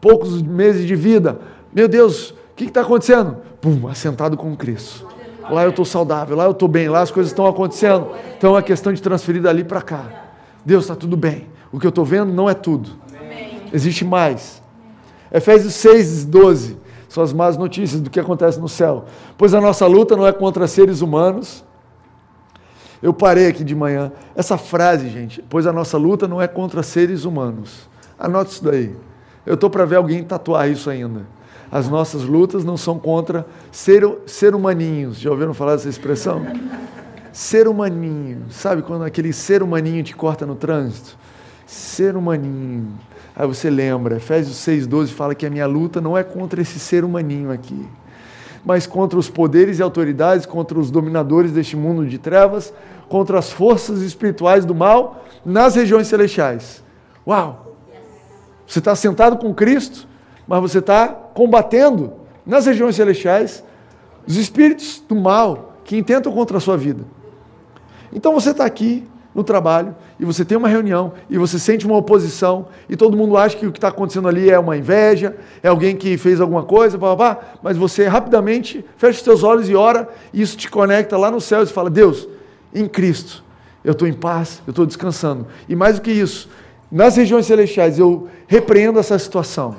poucos 0.01 0.41
meses 0.41 0.87
de 0.87 0.95
vida. 0.95 1.41
Meu 1.73 1.89
Deus, 1.89 2.31
o 2.31 2.35
que 2.55 2.65
está 2.65 2.83
acontecendo? 2.83 3.39
Pum, 3.61 3.89
assentado 3.89 4.37
com 4.37 4.57
Cristo. 4.57 5.07
Lá 5.51 5.65
eu 5.65 5.71
estou 5.71 5.85
saudável, 5.85 6.37
lá 6.37 6.45
eu 6.45 6.53
estou 6.53 6.69
bem, 6.69 6.89
lá 6.89 7.01
as 7.01 7.11
coisas 7.11 7.33
estão 7.33 7.47
acontecendo. 7.47 8.09
Então 8.39 8.57
é 8.57 8.63
questão 8.63 8.93
de 8.93 9.03
transferir 9.03 9.43
dali 9.43 9.65
para 9.65 9.83
cá. 9.83 10.05
Deus 10.65 10.85
está 10.85 10.95
tudo 10.95 11.17
bem. 11.17 11.49
O 11.73 11.81
que 11.81 11.87
eu 11.87 11.91
estou 11.91 12.05
vendo 12.05 12.33
não 12.33 12.49
é 12.49 12.55
tudo. 12.55 12.91
Existe 13.73 14.05
mais. 14.05 14.63
Efésios 15.33 15.75
6, 15.75 16.25
12. 16.25 16.77
São 17.09 17.23
as 17.23 17.33
más 17.33 17.57
notícias 17.57 18.01
do 18.01 18.09
que 18.11 18.21
acontece 18.21 18.61
no 18.61 18.69
céu. 18.69 19.07
Pois 19.37 19.55
a 19.55 19.61
nossa 19.61 19.87
luta 19.87 20.17
não 20.17 20.27
é 20.27 20.33
contra 20.33 20.69
seres 20.69 21.01
humanos. 21.01 21.65
Eu 23.03 23.15
parei 23.15 23.49
aqui 23.49 23.65
de 23.65 23.75
manhã. 23.75 24.13
Essa 24.37 24.59
frase, 24.59 25.09
gente, 25.09 25.43
pois 25.49 25.67
a 25.67 25.73
nossa 25.73 25.97
luta 25.97 26.29
não 26.29 26.41
é 26.41 26.47
contra 26.47 26.83
seres 26.83 27.25
humanos. 27.25 27.89
Anote 28.19 28.53
isso 28.53 28.65
daí. 28.65 28.95
Eu 29.47 29.55
estou 29.55 29.71
para 29.71 29.85
ver 29.87 29.97
alguém 29.97 30.23
tatuar 30.23 30.71
isso 30.71 30.91
ainda. 30.91 31.23
As 31.73 31.89
nossas 31.89 32.25
lutas 32.25 32.65
não 32.65 32.77
são 32.77 32.99
contra 32.99 33.47
ser, 33.71 34.03
ser 34.27 34.55
humaninhos. 34.55 35.19
Já 35.19 35.31
ouviram 35.31 35.55
falar 35.55 35.73
dessa 35.73 35.89
expressão? 35.89 36.45
Ser 37.33 37.69
humaninho. 37.69 38.43
Sabe 38.51 38.83
quando 38.83 39.05
aquele 39.05 39.33
ser 39.33 39.63
humaninho 39.63 40.03
te 40.03 40.15
corta 40.15 40.45
no 40.45 40.57
trânsito? 40.57 41.17
Ser 41.67 42.17
humaninho. 42.17 42.93
Aí 43.35 43.47
você 43.47 43.71
lembra, 43.71 44.17
Efésios 44.17 44.57
6,12 44.59 45.09
fala 45.09 45.35
que 45.35 45.47
a 45.47 45.51
minha 45.51 45.67
luta 45.67 46.01
não 46.01 46.19
é 46.19 46.23
contra 46.23 46.61
esse 46.61 46.79
ser 46.79 47.05
humaninho 47.05 47.51
aqui, 47.51 47.89
mas 48.65 48.87
contra 48.87 49.19
os 49.19 49.29
poderes 49.29 49.79
e 49.79 49.83
autoridades, 49.83 50.47
contra 50.47 50.79
os 50.79 50.91
dominadores 50.91 51.53
deste 51.53 51.77
mundo 51.77 52.07
de 52.07 52.19
trevas, 52.19 52.73
contra 53.09 53.39
as 53.39 53.51
forças 53.51 54.03
espirituais 54.03 54.65
do 54.65 54.75
mal 54.75 55.25
nas 55.45 55.75
regiões 55.75 56.07
celestiais. 56.07 56.83
Uau! 57.27 57.77
Você 58.67 58.79
está 58.79 58.95
sentado 58.95 59.37
com 59.37 59.53
Cristo, 59.53 60.07
mas 60.47 60.61
você 60.61 60.79
está 60.79 61.09
combatendo 61.09 62.13
nas 62.47 62.67
regiões 62.67 62.97
celestiais 62.97 63.65
os 64.27 64.37
espíritos 64.37 65.03
do 65.09 65.17
mal 65.17 65.75
que 65.85 65.97
intentam 65.97 66.33
contra 66.33 66.59
a 66.59 66.61
sua 66.61 66.77
vida. 66.77 67.05
Então 68.13 68.33
você 68.33 68.51
está 68.51 68.65
aqui 68.65 69.09
no 69.35 69.45
trabalho 69.45 69.95
e 70.19 70.25
você 70.25 70.45
tem 70.45 70.59
uma 70.59 70.69
reunião 70.69 71.13
e 71.29 71.39
você 71.39 71.59
sente 71.59 71.87
uma 71.87 71.97
oposição 71.97 72.67
e 72.89 72.97
todo 72.97 73.17
mundo 73.17 73.37
acha 73.37 73.57
que 73.57 73.67
o 73.67 73.73
que 73.73 73.79
está 73.79 73.89
acontecendo 73.89 74.29
ali 74.29 74.51
é 74.51 74.59
uma 74.59 74.77
inveja, 74.77 75.37
é 75.63 75.69
alguém 75.69 75.97
que 75.97 76.17
fez 76.19 76.41
alguma 76.41 76.65
coisa, 76.65 76.99
blá, 76.99 77.15
blá, 77.15 77.35
blá, 77.35 77.45
mas 77.63 77.77
você 77.77 78.07
rapidamente 78.09 78.85
fecha 78.97 79.19
os 79.19 79.25
seus 79.25 79.43
olhos 79.43 79.69
e 79.69 79.75
ora 79.75 80.09
e 80.33 80.43
isso 80.43 80.57
te 80.57 80.69
conecta 80.69 81.17
lá 81.17 81.31
no 81.31 81.41
céu 81.41 81.63
e 81.63 81.67
fala: 81.67 81.89
Deus, 81.89 82.29
em 82.75 82.87
Cristo, 82.87 83.45
eu 83.85 83.93
estou 83.93 84.09
em 84.09 84.13
paz, 84.13 84.63
eu 84.67 84.73
estou 84.73 84.85
descansando. 84.85 85.47
E 85.69 85.77
mais 85.77 85.97
do 85.97 86.03
que 86.03 86.11
isso, 86.11 86.49
nas 86.91 87.17
regiões 87.17 87.47
celestiais 87.47 87.99
eu 87.99 88.29
repreendo 88.47 88.99
essa 88.99 89.19
situação. 89.19 89.77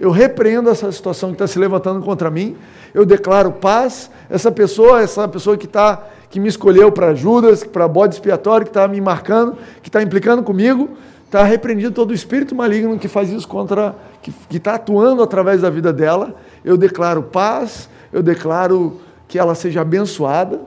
Eu 0.00 0.10
repreendo 0.10 0.70
essa 0.70 0.90
situação 0.90 1.28
que 1.28 1.34
está 1.34 1.46
se 1.46 1.58
levantando 1.58 2.02
contra 2.02 2.30
mim. 2.30 2.56
Eu 2.94 3.04
declaro 3.04 3.52
paz. 3.52 4.10
Essa 4.30 4.50
pessoa, 4.50 5.02
essa 5.02 5.28
pessoa 5.28 5.58
que 5.58 5.66
está 5.66 6.08
que 6.30 6.38
me 6.38 6.48
escolheu 6.48 6.92
para 6.92 7.12
Judas, 7.12 7.64
para 7.64 7.86
bode 7.88 8.14
expiatório, 8.14 8.64
que 8.64 8.70
está 8.70 8.86
me 8.86 9.00
marcando, 9.00 9.56
que 9.82 9.88
está 9.88 10.00
implicando 10.00 10.44
comigo, 10.44 10.88
está 11.26 11.42
repreendido 11.42 11.92
todo 11.92 12.12
o 12.12 12.14
espírito 12.14 12.54
maligno 12.54 12.98
que 12.98 13.08
faz 13.08 13.30
isso 13.30 13.46
contra, 13.48 13.96
que 14.22 14.32
está 14.56 14.76
atuando 14.76 15.22
através 15.22 15.60
da 15.60 15.68
vida 15.68 15.92
dela. 15.92 16.36
Eu 16.64 16.76
declaro 16.76 17.24
paz, 17.24 17.90
eu 18.12 18.22
declaro 18.22 19.00
que 19.26 19.38
ela 19.38 19.56
seja 19.56 19.80
abençoada 19.80 20.60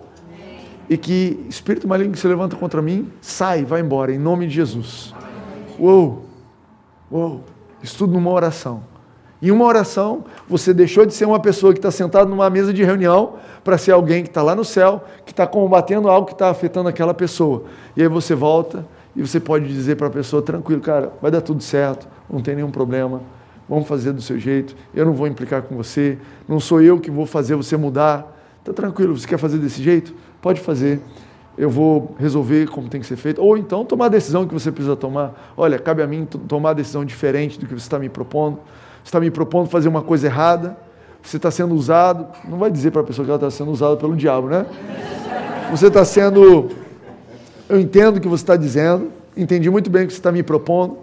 e 0.89 0.97
que 0.97 1.45
espírito 1.47 1.87
maligno 1.87 2.13
que 2.13 2.19
se 2.19 2.27
levanta 2.27 2.57
contra 2.57 2.81
mim, 2.81 3.09
sai, 3.21 3.63
vai 3.63 3.79
embora, 3.79 4.13
em 4.13 4.19
nome 4.19 4.47
de 4.47 4.55
Jesus. 4.55 5.13
Uou, 5.79 6.25
uou, 7.09 7.41
isso 7.81 7.97
tudo 7.97 8.13
numa 8.13 8.31
oração. 8.31 8.83
Em 9.41 9.51
uma 9.51 9.65
oração, 9.65 10.23
você 10.47 10.73
deixou 10.73 11.05
de 11.05 11.13
ser 11.13 11.25
uma 11.25 11.39
pessoa 11.39 11.73
que 11.73 11.79
está 11.79 11.91
sentada 11.91 12.25
numa 12.25 12.49
mesa 12.49 12.73
de 12.73 12.83
reunião 12.83 13.33
para 13.63 13.77
ser 13.77 13.91
alguém 13.91 14.23
que 14.23 14.29
está 14.29 14.41
lá 14.41 14.55
no 14.55 14.65
céu, 14.65 15.03
que 15.25 15.31
está 15.31 15.47
combatendo 15.47 16.09
algo 16.09 16.27
que 16.27 16.33
está 16.33 16.49
afetando 16.49 16.89
aquela 16.89 17.13
pessoa. 17.13 17.63
E 17.95 18.01
aí 18.01 18.07
você 18.07 18.35
volta 18.35 18.85
e 19.15 19.21
você 19.21 19.39
pode 19.39 19.67
dizer 19.67 19.95
para 19.95 20.07
a 20.07 20.09
pessoa, 20.09 20.41
tranquilo, 20.41 20.81
cara, 20.81 21.13
vai 21.21 21.31
dar 21.31 21.41
tudo 21.41 21.61
certo, 21.61 22.07
não 22.29 22.41
tem 22.41 22.55
nenhum 22.55 22.71
problema, 22.71 23.21
vamos 23.69 23.87
fazer 23.87 24.11
do 24.11 24.21
seu 24.21 24.39
jeito, 24.39 24.75
eu 24.93 25.05
não 25.05 25.13
vou 25.13 25.27
implicar 25.27 25.61
com 25.61 25.75
você, 25.75 26.17
não 26.47 26.59
sou 26.59 26.81
eu 26.81 26.99
que 26.99 27.11
vou 27.11 27.25
fazer 27.25 27.55
você 27.55 27.77
mudar. 27.77 28.31
Está 28.59 28.71
tranquilo, 28.73 29.17
você 29.17 29.27
quer 29.27 29.37
fazer 29.37 29.57
desse 29.57 29.83
jeito? 29.83 30.13
Pode 30.41 30.59
fazer 30.59 31.01
eu 31.55 31.69
vou 31.69 32.15
resolver 32.17 32.67
como 32.67 32.89
tem 32.89 32.99
que 32.99 33.05
ser 33.05 33.15
feito, 33.15 33.39
ou 33.39 33.55
então 33.55 33.85
tomar 33.85 34.05
a 34.05 34.09
decisão 34.09 34.47
que 34.47 34.53
você 34.55 34.71
precisa 34.71 34.95
tomar. 34.95 35.53
Olha, 35.55 35.77
cabe 35.77 36.01
a 36.01 36.07
mim 36.07 36.25
tomar 36.25 36.71
a 36.71 36.73
decisão 36.73 37.05
diferente 37.05 37.59
do 37.59 37.67
que 37.67 37.73
você 37.73 37.85
está 37.85 37.99
me 37.99 38.09
propondo 38.09 38.57
está 39.03 39.19
me 39.19 39.29
propondo 39.29 39.69
fazer 39.69 39.89
uma 39.89 40.01
coisa 40.01 40.27
errada, 40.27 40.77
você 41.23 41.37
está 41.37 41.49
sendo 41.49 41.73
usado, 41.73 42.27
não 42.47 42.57
vai 42.57 42.69
dizer 42.69 42.91
para 42.91 43.01
a 43.01 43.03
pessoa 43.03 43.25
que 43.25 43.31
ela 43.31 43.37
está 43.37 43.49
sendo 43.49 43.71
usada 43.71 43.95
pelo 43.95 44.15
diabo, 44.15 44.49
né? 44.49 44.65
Você 45.71 45.87
está 45.87 46.03
sendo, 46.03 46.69
eu 47.69 47.79
entendo 47.79 48.17
o 48.17 48.21
que 48.21 48.27
você 48.27 48.43
está 48.43 48.57
dizendo, 48.57 49.09
entendi 49.35 49.69
muito 49.69 49.89
bem 49.89 50.03
o 50.03 50.07
que 50.07 50.13
você 50.13 50.19
está 50.19 50.31
me 50.31 50.43
propondo, 50.43 50.97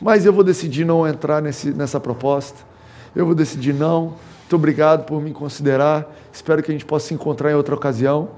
mas 0.00 0.24
eu 0.24 0.32
vou 0.32 0.44
decidir 0.44 0.84
não 0.84 1.06
entrar 1.06 1.42
nesse, 1.42 1.72
nessa 1.72 1.98
proposta, 1.98 2.58
eu 3.16 3.26
vou 3.26 3.34
decidir 3.34 3.74
não, 3.74 4.14
muito 4.42 4.54
obrigado 4.54 5.04
por 5.04 5.20
me 5.20 5.32
considerar, 5.32 6.06
espero 6.32 6.62
que 6.62 6.70
a 6.70 6.74
gente 6.74 6.84
possa 6.84 7.08
se 7.08 7.14
encontrar 7.14 7.50
em 7.50 7.54
outra 7.54 7.74
ocasião. 7.74 8.28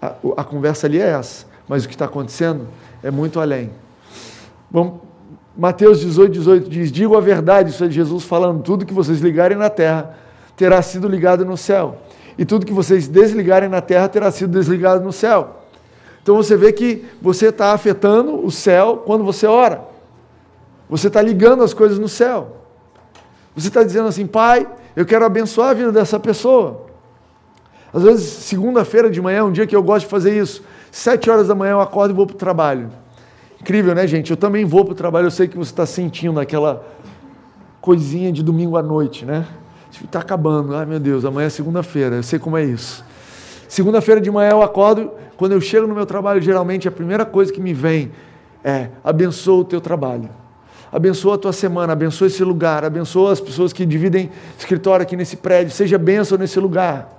A, 0.00 0.14
a 0.36 0.44
conversa 0.44 0.86
ali 0.86 1.00
é 1.00 1.10
essa, 1.10 1.46
mas 1.68 1.84
o 1.84 1.88
que 1.88 1.94
está 1.94 2.04
acontecendo 2.04 2.68
é 3.02 3.10
muito 3.10 3.40
além. 3.40 3.70
Vamos 4.70 5.00
Mateus 5.56 6.00
18, 6.00 6.32
18 6.32 6.68
diz: 6.68 6.92
Digo 6.92 7.16
a 7.16 7.20
verdade, 7.20 7.70
isso 7.70 7.82
é 7.82 7.90
Jesus 7.90 8.24
falando, 8.24 8.62
tudo 8.62 8.84
que 8.84 8.92
vocês 8.92 9.20
ligarem 9.20 9.56
na 9.56 9.70
terra 9.70 10.25
terá 10.56 10.80
sido 10.82 11.06
ligado 11.06 11.44
no 11.44 11.56
céu, 11.56 11.98
e 12.38 12.44
tudo 12.44 12.66
que 12.66 12.72
vocês 12.72 13.06
desligarem 13.06 13.68
na 13.68 13.80
terra 13.80 14.08
terá 14.08 14.30
sido 14.30 14.50
desligado 14.50 15.04
no 15.04 15.12
céu. 15.12 15.62
Então 16.22 16.34
você 16.36 16.56
vê 16.56 16.72
que 16.72 17.04
você 17.22 17.48
está 17.48 17.72
afetando 17.72 18.44
o 18.44 18.50
céu 18.50 19.02
quando 19.06 19.22
você 19.22 19.46
ora, 19.46 19.82
você 20.88 21.08
está 21.08 21.22
ligando 21.22 21.62
as 21.62 21.74
coisas 21.74 21.98
no 21.98 22.08
céu. 22.08 22.56
Você 23.54 23.68
está 23.68 23.82
dizendo 23.82 24.08
assim, 24.08 24.26
Pai, 24.26 24.68
eu 24.94 25.06
quero 25.06 25.24
abençoar 25.24 25.70
a 25.70 25.74
vida 25.74 25.90
dessa 25.90 26.20
pessoa. 26.20 26.86
Às 27.92 28.02
vezes, 28.02 28.24
segunda-feira 28.24 29.08
de 29.08 29.20
manhã, 29.22 29.44
um 29.44 29.52
dia 29.52 29.66
que 29.66 29.74
eu 29.74 29.82
gosto 29.82 30.04
de 30.04 30.10
fazer 30.10 30.36
isso, 30.36 30.62
sete 30.92 31.30
horas 31.30 31.48
da 31.48 31.54
manhã 31.54 31.72
eu 31.72 31.80
acordo 31.80 32.12
e 32.12 32.14
vou 32.14 32.26
para 32.26 32.34
o 32.34 32.38
trabalho. 32.38 32.90
Incrível, 33.58 33.94
né, 33.94 34.06
gente? 34.06 34.30
Eu 34.30 34.36
também 34.36 34.64
vou 34.64 34.84
para 34.84 34.92
o 34.92 34.94
trabalho, 34.94 35.26
eu 35.26 35.30
sei 35.30 35.48
que 35.48 35.56
você 35.56 35.70
está 35.70 35.86
sentindo 35.86 36.38
aquela 36.38 36.84
coisinha 37.80 38.30
de 38.30 38.42
domingo 38.42 38.76
à 38.76 38.82
noite, 38.82 39.24
né? 39.24 39.46
Está 40.04 40.20
acabando. 40.20 40.74
Ai, 40.74 40.86
meu 40.86 41.00
Deus, 41.00 41.24
amanhã 41.24 41.46
é 41.46 41.50
segunda-feira, 41.50 42.16
eu 42.16 42.22
sei 42.22 42.38
como 42.38 42.56
é 42.56 42.64
isso. 42.64 43.04
Segunda-feira 43.68 44.20
de 44.20 44.30
manhã 44.30 44.50
eu 44.50 44.62
acordo, 44.62 45.10
quando 45.36 45.52
eu 45.52 45.60
chego 45.60 45.86
no 45.86 45.94
meu 45.94 46.06
trabalho, 46.06 46.40
geralmente 46.40 46.86
a 46.86 46.90
primeira 46.90 47.24
coisa 47.24 47.52
que 47.52 47.60
me 47.60 47.74
vem 47.74 48.12
é: 48.62 48.88
abençoa 49.02 49.60
o 49.60 49.64
teu 49.64 49.80
trabalho. 49.80 50.28
Abençoa 50.92 51.34
a 51.34 51.38
tua 51.38 51.52
semana, 51.52 51.92
abençoa 51.92 52.28
esse 52.28 52.44
lugar, 52.44 52.84
abençoa 52.84 53.32
as 53.32 53.40
pessoas 53.40 53.72
que 53.72 53.84
dividem 53.84 54.30
escritório 54.56 55.02
aqui 55.02 55.16
nesse 55.16 55.36
prédio, 55.36 55.72
seja 55.72 55.98
bênção 55.98 56.38
nesse 56.38 56.60
lugar. 56.60 57.15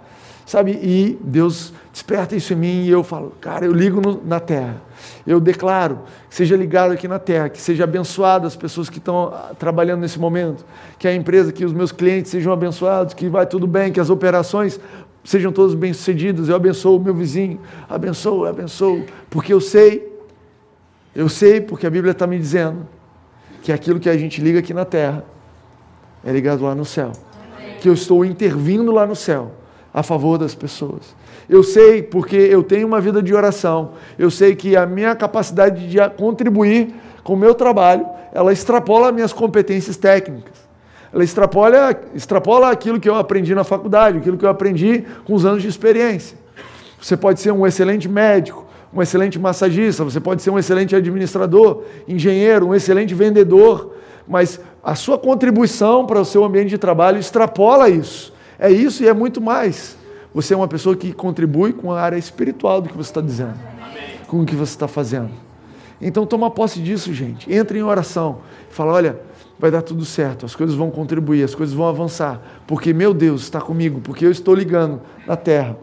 Sabe? 0.47 0.79
E 0.81 1.19
Deus 1.21 1.73
desperta 1.91 2.33
isso 2.33 2.53
em 2.53 2.55
mim 2.55 2.85
e 2.85 2.89
eu 2.89 3.03
falo, 3.03 3.33
cara, 3.41 3.65
eu 3.65 3.73
ligo 3.73 3.99
no, 3.99 4.23
na 4.23 4.39
terra. 4.39 4.81
Eu 5.27 5.41
declaro 5.41 5.99
que 6.29 6.35
seja 6.35 6.55
ligado 6.55 6.93
aqui 6.93 7.05
na 7.05 7.19
terra, 7.19 7.49
que 7.49 7.61
seja 7.61 7.83
abençoado 7.83 8.47
as 8.47 8.55
pessoas 8.55 8.89
que 8.89 8.97
estão 8.97 9.25
ah, 9.27 9.51
trabalhando 9.59 9.99
nesse 9.99 10.17
momento, 10.17 10.65
que 10.97 11.05
a 11.05 11.13
empresa, 11.13 11.51
que 11.51 11.65
os 11.65 11.73
meus 11.73 11.91
clientes 11.91 12.31
sejam 12.31 12.53
abençoados, 12.53 13.13
que 13.13 13.27
vai 13.27 13.45
tudo 13.45 13.67
bem, 13.67 13.91
que 13.91 13.99
as 13.99 14.09
operações 14.09 14.79
sejam 15.21 15.51
todas 15.51 15.75
bem-sucedidas. 15.75 16.47
Eu 16.47 16.55
abençoo 16.55 16.95
o 16.95 16.99
meu 17.03 17.13
vizinho, 17.13 17.59
abençoo, 17.89 18.45
abençoo, 18.45 19.03
porque 19.29 19.51
eu 19.51 19.59
sei, 19.59 20.17
eu 21.13 21.27
sei, 21.27 21.59
porque 21.59 21.85
a 21.85 21.89
Bíblia 21.89 22.13
está 22.13 22.25
me 22.25 22.39
dizendo 22.39 22.87
que 23.61 23.73
aquilo 23.73 23.99
que 23.99 24.09
a 24.09 24.17
gente 24.17 24.39
liga 24.39 24.59
aqui 24.59 24.73
na 24.73 24.85
terra 24.85 25.25
é 26.23 26.31
ligado 26.31 26.63
lá 26.63 26.73
no 26.73 26.85
céu. 26.85 27.11
Que 27.81 27.89
eu 27.89 27.93
estou 27.93 28.23
intervindo 28.23 28.93
lá 28.93 29.05
no 29.05 29.15
céu 29.15 29.56
a 29.97 30.03
favor 30.03 30.37
das 30.37 30.53
pessoas. 30.53 31.15
Eu 31.49 31.63
sei 31.63 32.03
porque 32.03 32.35
eu 32.35 32.61
tenho 32.61 32.85
uma 32.85 33.01
vida 33.01 33.19
de 33.19 33.33
oração. 33.33 33.93
Eu 34.15 34.29
sei 34.29 34.55
que 34.55 34.75
a 34.75 34.85
minha 34.85 35.15
capacidade 35.15 35.89
de 35.89 35.97
contribuir 36.11 36.93
com 37.23 37.33
o 37.33 37.35
meu 37.35 37.55
trabalho, 37.55 38.05
ela 38.31 38.53
extrapola 38.53 39.11
minhas 39.11 39.33
competências 39.33 39.97
técnicas. 39.97 40.53
Ela 41.11 41.23
extrapola, 41.23 41.99
extrapola 42.13 42.69
aquilo 42.69 42.99
que 42.99 43.09
eu 43.09 43.15
aprendi 43.15 43.55
na 43.55 43.63
faculdade, 43.63 44.19
aquilo 44.19 44.37
que 44.37 44.45
eu 44.45 44.49
aprendi 44.49 45.03
com 45.25 45.33
os 45.33 45.45
anos 45.45 45.63
de 45.63 45.67
experiência. 45.67 46.37
Você 47.01 47.17
pode 47.17 47.39
ser 47.39 47.51
um 47.51 47.65
excelente 47.65 48.07
médico, 48.07 48.67
um 48.93 49.01
excelente 49.01 49.39
massagista, 49.39 50.03
você 50.03 50.19
pode 50.19 50.43
ser 50.43 50.51
um 50.51 50.59
excelente 50.59 50.95
administrador, 50.95 51.81
engenheiro, 52.07 52.67
um 52.67 52.75
excelente 52.75 53.15
vendedor, 53.15 53.95
mas 54.27 54.59
a 54.83 54.93
sua 54.93 55.17
contribuição 55.17 56.05
para 56.05 56.21
o 56.21 56.25
seu 56.25 56.43
ambiente 56.43 56.69
de 56.69 56.77
trabalho 56.77 57.17
extrapola 57.17 57.89
isso. 57.89 58.37
É 58.59 58.71
isso 58.71 59.03
e 59.03 59.07
é 59.07 59.13
muito 59.13 59.41
mais. 59.41 59.96
Você 60.37 60.53
é 60.53 60.57
uma 60.57 60.67
pessoa 60.67 60.95
que 60.95 61.11
contribui 61.13 61.73
com 61.73 61.91
a 61.91 61.99
área 61.99 62.15
espiritual 62.15 62.79
do 62.79 62.89
que 62.89 62.95
você 62.95 63.09
está 63.09 63.21
dizendo, 63.21 63.55
Amém. 63.81 64.19
com 64.27 64.41
o 64.41 64.45
que 64.45 64.55
você 64.55 64.71
está 64.71 64.87
fazendo. 64.87 65.31
Então 65.99 66.27
toma 66.27 66.51
posse 66.51 66.79
disso, 66.79 67.11
gente. 67.11 67.51
Entre 67.51 67.79
em 67.79 67.81
oração. 67.81 68.41
Fala, 68.69 68.93
olha, 68.93 69.19
vai 69.57 69.71
dar 69.71 69.81
tudo 69.81 70.05
certo, 70.05 70.45
as 70.45 70.55
coisas 70.55 70.75
vão 70.75 70.91
contribuir, 70.91 71.43
as 71.43 71.55
coisas 71.55 71.73
vão 71.73 71.87
avançar, 71.87 72.39
porque 72.67 72.93
meu 72.93 73.15
Deus 73.15 73.41
está 73.41 73.59
comigo, 73.59 73.99
porque 73.99 74.27
eu 74.27 74.29
estou 74.29 74.53
ligando 74.53 75.01
na 75.25 75.35
terra. 75.35 75.75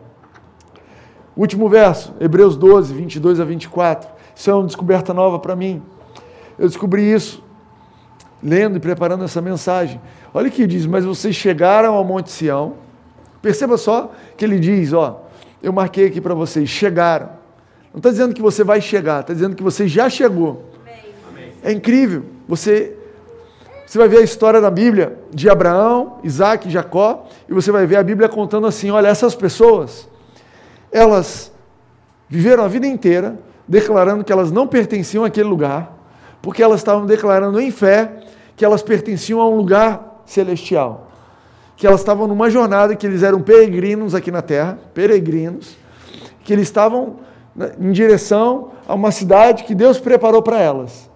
Último 1.37 1.69
verso, 1.69 2.15
Hebreus 2.21 2.57
12, 2.57 2.95
22 2.95 3.41
a 3.41 3.45
24. 3.45 4.09
Isso 4.37 4.49
é 4.49 4.55
uma 4.55 4.67
descoberta 4.67 5.13
nova 5.13 5.41
para 5.41 5.57
mim. 5.57 5.83
Eu 6.57 6.69
descobri 6.69 7.13
isso 7.13 7.43
lendo 8.41 8.77
e 8.77 8.81
preparando 8.81 9.25
essa 9.25 9.43
mensagem. 9.43 10.01
Olha 10.33 10.47
o 10.47 10.53
que 10.53 10.65
diz: 10.65 10.87
Mas 10.87 11.05
vocês 11.05 11.35
chegaram 11.35 11.95
ao 11.95 12.05
Monte 12.05 12.31
Sião. 12.31 12.84
Perceba 13.45 13.77
só 13.77 14.11
que 14.39 14.45
ele 14.47 14.59
diz: 14.59 14.95
Ó, 14.95 15.21
eu 15.63 15.71
marquei 15.71 16.07
aqui 16.07 16.19
para 16.19 16.33
vocês, 16.33 16.67
chegaram. 16.67 17.29
Não 17.93 17.99
está 17.99 18.09
dizendo 18.09 18.33
que 18.33 18.41
você 18.41 18.65
vai 18.65 18.81
chegar, 18.81 19.21
está 19.21 19.35
dizendo 19.35 19.55
que 19.55 19.63
você 19.63 19.87
já 19.87 20.09
chegou. 20.09 20.65
Amém. 21.29 21.53
É 21.63 21.71
incrível. 21.71 22.25
Você, 22.49 22.97
você 23.85 23.99
vai 23.99 24.09
ver 24.09 24.17
a 24.17 24.23
história 24.23 24.63
da 24.63 24.71
Bíblia 24.71 25.19
de 25.31 25.51
Abraão, 25.51 26.21
Isaac, 26.25 26.71
Jacó, 26.71 27.27
e 27.47 27.53
você 27.53 27.71
vai 27.71 27.85
ver 27.85 27.97
a 27.97 28.03
Bíblia 28.03 28.31
contando 28.31 28.67
assim: 28.67 28.91
olha, 28.91 29.09
essas 29.09 29.35
pessoas, 29.35 30.09
elas 30.91 31.53
viveram 32.27 32.65
a 32.65 32.69
vida 32.69 32.87
inteira 32.87 33.39
declarando 33.69 34.25
que 34.25 34.33
elas 34.33 34.51
não 34.51 34.67
pertenciam 34.67 35.23
àquele 35.23 35.51
lugar, 35.51 35.93
porque 36.41 36.63
elas 36.63 36.81
estavam 36.81 37.05
declarando 37.05 37.61
em 37.61 37.71
fé 37.71 38.21
que 38.57 38.65
elas 38.65 38.83
pertenciam 38.83 39.39
a 39.39 39.47
um 39.47 39.55
lugar 39.55 40.23
celestial. 40.25 41.04
Que 41.77 41.87
elas 41.87 42.01
estavam 42.01 42.27
numa 42.27 42.51
jornada, 42.51 42.95
que 42.95 43.07
eles 43.07 43.23
eram 43.23 43.41
peregrinos 43.41 44.15
aqui 44.15 44.31
na 44.31 44.43
terra, 44.43 44.79
peregrinos, 44.93 45.77
que 46.45 46.53
eles 46.53 46.69
estavam 46.69 47.17
em 47.79 47.93
direção 47.93 48.71
a 48.87 48.95
uma 48.95 49.11
cidade 49.11 49.65
que 49.65 49.75
Deus 49.75 49.99
preparou 49.99 50.43
para 50.43 50.61
elas. 50.61 51.11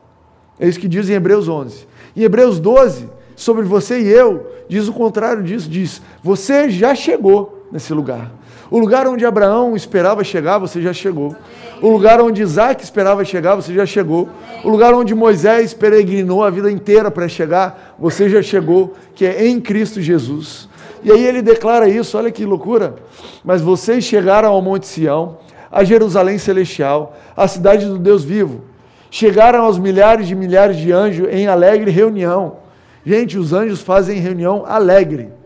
É 0.59 0.67
isso 0.67 0.81
que 0.81 0.89
diz 0.89 1.09
em 1.09 1.15
Hebreus 1.15 1.49
11. 1.49 1.87
Em 2.17 2.23
Hebreus 2.23 2.59
12, 2.59 3.09
sobre 3.37 3.63
você 3.63 4.01
e 4.01 4.09
eu, 4.09 4.47
diz 4.69 4.89
o 4.89 4.93
contrário 4.93 5.43
disso, 5.43 5.69
diz: 5.69 6.03
você 6.23 6.69
já 6.71 6.95
chegou 6.95 7.58
nesse 7.71 7.93
lugar. 7.93 8.31
O 8.71 8.79
lugar 8.79 9.07
onde 9.07 9.25
Abraão 9.25 9.75
esperava 9.75 10.23
chegar, 10.23 10.59
você 10.59 10.81
já 10.83 10.93
chegou. 10.93 11.35
O 11.81 11.89
lugar 11.89 12.21
onde 12.21 12.43
Isaac 12.43 12.83
esperava 12.83 13.25
chegar, 13.25 13.55
você 13.55 13.73
já 13.73 13.87
chegou. 13.87 14.29
O 14.65 14.69
lugar 14.69 14.93
onde 14.95 15.15
Moisés 15.15 15.73
peregrinou 15.73 16.45
a 16.45 16.51
vida 16.51 16.71
inteira 16.71 17.11
para 17.11 17.29
chegar, 17.29 17.97
você 17.99 18.29
já 18.29 18.43
chegou, 18.43 18.95
que 19.15 19.25
é 19.25 19.47
em 19.47 19.61
Cristo 19.61 20.03
Jesus. 20.03 20.69
E 21.03 21.11
aí 21.11 21.25
ele 21.25 21.41
declara 21.41 21.89
isso, 21.89 22.19
olha 22.19 22.31
que 22.31 22.45
loucura. 22.45 22.97
Mas 23.45 23.63
vocês 23.63 24.05
chegaram 24.05 24.51
ao 24.51 24.61
Monte 24.61 24.87
Sião, 24.87 25.39
a 25.71 25.85
Jerusalém 25.85 26.39
celestial, 26.39 27.17
a 27.37 27.47
cidade 27.47 27.87
do 27.87 27.99
Deus 27.99 28.25
vivo. 28.25 28.63
Chegaram 29.11 29.65
aos 29.65 29.79
milhares 29.79 30.27
de 30.27 30.35
milhares 30.35 30.77
de 30.77 30.93
anjos 30.93 31.29
em 31.31 31.47
alegre 31.47 31.91
reunião. 31.91 32.57
Gente, 33.05 33.39
os 33.39 33.53
anjos 33.53 33.81
fazem 33.81 34.19
reunião 34.19 34.65
alegre. 34.67 35.38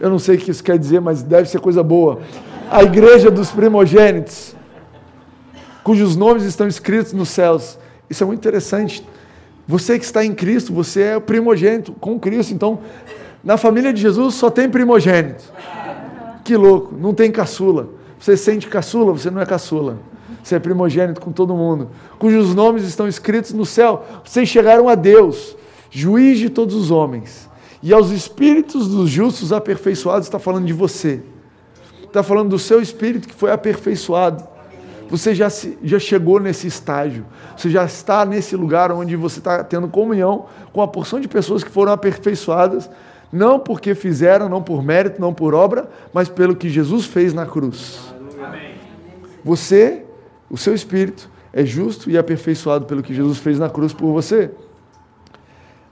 Eu 0.00 0.10
não 0.10 0.18
sei 0.18 0.36
o 0.36 0.38
que 0.38 0.50
isso 0.50 0.62
quer 0.62 0.78
dizer, 0.78 1.00
mas 1.00 1.22
deve 1.22 1.48
ser 1.48 1.60
coisa 1.60 1.82
boa. 1.82 2.20
A 2.70 2.82
igreja 2.82 3.30
dos 3.30 3.50
primogênitos, 3.50 4.54
cujos 5.82 6.16
nomes 6.16 6.44
estão 6.44 6.68
escritos 6.68 7.12
nos 7.12 7.28
céus. 7.28 7.78
Isso 8.08 8.22
é 8.22 8.26
muito 8.26 8.40
interessante. 8.40 9.06
Você 9.66 9.98
que 9.98 10.04
está 10.04 10.24
em 10.24 10.34
Cristo, 10.34 10.72
você 10.72 11.02
é 11.02 11.20
primogênito 11.20 11.92
com 11.92 12.18
Cristo. 12.18 12.54
Então, 12.54 12.80
na 13.42 13.56
família 13.56 13.92
de 13.92 14.00
Jesus 14.00 14.34
só 14.34 14.50
tem 14.50 14.68
primogênito. 14.68 15.44
Que 16.44 16.56
louco, 16.56 16.94
não 16.98 17.12
tem 17.12 17.30
caçula. 17.30 17.88
Você 18.18 18.36
sente 18.36 18.66
caçula, 18.66 19.12
você 19.12 19.30
não 19.30 19.40
é 19.40 19.46
caçula. 19.46 19.98
Você 20.42 20.54
é 20.54 20.58
primogênito 20.58 21.20
com 21.20 21.30
todo 21.30 21.54
mundo, 21.54 21.90
cujos 22.18 22.54
nomes 22.54 22.84
estão 22.84 23.06
escritos 23.06 23.52
no 23.52 23.66
céu. 23.66 24.04
Vocês 24.24 24.48
chegaram 24.48 24.88
a 24.88 24.94
Deus, 24.94 25.56
juiz 25.90 26.38
de 26.38 26.48
todos 26.48 26.74
os 26.74 26.90
homens. 26.90 27.47
E 27.82 27.92
aos 27.92 28.10
espíritos 28.10 28.88
dos 28.88 29.08
justos 29.08 29.52
aperfeiçoados, 29.52 30.26
está 30.26 30.38
falando 30.38 30.66
de 30.66 30.72
você. 30.72 31.22
Está 32.02 32.22
falando 32.22 32.50
do 32.50 32.58
seu 32.58 32.82
espírito 32.82 33.28
que 33.28 33.34
foi 33.34 33.52
aperfeiçoado. 33.52 34.46
Você 35.08 35.34
já, 35.34 35.48
se, 35.48 35.78
já 35.82 35.98
chegou 35.98 36.40
nesse 36.40 36.66
estágio. 36.66 37.24
Você 37.56 37.70
já 37.70 37.84
está 37.84 38.24
nesse 38.24 38.56
lugar 38.56 38.90
onde 38.92 39.16
você 39.16 39.38
está 39.38 39.62
tendo 39.62 39.88
comunhão 39.88 40.46
com 40.72 40.82
a 40.82 40.88
porção 40.88 41.20
de 41.20 41.28
pessoas 41.28 41.62
que 41.62 41.70
foram 41.70 41.92
aperfeiçoadas, 41.92 42.90
não 43.32 43.58
porque 43.58 43.94
fizeram, 43.94 44.48
não 44.48 44.62
por 44.62 44.82
mérito, 44.82 45.20
não 45.20 45.32
por 45.32 45.54
obra, 45.54 45.88
mas 46.12 46.28
pelo 46.28 46.56
que 46.56 46.68
Jesus 46.68 47.06
fez 47.06 47.32
na 47.32 47.46
cruz. 47.46 48.00
Você, 49.44 50.04
o 50.50 50.56
seu 50.56 50.74
espírito, 50.74 51.30
é 51.52 51.64
justo 51.64 52.10
e 52.10 52.18
aperfeiçoado 52.18 52.84
pelo 52.84 53.02
que 53.02 53.14
Jesus 53.14 53.38
fez 53.38 53.58
na 53.58 53.70
cruz 53.70 53.92
por 53.92 54.12
você 54.12 54.50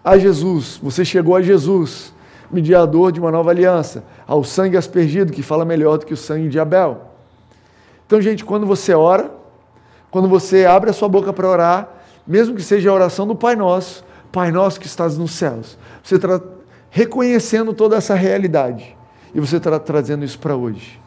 a 0.07 0.17
Jesus, 0.17 0.79
você 0.81 1.05
chegou 1.05 1.35
a 1.35 1.43
Jesus, 1.43 2.15
mediador 2.49 3.11
de 3.11 3.19
uma 3.19 3.33
nova 3.33 3.51
aliança, 3.51 4.05
ao 4.25 4.45
sangue 4.45 4.77
aspergido, 4.77 5.33
que 5.33 5.43
fala 5.43 5.65
melhor 5.65 5.99
do 5.99 6.07
que 6.07 6.15
o 6.15 6.17
sangue 6.17 6.49
de 6.49 6.61
Abel. 6.61 7.11
Então, 8.07 8.23
gente, 8.23 8.45
quando 8.45 8.65
você 8.65 8.95
ora, 8.95 9.33
quando 10.09 10.29
você 10.29 10.65
abre 10.65 10.91
a 10.91 10.93
sua 10.93 11.09
boca 11.09 11.33
para 11.33 11.49
orar, 11.49 11.89
mesmo 12.25 12.55
que 12.55 12.63
seja 12.63 12.89
a 12.89 12.95
oração 12.95 13.27
do 13.27 13.35
Pai 13.35 13.57
Nosso, 13.57 14.05
Pai 14.31 14.53
Nosso 14.53 14.79
que 14.79 14.87
estás 14.87 15.19
nos 15.19 15.33
céus, 15.33 15.77
você 16.05 16.15
está 16.15 16.41
reconhecendo 16.89 17.73
toda 17.73 17.97
essa 17.97 18.15
realidade 18.15 18.97
e 19.35 19.41
você 19.41 19.57
está 19.57 19.77
trazendo 19.81 20.25
isso 20.25 20.39
para 20.39 20.55
hoje. 20.55 21.01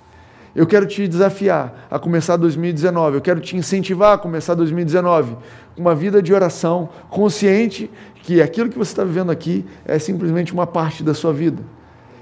Eu 0.55 0.65
quero 0.65 0.87
te 0.87 1.07
desafiar 1.07 1.87
a 1.91 1.99
começar 1.99 2.35
2019, 2.35 3.17
eu 3.17 3.21
quero 3.21 3.39
te 3.39 3.55
incentivar 3.55 4.13
a 4.13 4.17
começar 4.17 4.55
2019 4.55 5.37
com 5.75 5.81
uma 5.81 5.93
vida 5.93 6.21
de 6.21 6.33
oração 6.33 6.89
consciente 7.09 7.89
que 8.23 8.41
aquilo 8.41 8.69
que 8.69 8.77
você 8.77 8.91
está 8.91 9.03
vivendo 9.03 9.31
aqui 9.31 9.65
é 9.85 9.99
simplesmente 9.99 10.51
uma 10.51 10.65
parte 10.65 11.03
da 11.03 11.13
sua 11.13 11.31
vida, 11.31 11.61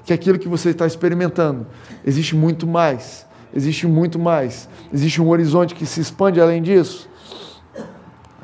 que 0.03 0.11
aquilo 0.11 0.37
que 0.37 0.47
você 0.47 0.69
está 0.69 0.85
experimentando 0.85 1.65
existe 2.05 2.35
muito 2.35 2.67
mais, 2.67 3.25
existe 3.53 3.87
muito 3.87 4.19
mais, 4.19 4.67
existe 4.93 5.21
um 5.21 5.29
horizonte 5.29 5.73
que 5.73 5.85
se 5.85 6.01
expande 6.01 6.41
além 6.41 6.61
disso. 6.61 7.09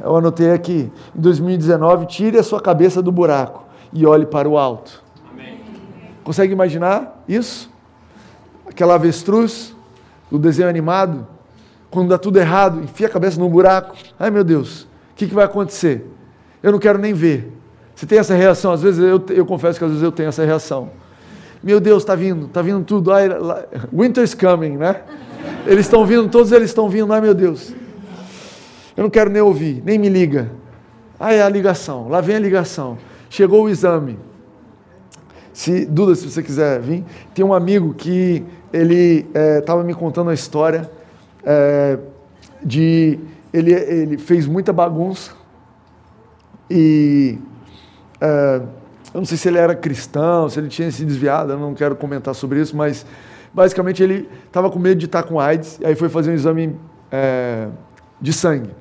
Eu 0.01 0.15
anotei 0.15 0.51
aqui, 0.51 0.91
em 1.15 1.21
2019, 1.21 2.05
tire 2.07 2.37
a 2.37 2.43
sua 2.43 2.59
cabeça 2.59 3.01
do 3.01 3.11
buraco 3.11 3.65
e 3.91 4.05
olhe 4.05 4.25
para 4.25 4.47
o 4.47 4.57
alto. 4.57 5.03
Amém. 5.31 5.59
Consegue 6.23 6.51
imaginar 6.53 7.23
isso? 7.27 7.72
Aquela 8.67 8.95
avestruz 8.95 9.75
do 10.31 10.39
desenho 10.39 10.69
animado, 10.69 11.27
quando 11.91 12.09
dá 12.09 12.17
tudo 12.17 12.39
errado, 12.39 12.81
enfia 12.83 13.07
a 13.07 13.09
cabeça 13.09 13.39
num 13.39 13.49
buraco. 13.49 13.95
Ai 14.19 14.31
meu 14.31 14.43
Deus, 14.43 14.83
o 14.83 14.87
que, 15.15 15.27
que 15.27 15.33
vai 15.33 15.45
acontecer? 15.45 16.09
Eu 16.61 16.71
não 16.71 16.79
quero 16.79 16.97
nem 16.97 17.13
ver. 17.13 17.51
Você 17.95 18.05
tem 18.05 18.17
essa 18.17 18.33
reação? 18.33 18.71
Às 18.71 18.81
vezes 18.81 18.99
eu, 18.99 19.23
eu 19.29 19.45
confesso 19.45 19.77
que 19.77 19.85
às 19.85 19.91
vezes 19.91 20.03
eu 20.03 20.11
tenho 20.11 20.29
essa 20.29 20.43
reação. 20.43 20.89
Meu 21.61 21.79
Deus, 21.79 22.03
está 22.03 22.15
vindo, 22.15 22.47
está 22.47 22.61
vindo 22.61 22.83
tudo. 22.83 23.11
Ai, 23.13 23.29
winter's 23.91 24.33
coming, 24.33 24.77
né? 24.77 25.01
Eles 25.65 25.85
estão 25.85 26.05
vindo, 26.05 26.27
todos 26.29 26.51
eles 26.51 26.69
estão 26.69 26.89
vindo. 26.89 27.13
Ai, 27.13 27.21
meu 27.21 27.33
Deus. 27.33 27.73
Eu 28.97 29.03
não 29.03 29.09
quero 29.09 29.29
nem 29.29 29.41
ouvir, 29.41 29.81
nem 29.85 29.97
me 29.97 30.09
liga. 30.09 30.51
Ai, 31.19 31.41
a 31.41 31.47
ligação, 31.47 32.09
lá 32.09 32.19
vem 32.21 32.35
a 32.35 32.39
ligação. 32.39 32.97
Chegou 33.29 33.63
o 33.63 33.69
exame. 33.69 34.19
Se, 35.53 35.85
Duda, 35.85 36.15
se 36.15 36.29
você 36.29 36.41
quiser 36.41 36.81
vir, 36.81 37.05
tem 37.33 37.45
um 37.45 37.53
amigo 37.53 37.93
que 37.93 38.43
ele 38.73 39.27
estava 39.59 39.81
é, 39.81 39.83
me 39.83 39.93
contando 39.93 40.31
a 40.31 40.33
história 40.33 40.89
é, 41.45 41.99
de 42.63 43.19
ele, 43.53 43.71
ele 43.71 44.17
fez 44.17 44.47
muita 44.47 44.73
bagunça 44.73 45.31
e 46.67 47.37
é, 48.19 48.61
eu 49.13 49.19
não 49.19 49.25
sei 49.25 49.37
se 49.37 49.47
ele 49.47 49.59
era 49.59 49.75
cristão, 49.75 50.49
se 50.49 50.59
ele 50.59 50.69
tinha 50.69 50.91
se 50.91 51.05
desviado, 51.05 51.51
eu 51.51 51.59
não 51.59 51.75
quero 51.75 51.95
comentar 51.95 52.33
sobre 52.33 52.59
isso, 52.59 52.75
mas 52.75 53.05
basicamente 53.53 54.01
ele 54.01 54.27
estava 54.47 54.71
com 54.71 54.79
medo 54.79 54.97
de 54.97 55.05
estar 55.05 55.21
com 55.21 55.39
AIDS, 55.39 55.77
e 55.79 55.85
aí 55.85 55.93
foi 55.93 56.09
fazer 56.09 56.31
um 56.31 56.33
exame 56.33 56.75
de 58.19 58.33
sangue. 58.33 58.71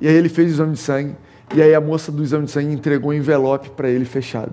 E 0.00 0.08
aí 0.08 0.14
ele 0.14 0.28
fez 0.28 0.48
o 0.48 0.54
exame 0.54 0.72
de 0.72 0.80
sangue, 0.80 1.14
e 1.54 1.62
aí 1.62 1.72
a 1.76 1.80
moça 1.80 2.10
do 2.10 2.24
exame 2.24 2.46
de 2.46 2.50
sangue 2.50 2.74
entregou 2.74 3.12
um 3.12 3.14
envelope 3.14 3.70
para 3.70 3.88
ele 3.88 4.04
fechado. 4.04 4.52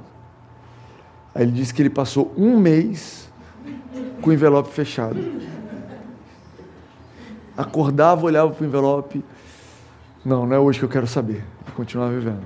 Aí 1.33 1.43
ele 1.43 1.51
disse 1.51 1.73
que 1.73 1.81
ele 1.81 1.89
passou 1.89 2.33
um 2.37 2.57
mês 2.57 3.29
com 4.21 4.29
o 4.29 4.33
envelope 4.33 4.69
fechado. 4.69 5.19
Acordava, 7.57 8.25
olhava 8.25 8.51
para 8.51 8.63
o 8.63 8.67
envelope. 8.67 9.23
Não, 10.25 10.45
não 10.45 10.55
é 10.55 10.59
hoje 10.59 10.79
que 10.79 10.85
eu 10.85 10.89
quero 10.89 11.07
saber 11.07 11.43
continuar 11.79 12.09
vivendo. 12.09 12.43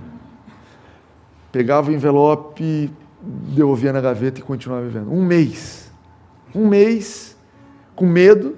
Pegava 1.52 1.90
o 1.90 1.94
envelope, 1.94 2.92
devolvia 3.20 3.92
na 3.92 4.00
gaveta 4.00 4.40
e 4.40 4.44
continuava 4.44 4.84
vivendo. 4.84 5.12
Um 5.12 5.26
mês. 5.26 5.92
Um 6.54 6.68
mês 6.68 7.36
com 7.96 8.06
medo 8.06 8.56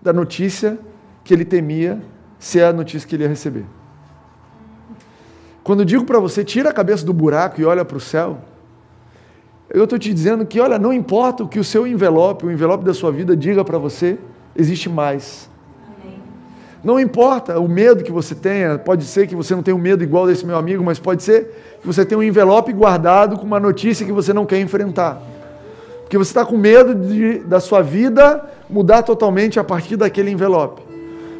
da 0.00 0.12
notícia 0.12 0.78
que 1.22 1.34
ele 1.34 1.44
temia 1.44 2.00
ser 2.38 2.62
a 2.62 2.72
notícia 2.72 3.06
que 3.06 3.14
ele 3.14 3.24
ia 3.24 3.28
receber. 3.28 3.66
Quando 5.62 5.84
digo 5.84 6.06
para 6.06 6.18
você, 6.18 6.42
tira 6.42 6.70
a 6.70 6.72
cabeça 6.72 7.04
do 7.04 7.12
buraco 7.12 7.60
e 7.60 7.64
olha 7.66 7.84
para 7.84 7.98
o 7.98 8.00
céu, 8.00 8.38
eu 9.78 9.84
estou 9.84 9.98
te 9.98 10.12
dizendo 10.14 10.46
que, 10.46 10.58
olha, 10.58 10.78
não 10.78 10.90
importa 10.90 11.44
o 11.44 11.48
que 11.48 11.58
o 11.58 11.64
seu 11.64 11.86
envelope, 11.86 12.46
o 12.46 12.50
envelope 12.50 12.82
da 12.82 12.94
sua 12.94 13.12
vida 13.12 13.36
diga 13.36 13.62
para 13.62 13.76
você, 13.76 14.16
existe 14.56 14.88
mais. 14.88 15.50
Não 16.82 16.98
importa 16.98 17.60
o 17.60 17.68
medo 17.68 18.02
que 18.02 18.10
você 18.10 18.34
tenha, 18.34 18.78
pode 18.78 19.04
ser 19.04 19.26
que 19.26 19.34
você 19.34 19.54
não 19.54 19.62
tenha 19.62 19.76
um 19.76 19.80
medo 19.80 20.02
igual 20.02 20.26
desse 20.26 20.46
meu 20.46 20.56
amigo, 20.56 20.82
mas 20.82 20.98
pode 20.98 21.22
ser 21.22 21.78
que 21.80 21.86
você 21.86 22.06
tenha 22.06 22.18
um 22.18 22.22
envelope 22.22 22.72
guardado 22.72 23.36
com 23.36 23.44
uma 23.44 23.60
notícia 23.60 24.06
que 24.06 24.12
você 24.12 24.32
não 24.32 24.46
quer 24.46 24.60
enfrentar. 24.60 25.20
Porque 26.00 26.16
você 26.16 26.30
está 26.30 26.46
com 26.46 26.56
medo 26.56 26.94
de, 26.94 27.40
da 27.40 27.60
sua 27.60 27.82
vida 27.82 28.48
mudar 28.70 29.02
totalmente 29.02 29.60
a 29.60 29.64
partir 29.64 29.96
daquele 29.96 30.30
envelope. 30.30 30.80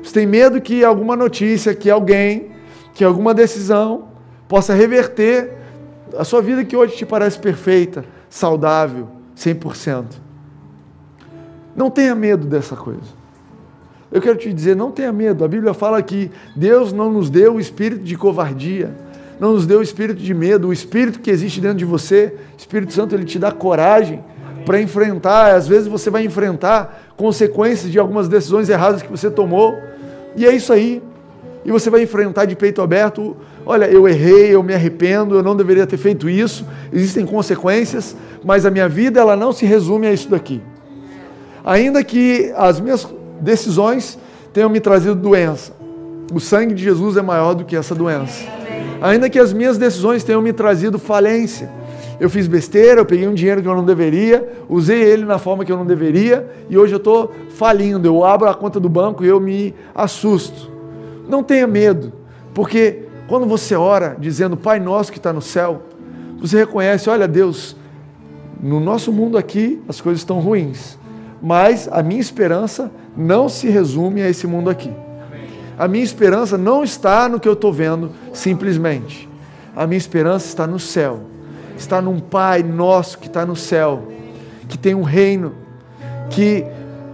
Você 0.03 0.13
tem 0.13 0.27
medo 0.27 0.61
que 0.61 0.85
alguma 0.85 1.17
notícia, 1.17 1.75
que 1.75 1.89
alguém, 1.89 2.51
que 2.93 3.03
alguma 3.03 3.33
decisão 3.33 4.09
possa 4.47 4.75
reverter 4.75 5.55
a 6.19 6.25
sua 6.25 6.43
vida 6.43 6.65
que 6.65 6.77
hoje 6.77 6.97
te 6.97 7.07
parece 7.07 7.39
perfeita, 7.39 8.05
saudável, 8.29 9.09
100%. 9.37 10.05
Não 11.75 11.91
tenha 11.91 12.15
medo 12.15 12.47
dessa 12.47 12.75
coisa. 12.75 13.17
Eu 14.11 14.23
quero 14.23 14.37
te 14.37 14.53
dizer, 14.53 14.75
não 14.75 14.91
tenha 14.91 15.13
medo. 15.13 15.45
A 15.45 15.49
Bíblia 15.49 15.75
fala 15.75 16.01
que 16.03 16.31
Deus 16.55 16.93
não 16.93 17.13
nos 17.13 17.29
deu 17.29 17.57
o 17.57 17.61
espírito 17.61 18.03
de 18.03 18.17
covardia, 18.17 18.95
não 19.39 19.53
nos 19.53 19.67
deu 19.67 19.81
o 19.81 19.83
espírito 19.83 20.23
de 20.23 20.33
medo, 20.33 20.69
o 20.69 20.73
espírito 20.73 21.21
que 21.21 21.31
existe 21.31 21.61
dentro 21.61 21.79
de 21.79 21.85
você, 21.85 22.35
o 22.55 22.59
Espírito 22.59 22.93
Santo, 22.93 23.15
ele 23.15 23.25
te 23.25 23.39
dá 23.39 23.53
coragem 23.53 24.25
para 24.65 24.81
enfrentar. 24.81 25.55
Às 25.55 25.69
vezes 25.69 25.87
você 25.87 26.09
vai 26.09 26.25
enfrentar 26.25 27.13
consequências 27.17 27.93
de 27.93 27.99
algumas 27.99 28.29
decisões 28.29 28.69
erradas 28.69 29.03
que 29.03 29.11
você 29.11 29.31
tomou, 29.31 29.77
e 30.35 30.47
é 30.47 30.55
isso 30.55 30.73
aí. 30.73 31.03
E 31.65 31.71
você 31.71 31.91
vai 31.91 32.03
enfrentar 32.03 32.45
de 32.45 32.55
peito 32.55 32.81
aberto. 32.81 33.37
Olha, 33.69 33.87
eu 33.87 34.07
errei, 34.09 34.55
eu 34.55 34.63
me 34.63 34.73
arrependo, 34.73 35.35
eu 35.35 35.43
não 35.43 35.57
deveria 35.57 35.85
ter 35.89 35.97
feito 35.97 36.31
isso. 36.31 36.65
Existem 36.93 37.27
consequências, 37.27 38.17
mas 38.45 38.65
a 38.65 38.71
minha 38.71 38.89
vida 38.89 39.19
ela 39.19 39.35
não 39.35 39.51
se 39.51 39.67
resume 39.67 40.07
a 40.07 40.13
isso 40.13 40.31
daqui. 40.31 40.63
Ainda 41.65 42.05
que 42.05 42.53
as 42.57 42.79
minhas 42.79 43.13
decisões 43.41 44.17
tenham 44.53 44.71
me 44.71 44.79
trazido 44.79 45.17
doença. 45.17 45.73
O 46.33 46.39
sangue 46.39 46.75
de 46.75 46.83
Jesus 46.85 47.17
é 47.17 47.23
maior 47.23 47.55
do 47.55 47.65
que 47.65 47.75
essa 47.75 47.93
doença. 47.93 48.45
Ainda 49.03 49.29
que 49.29 49.39
as 49.39 49.53
minhas 49.53 49.77
decisões 49.77 50.23
tenham 50.23 50.41
me 50.41 50.53
trazido 50.53 50.97
falência. 50.97 51.69
Eu 52.21 52.31
fiz 52.31 52.47
besteira, 52.47 53.01
eu 53.01 53.05
peguei 53.05 53.27
um 53.27 53.35
dinheiro 53.35 53.61
que 53.61 53.69
eu 53.69 53.75
não 53.75 53.85
deveria, 53.85 54.49
usei 54.69 55.03
ele 55.03 55.25
na 55.25 55.39
forma 55.39 55.65
que 55.65 55.73
eu 55.73 55.77
não 55.77 55.85
deveria 55.85 56.49
e 56.71 56.79
hoje 56.79 56.95
eu 56.95 56.99
estou 56.99 57.35
falindo. 57.51 58.07
Eu 58.07 58.25
abro 58.25 58.49
a 58.49 58.55
conta 58.55 58.79
do 58.79 58.89
banco 58.89 59.25
e 59.25 59.29
eu 59.29 59.41
me 59.41 59.75
assusto. 59.93 60.71
Não 61.29 61.43
tenha 61.43 61.67
medo, 61.67 62.13
porque 62.55 63.06
quando 63.29 63.47
você 63.47 63.75
ora 63.75 64.17
dizendo 64.19 64.57
Pai 64.57 64.79
Nosso 64.79 65.11
que 65.11 65.19
está 65.19 65.33
no 65.33 65.43
céu, 65.43 65.83
você 66.39 66.59
reconhece: 66.59 67.11
olha, 67.11 67.27
Deus, 67.27 67.77
no 68.61 68.79
nosso 68.79 69.13
mundo 69.13 69.37
aqui 69.37 69.83
as 69.89 70.01
coisas 70.01 70.21
estão 70.21 70.41
ruins, 70.41 70.99
mas 71.43 71.89
a 71.91 72.03
minha 72.03 72.21
esperança 72.21 72.91
não 73.17 73.49
se 73.49 73.69
resume 73.69 74.23
a 74.23 74.29
esse 74.29 74.47
mundo 74.47 74.71
aqui. 74.71 74.93
A 75.79 75.87
minha 75.87 76.05
esperança 76.05 76.57
não 76.57 76.83
está 76.83 77.29
no 77.29 77.39
que 77.39 77.49
eu 77.49 77.53
estou 77.53 77.73
vendo, 77.73 78.11
simplesmente. 78.33 79.29
A 79.75 79.87
minha 79.87 79.99
esperança 79.99 80.47
está 80.47 80.67
no 80.67 80.79
céu. 80.79 81.21
Está 81.77 82.01
num 82.01 82.19
Pai 82.19 82.63
nosso 82.63 83.19
que 83.19 83.27
está 83.27 83.45
no 83.45 83.55
céu, 83.55 84.05
que 84.69 84.79
tem 84.79 84.95
um 84.95 85.03
reino, 85.03 85.53
que 86.31 86.65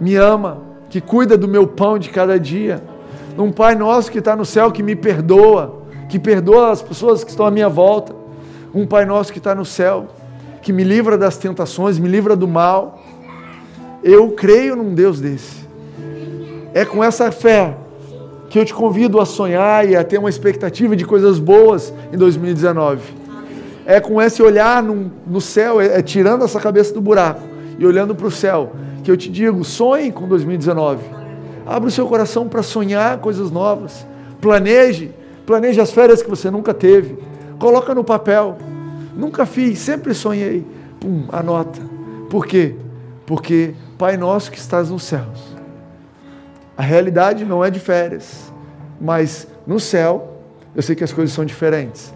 me 0.00 0.14
ama, 0.14 0.62
que 0.88 1.00
cuida 1.00 1.36
do 1.36 1.48
meu 1.48 1.66
pão 1.66 1.98
de 1.98 2.10
cada 2.10 2.38
dia. 2.38 2.80
Num 3.36 3.50
Pai 3.50 3.74
nosso 3.74 4.12
que 4.12 4.18
está 4.18 4.36
no 4.36 4.44
céu, 4.44 4.70
que 4.70 4.82
me 4.82 4.94
perdoa, 4.94 5.81
que 6.12 6.18
perdoa 6.18 6.70
as 6.70 6.82
pessoas 6.82 7.24
que 7.24 7.30
estão 7.30 7.46
à 7.46 7.50
minha 7.50 7.70
volta. 7.70 8.14
Um 8.74 8.86
Pai 8.86 9.06
nosso 9.06 9.32
que 9.32 9.38
está 9.38 9.54
no 9.54 9.64
céu, 9.64 10.08
que 10.60 10.70
me 10.70 10.84
livra 10.84 11.16
das 11.16 11.38
tentações, 11.38 11.98
me 11.98 12.06
livra 12.06 12.36
do 12.36 12.46
mal. 12.46 13.02
Eu 14.04 14.32
creio 14.32 14.76
num 14.76 14.94
Deus 14.94 15.18
desse. 15.22 15.66
É 16.74 16.84
com 16.84 17.02
essa 17.02 17.32
fé 17.32 17.74
que 18.50 18.58
eu 18.58 18.64
te 18.66 18.74
convido 18.74 19.18
a 19.18 19.24
sonhar 19.24 19.88
e 19.88 19.96
a 19.96 20.04
ter 20.04 20.18
uma 20.18 20.28
expectativa 20.28 20.94
de 20.94 21.06
coisas 21.06 21.38
boas 21.38 21.94
em 22.12 22.18
2019. 22.18 23.00
É 23.86 23.98
com 23.98 24.20
esse 24.20 24.42
olhar 24.42 24.82
no, 24.82 25.10
no 25.26 25.40
céu, 25.40 25.80
é, 25.80 25.98
é 25.98 26.02
tirando 26.02 26.44
essa 26.44 26.60
cabeça 26.60 26.92
do 26.92 27.00
buraco 27.00 27.40
e 27.78 27.86
olhando 27.86 28.14
para 28.14 28.26
o 28.26 28.30
céu, 28.30 28.72
que 29.02 29.10
eu 29.10 29.16
te 29.16 29.30
digo: 29.30 29.64
sonhe 29.64 30.12
com 30.12 30.28
2019. 30.28 31.02
Abra 31.66 31.88
o 31.88 31.90
seu 31.90 32.06
coração 32.06 32.48
para 32.48 32.62
sonhar 32.62 33.16
coisas 33.16 33.50
novas. 33.50 34.06
Planeje, 34.42 35.21
planeje 35.46 35.80
as 35.80 35.92
férias 35.92 36.22
que 36.22 36.30
você 36.30 36.50
nunca 36.50 36.72
teve. 36.74 37.18
Coloca 37.58 37.94
no 37.94 38.04
papel. 38.04 38.58
Nunca 39.16 39.44
fiz, 39.46 39.78
sempre 39.78 40.14
sonhei. 40.14 40.66
Pum, 41.00 41.24
anota. 41.30 41.80
Por 42.30 42.46
quê? 42.46 42.74
Porque 43.26 43.74
Pai 43.98 44.16
nosso 44.16 44.50
que 44.50 44.58
estás 44.58 44.90
nos 44.90 45.04
céus 45.04 45.52
a 46.76 46.82
realidade 46.82 47.44
não 47.44 47.64
é 47.64 47.70
de 47.70 47.78
férias, 47.78 48.52
mas 49.00 49.46
no 49.66 49.78
céu 49.78 50.38
eu 50.74 50.82
sei 50.82 50.96
que 50.96 51.04
as 51.04 51.12
coisas 51.12 51.34
são 51.34 51.44
diferentes. 51.44 52.12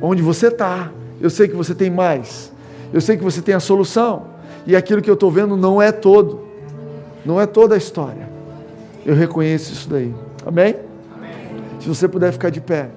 Onde 0.00 0.22
você 0.22 0.48
está, 0.48 0.90
eu 1.20 1.30
sei 1.30 1.46
que 1.46 1.54
você 1.54 1.74
tem 1.74 1.90
mais. 1.90 2.52
Eu 2.92 3.00
sei 3.00 3.16
que 3.16 3.24
você 3.24 3.42
tem 3.42 3.54
a 3.54 3.60
solução. 3.60 4.28
E 4.66 4.74
aquilo 4.74 5.02
que 5.02 5.08
eu 5.08 5.14
estou 5.14 5.30
vendo 5.30 5.56
não 5.56 5.80
é 5.80 5.92
todo, 5.92 6.40
não 7.24 7.40
é 7.40 7.46
toda 7.46 7.74
a 7.74 7.78
história. 7.78 8.28
Eu 9.04 9.14
reconheço 9.14 9.72
isso 9.72 9.88
daí. 9.88 10.14
Amém? 10.44 10.74
Amém? 10.74 10.95
Se 11.86 11.88
você 11.88 12.08
puder 12.08 12.32
ficar 12.32 12.50
de 12.50 12.60
pé. 12.60 12.90